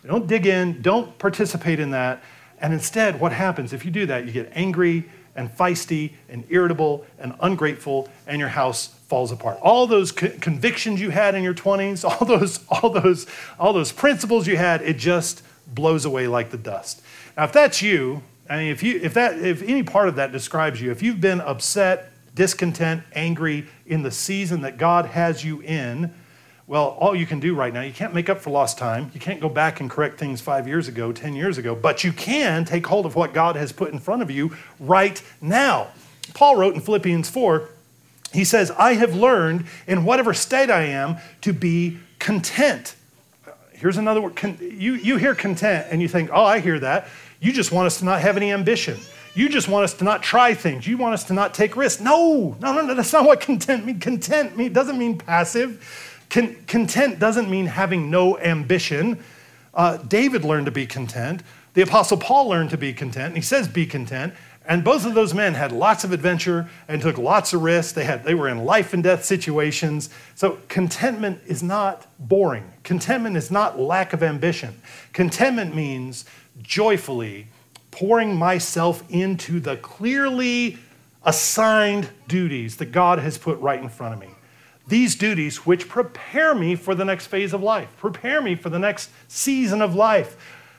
Don't 0.07 0.27
dig 0.27 0.47
in, 0.47 0.83
don't 0.83 1.17
participate 1.19 1.81
in 1.81 1.91
that. 1.91 2.23
And 2.61 2.73
instead, 2.73 3.21
what 3.21 3.33
happens 3.33 3.73
if 3.73 3.85
you 3.85 3.91
do 3.91 4.07
that? 4.07 4.27
You 4.27 4.33
get 4.33 4.51
angry 4.55 5.05
and 5.37 5.55
feisty 5.57 6.13
and 6.29 6.45
irritable 6.49 7.07
and 7.19 7.35
ungrateful 7.41 8.09
and 8.27 8.39
your 8.39 8.49
house 8.49 8.89
falls 9.09 9.33
apart. 9.33 9.59
All 9.63 9.87
those 9.87 10.13
co- 10.13 10.31
convictions 10.41 11.01
you 11.01 11.11
had 11.11 11.35
in 11.35 11.43
your 11.43 11.55
20s, 11.55 12.05
all 12.21 12.27
those 12.27 12.65
all 12.69 12.91
those 12.91 13.27
all 13.59 13.73
those 13.73 13.93
principles 13.93 14.47
you 14.47 14.57
had, 14.57 14.83
it 14.83 14.99
just 14.99 15.43
blows 15.67 16.05
away 16.05 16.27
like 16.27 16.51
the 16.51 16.59
dust. 16.59 17.03
Now, 17.37 17.45
if 17.45 17.53
that's 17.53 17.81
you, 17.81 18.23
I 18.51 18.57
mean, 18.57 18.73
if, 18.73 18.83
you, 18.83 18.99
if, 19.01 19.15
that, 19.15 19.39
if 19.39 19.63
any 19.63 19.85
part 19.85 20.09
of 20.09 20.17
that 20.17 20.33
describes 20.33 20.81
you, 20.81 20.91
if 20.91 21.03
you've 21.03 21.21
been 21.21 21.41
upset, 21.41 22.13
discontent, 22.35 23.05
angry 23.15 23.69
in 23.87 24.03
the 24.03 24.11
season 24.11 24.63
that 24.63 24.77
God 24.77 25.07
has 25.07 25.45
you 25.45 25.63
in, 25.63 26.13
well, 26.71 26.97
all 27.01 27.17
you 27.17 27.27
can 27.27 27.41
do 27.41 27.53
right 27.53 27.75
now, 27.75 27.81
you 27.81 27.93
can't 27.93 28.15
make 28.15 28.31
up 28.31 28.39
for 28.41 28.51
lost 28.51 28.79
time. 28.79 29.11
You 29.13 29.19
can't 29.19 29.41
go 29.41 29.49
back 29.49 29.81
and 29.81 29.91
correct 29.91 30.21
things 30.21 30.41
five 30.41 30.69
years 30.69 30.87
ago, 30.87 31.11
10 31.11 31.35
years 31.35 31.59
ago, 31.59 31.75
but 31.75 32.05
you 32.05 32.13
can 32.13 32.65
take 32.65 32.87
hold 32.87 33.07
of 33.07 33.17
what 33.17 33.35
God 33.35 33.57
has 33.57 33.73
put 33.73 33.93
in 33.93 33.99
front 33.99 34.23
of 34.23 34.31
you 34.31 34.57
right 34.79 35.21
now. 35.41 35.89
Paul 36.33 36.55
wrote 36.55 36.77
in 36.77 36.81
Philippians 36.81 37.29
4, 37.29 37.69
he 38.33 38.45
says, 38.45 38.71
I 38.71 38.95
have 38.95 39.17
learned 39.17 39.67
in 39.89 40.05
whatever 40.05 40.33
state 40.33 40.71
I 40.71 40.83
am 40.83 41.17
to 41.41 41.53
be 41.53 41.99
content. 42.21 42.95
Here's 43.73 43.97
another 43.97 44.21
word. 44.21 44.39
You, 44.61 44.95
you 44.95 45.17
hear 45.17 45.35
content 45.35 45.89
and 45.91 46.01
you 46.01 46.07
think, 46.07 46.31
oh, 46.33 46.45
I 46.45 46.61
hear 46.61 46.79
that. 46.79 47.09
You 47.41 47.53
just 47.53 47.73
want 47.73 47.87
us 47.87 47.99
to 47.99 48.05
not 48.05 48.21
have 48.21 48.37
any 48.37 48.53
ambition. 48.53 48.97
You 49.35 49.49
just 49.49 49.67
want 49.67 49.83
us 49.83 49.95
to 49.95 50.05
not 50.05 50.23
try 50.23 50.55
things. 50.55 50.87
You 50.87 50.99
want 50.99 51.15
us 51.15 51.25
to 51.25 51.33
not 51.33 51.53
take 51.53 51.77
risks. 51.77 52.01
No, 52.01 52.57
no, 52.61 52.73
no, 52.73 52.83
no. 52.83 52.95
That's 52.95 53.13
not 53.13 53.25
what 53.25 53.41
content 53.41 53.85
means. 53.85 54.03
Content 54.03 54.57
mean, 54.57 54.73
doesn't 54.73 54.99
mean 54.99 55.19
passive. 55.19 56.10
Con- 56.31 56.57
content 56.67 57.19
doesn't 57.19 57.51
mean 57.51 57.67
having 57.67 58.11
no 58.11 58.39
ambition. 58.39 59.23
Uh, 59.75 59.99
David 59.99 60.45
learned 60.45 60.67
to 60.67 60.73
be 60.73 60.87
content. 60.87 61.43
The 61.75 61.83
Apostle 61.83 62.17
Paul 62.17 62.49
learned 62.49 62.71
to 62.71 62.79
be 62.79 62.93
content. 62.93 63.37
He 63.37 63.43
says, 63.43 63.69
be 63.69 63.87
content. 63.87 64.35
And 64.67 64.85
both 64.85 65.07
of 65.07 65.15
those 65.15 65.35
men 65.35 65.55
had 65.55 65.73
lots 65.73 66.05
of 66.05 66.13
adventure 66.13 66.69
and 66.87 67.01
took 67.01 67.19
lots 67.19 67.53
of 67.53 67.63
risks. 67.63 67.93
They, 67.93 68.05
had, 68.05 68.25
they 68.25 68.35
were 68.35 68.49
in 68.49 68.65
life 68.65 68.93
and 68.93 69.03
death 69.03 69.25
situations. 69.25 70.11
So 70.35 70.59
contentment 70.69 71.41
is 71.47 71.63
not 71.63 72.07
boring. 72.19 72.71
Contentment 72.83 73.37
is 73.37 73.51
not 73.51 73.81
lack 73.81 74.13
of 74.13 74.23
ambition. 74.23 74.81
Contentment 75.13 75.75
means 75.75 76.25
joyfully 76.63 77.49
pouring 77.91 78.37
myself 78.37 79.03
into 79.09 79.61
the 79.61 79.77
clearly 79.79 80.79
assigned 81.25 82.09
duties 82.29 82.77
that 82.77 82.93
God 82.93 83.19
has 83.19 83.39
put 83.39 83.59
right 83.59 83.81
in 83.81 83.89
front 83.89 84.15
of 84.15 84.21
me. 84.21 84.30
These 84.91 85.15
duties 85.15 85.65
which 85.65 85.89
prepare 85.89 86.53
me 86.53 86.75
for 86.75 86.97
the 86.97 87.05
next 87.05 87.29
phase 87.29 87.53
of 87.53 87.63
life, 87.63 87.97
prepare 87.97 88.43
me 88.43 88.57
for 88.57 88.71
the 88.71 88.79
next 88.79 89.09
season 89.29 89.81
of 89.81 89.95
life. 89.95 90.37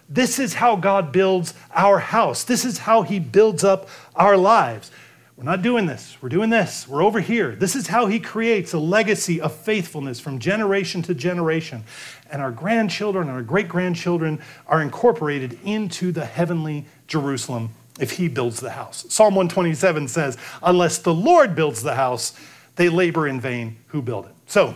This 0.10 0.38
is 0.38 0.56
how 0.56 0.76
God 0.76 1.14
builds 1.14 1.54
our 1.74 2.00
house. 2.00 2.44
This 2.44 2.66
is 2.66 2.80
how 2.80 3.04
He 3.04 3.20
builds 3.20 3.64
up 3.64 3.88
our 4.14 4.36
lives. 4.36 4.92
We're 5.38 5.46
not 5.46 5.62
doing 5.62 5.86
this. 5.86 6.18
We're 6.22 6.28
doing 6.28 6.50
this. 6.50 6.90
We're 6.90 7.02
over 7.02 7.22
here. 7.22 7.56
This 7.56 7.74
is 7.74 7.88
how 7.88 8.06
he 8.06 8.20
creates 8.20 8.74
a 8.74 8.78
legacy 8.78 9.42
of 9.42 9.56
faithfulness 9.56 10.20
from 10.20 10.38
generation 10.38 11.02
to 11.04 11.16
generation. 11.16 11.84
And 12.30 12.44
our 12.44 12.52
grandchildren 12.52 13.28
and 13.28 13.36
our 13.36 13.42
great 13.42 13.68
grandchildren 13.68 14.40
are 14.68 14.84
incorporated 14.84 15.58
into 15.64 16.12
the 16.12 16.26
heavenly 16.26 16.86
Jerusalem 17.08 17.72
if 18.00 18.12
he 18.12 18.28
builds 18.28 18.60
the 18.60 18.70
house. 18.72 19.06
Psalm 19.10 19.34
127 19.34 20.10
says, 20.10 20.38
Unless 20.62 21.00
the 21.00 21.14
Lord 21.14 21.56
builds 21.56 21.82
the 21.82 21.96
house, 21.96 22.34
they 22.76 22.90
labor 22.90 23.28
in 23.28 23.40
vain 23.40 23.78
who 23.88 24.02
build 24.02 24.26
it. 24.26 24.32
So, 24.48 24.76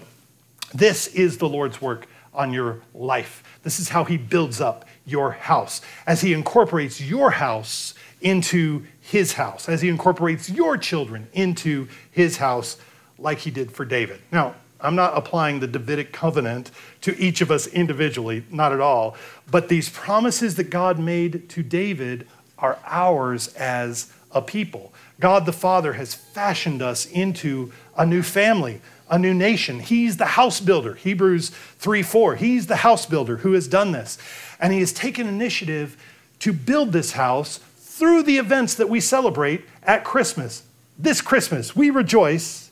this 0.73 1.07
is 1.07 1.37
the 1.37 1.47
Lord's 1.47 1.81
work 1.81 2.07
on 2.33 2.51
your 2.51 2.81
life. 2.93 3.43
This 3.63 3.79
is 3.79 3.89
how 3.89 4.03
he 4.03 4.17
builds 4.17 4.59
up 4.59 4.85
your 5.05 5.31
house. 5.31 5.81
As 6.05 6.21
he 6.21 6.33
incorporates 6.33 6.99
your 6.99 7.31
house 7.31 7.93
into 8.21 8.83
his 9.01 9.33
house, 9.33 9.69
as 9.69 9.81
he 9.81 9.89
incorporates 9.89 10.49
your 10.49 10.77
children 10.77 11.27
into 11.33 11.87
his 12.11 12.37
house, 12.37 12.77
like 13.17 13.39
he 13.39 13.51
did 13.51 13.71
for 13.71 13.85
David. 13.85 14.19
Now, 14.31 14.55
I'm 14.81 14.95
not 14.95 15.17
applying 15.17 15.59
the 15.59 15.67
Davidic 15.67 16.11
covenant 16.11 16.71
to 17.01 17.17
each 17.17 17.41
of 17.41 17.49
us 17.49 17.67
individually, 17.67 18.43
not 18.49 18.73
at 18.73 18.81
all. 18.81 19.15
But 19.49 19.69
these 19.69 19.89
promises 19.89 20.55
that 20.55 20.69
God 20.69 20.99
made 20.99 21.49
to 21.49 21.63
David 21.63 22.27
are 22.57 22.77
ours 22.85 23.53
as 23.55 24.11
a 24.31 24.41
people. 24.41 24.93
God 25.19 25.45
the 25.45 25.53
Father 25.53 25.93
has 25.93 26.13
fashioned 26.13 26.81
us 26.81 27.05
into 27.05 27.71
a 27.97 28.05
new 28.05 28.21
family, 28.21 28.81
a 29.09 29.17
new 29.17 29.33
nation. 29.33 29.79
He's 29.79 30.17
the 30.17 30.25
house 30.25 30.59
builder. 30.59 30.95
Hebrews 30.95 31.49
3 31.49 32.01
4. 32.03 32.35
He's 32.35 32.67
the 32.67 32.77
house 32.77 33.05
builder 33.05 33.37
who 33.37 33.53
has 33.53 33.67
done 33.67 33.91
this. 33.91 34.17
And 34.59 34.73
he 34.73 34.79
has 34.79 34.91
taken 34.91 35.27
initiative 35.27 35.97
to 36.39 36.51
build 36.51 36.91
this 36.91 37.13
house 37.13 37.59
through 37.77 38.23
the 38.23 38.37
events 38.37 38.75
that 38.75 38.89
we 38.89 38.99
celebrate 38.99 39.65
at 39.83 40.03
Christmas. 40.03 40.63
This 40.97 41.21
Christmas, 41.21 41.75
we 41.75 41.89
rejoice 41.89 42.71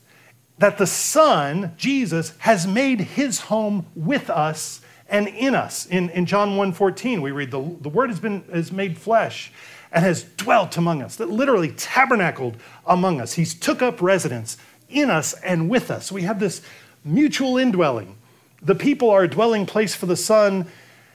that 0.57 0.77
the 0.77 0.87
Son, 0.87 1.73
Jesus, 1.77 2.33
has 2.39 2.67
made 2.67 3.01
his 3.01 3.41
home 3.41 3.85
with 3.95 4.29
us 4.29 4.81
and 5.09 5.27
in 5.27 5.55
us. 5.55 5.85
In, 5.85 6.09
in 6.09 6.25
John 6.25 6.51
1.14, 6.51 7.21
we 7.21 7.31
read, 7.31 7.51
the, 7.51 7.61
the 7.81 7.89
Word 7.89 8.09
has 8.09 8.19
been 8.19 8.43
has 8.51 8.71
made 8.71 8.97
flesh 8.97 9.51
and 9.93 10.03
has 10.03 10.23
dwelt 10.37 10.75
among 10.75 11.01
us, 11.01 11.15
that 11.17 11.29
literally 11.29 11.71
tabernacled 11.71 12.57
among 12.85 13.21
us. 13.21 13.33
He's 13.33 13.53
took 13.53 13.81
up 13.81 14.01
residence 14.01 14.57
in 14.89 15.09
us 15.09 15.33
and 15.33 15.69
with 15.69 15.91
us. 15.91 16.11
We 16.11 16.23
have 16.23 16.39
this 16.39 16.61
mutual 17.05 17.57
indwelling. 17.57 18.15
The 18.61 18.75
people 18.75 19.09
are 19.11 19.23
a 19.23 19.29
dwelling 19.29 19.65
place 19.65 19.93
for 19.93 20.07
the 20.07 20.17
Son 20.17 20.67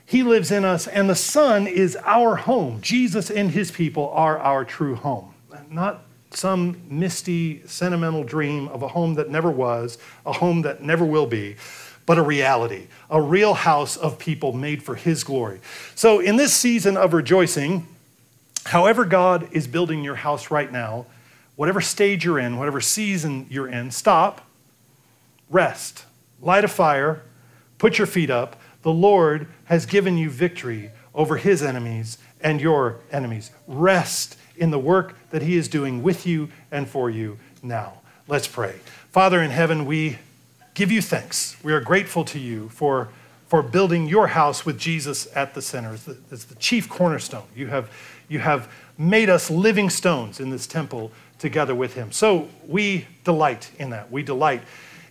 he 0.06 0.22
lives 0.22 0.50
in 0.50 0.64
us, 0.64 0.86
and 0.86 1.10
the 1.10 1.14
Son 1.14 1.66
is 1.66 1.94
our 2.02 2.36
home. 2.36 2.80
Jesus 2.80 3.30
and 3.30 3.50
his 3.50 3.70
people 3.70 4.08
are 4.14 4.38
our 4.38 4.64
true 4.64 4.94
home. 4.94 5.34
Not 5.70 6.02
some 6.30 6.80
misty, 6.88 7.62
sentimental 7.66 8.24
dream 8.24 8.68
of 8.68 8.82
a 8.82 8.88
home 8.88 9.14
that 9.14 9.28
never 9.28 9.50
was, 9.50 9.98
a 10.24 10.32
home 10.32 10.62
that 10.62 10.82
never 10.82 11.04
will 11.04 11.26
be, 11.26 11.56
but 12.06 12.16
a 12.16 12.22
reality, 12.22 12.86
a 13.10 13.20
real 13.20 13.52
house 13.52 13.98
of 13.98 14.18
people 14.18 14.54
made 14.54 14.82
for 14.82 14.94
his 14.94 15.24
glory. 15.24 15.60
So, 15.94 16.20
in 16.20 16.36
this 16.36 16.54
season 16.54 16.96
of 16.96 17.12
rejoicing, 17.12 17.86
however 18.66 19.04
God 19.04 19.48
is 19.52 19.66
building 19.66 20.04
your 20.04 20.16
house 20.16 20.50
right 20.50 20.70
now, 20.70 21.06
whatever 21.56 21.80
stage 21.80 22.24
you're 22.24 22.38
in, 22.38 22.56
whatever 22.56 22.80
season 22.80 23.46
you're 23.50 23.68
in, 23.68 23.90
stop, 23.90 24.46
rest, 25.50 26.04
light 26.40 26.64
a 26.64 26.68
fire, 26.68 27.22
put 27.78 27.98
your 27.98 28.06
feet 28.06 28.30
up 28.30 28.56
the 28.82 28.92
Lord 28.92 29.48
has 29.64 29.86
given 29.86 30.16
you 30.16 30.30
victory 30.30 30.90
over 31.14 31.36
his 31.36 31.62
enemies 31.62 32.18
and 32.40 32.60
your 32.60 33.00
enemies. 33.10 33.50
Rest 33.66 34.38
in 34.56 34.70
the 34.70 34.78
work 34.78 35.16
that 35.30 35.42
he 35.42 35.56
is 35.56 35.68
doing 35.68 36.02
with 36.02 36.26
you 36.26 36.48
and 36.70 36.88
for 36.88 37.10
you 37.10 37.38
now. 37.62 38.00
Let's 38.28 38.46
pray. 38.46 38.76
Father 39.10 39.42
in 39.42 39.50
heaven, 39.50 39.84
we 39.84 40.18
give 40.74 40.92
you 40.92 41.02
thanks. 41.02 41.56
We 41.62 41.72
are 41.72 41.80
grateful 41.80 42.24
to 42.26 42.38
you 42.38 42.68
for, 42.68 43.08
for 43.46 43.62
building 43.62 44.06
your 44.06 44.28
house 44.28 44.64
with 44.64 44.78
Jesus 44.78 45.26
at 45.34 45.54
the 45.54 45.62
center. 45.62 45.94
It's 45.94 46.04
the, 46.04 46.14
the 46.14 46.54
chief 46.54 46.88
cornerstone. 46.88 47.44
You 47.56 47.66
have, 47.66 47.90
you 48.28 48.38
have 48.38 48.70
made 48.96 49.30
us 49.30 49.50
living 49.50 49.90
stones 49.90 50.40
in 50.40 50.50
this 50.50 50.66
temple 50.66 51.10
together 51.38 51.74
with 51.74 51.94
him. 51.94 52.12
So 52.12 52.48
we 52.66 53.06
delight 53.24 53.70
in 53.78 53.90
that. 53.90 54.10
We 54.10 54.22
delight 54.22 54.62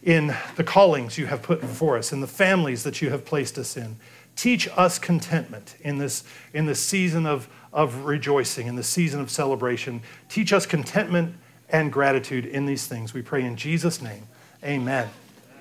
in 0.03 0.36
the 0.55 0.63
callings 0.63 1.18
you 1.18 1.26
have 1.26 1.41
put 1.41 1.61
before 1.61 1.97
us, 1.97 2.11
in 2.11 2.22
the 2.22 2.28
families 2.28 2.84
that 2.84 3.01
you 3.01 3.09
have 3.09 3.26
placed 3.26 3.57
us 3.57 3.76
in. 3.76 3.95
Teach 4.36 4.68
us 4.78 4.99
contentment 4.99 5.76
in 5.82 5.97
this, 5.97 6.24
in 6.53 6.65
this 6.65 6.80
season 6.80 7.26
of, 7.26 7.49
of 7.74 8.05
rejoicing, 8.05 8.68
in 8.68 8.76
the 8.76 8.84
season 8.84 9.20
of 9.20 9.32
celebration. 9.32 10.01
Teach 10.30 10.53
us 10.53 10.65
contentment 10.65 11.36
and 11.70 11.91
gratitude 11.91 12.45
in 12.45 12.65
these 12.65 12.86
things. 12.86 13.13
We 13.13 13.22
pray 13.22 13.43
in 13.43 13.55
Jesus' 13.55 14.01
name. 14.01 14.28
Amen. 14.63 15.09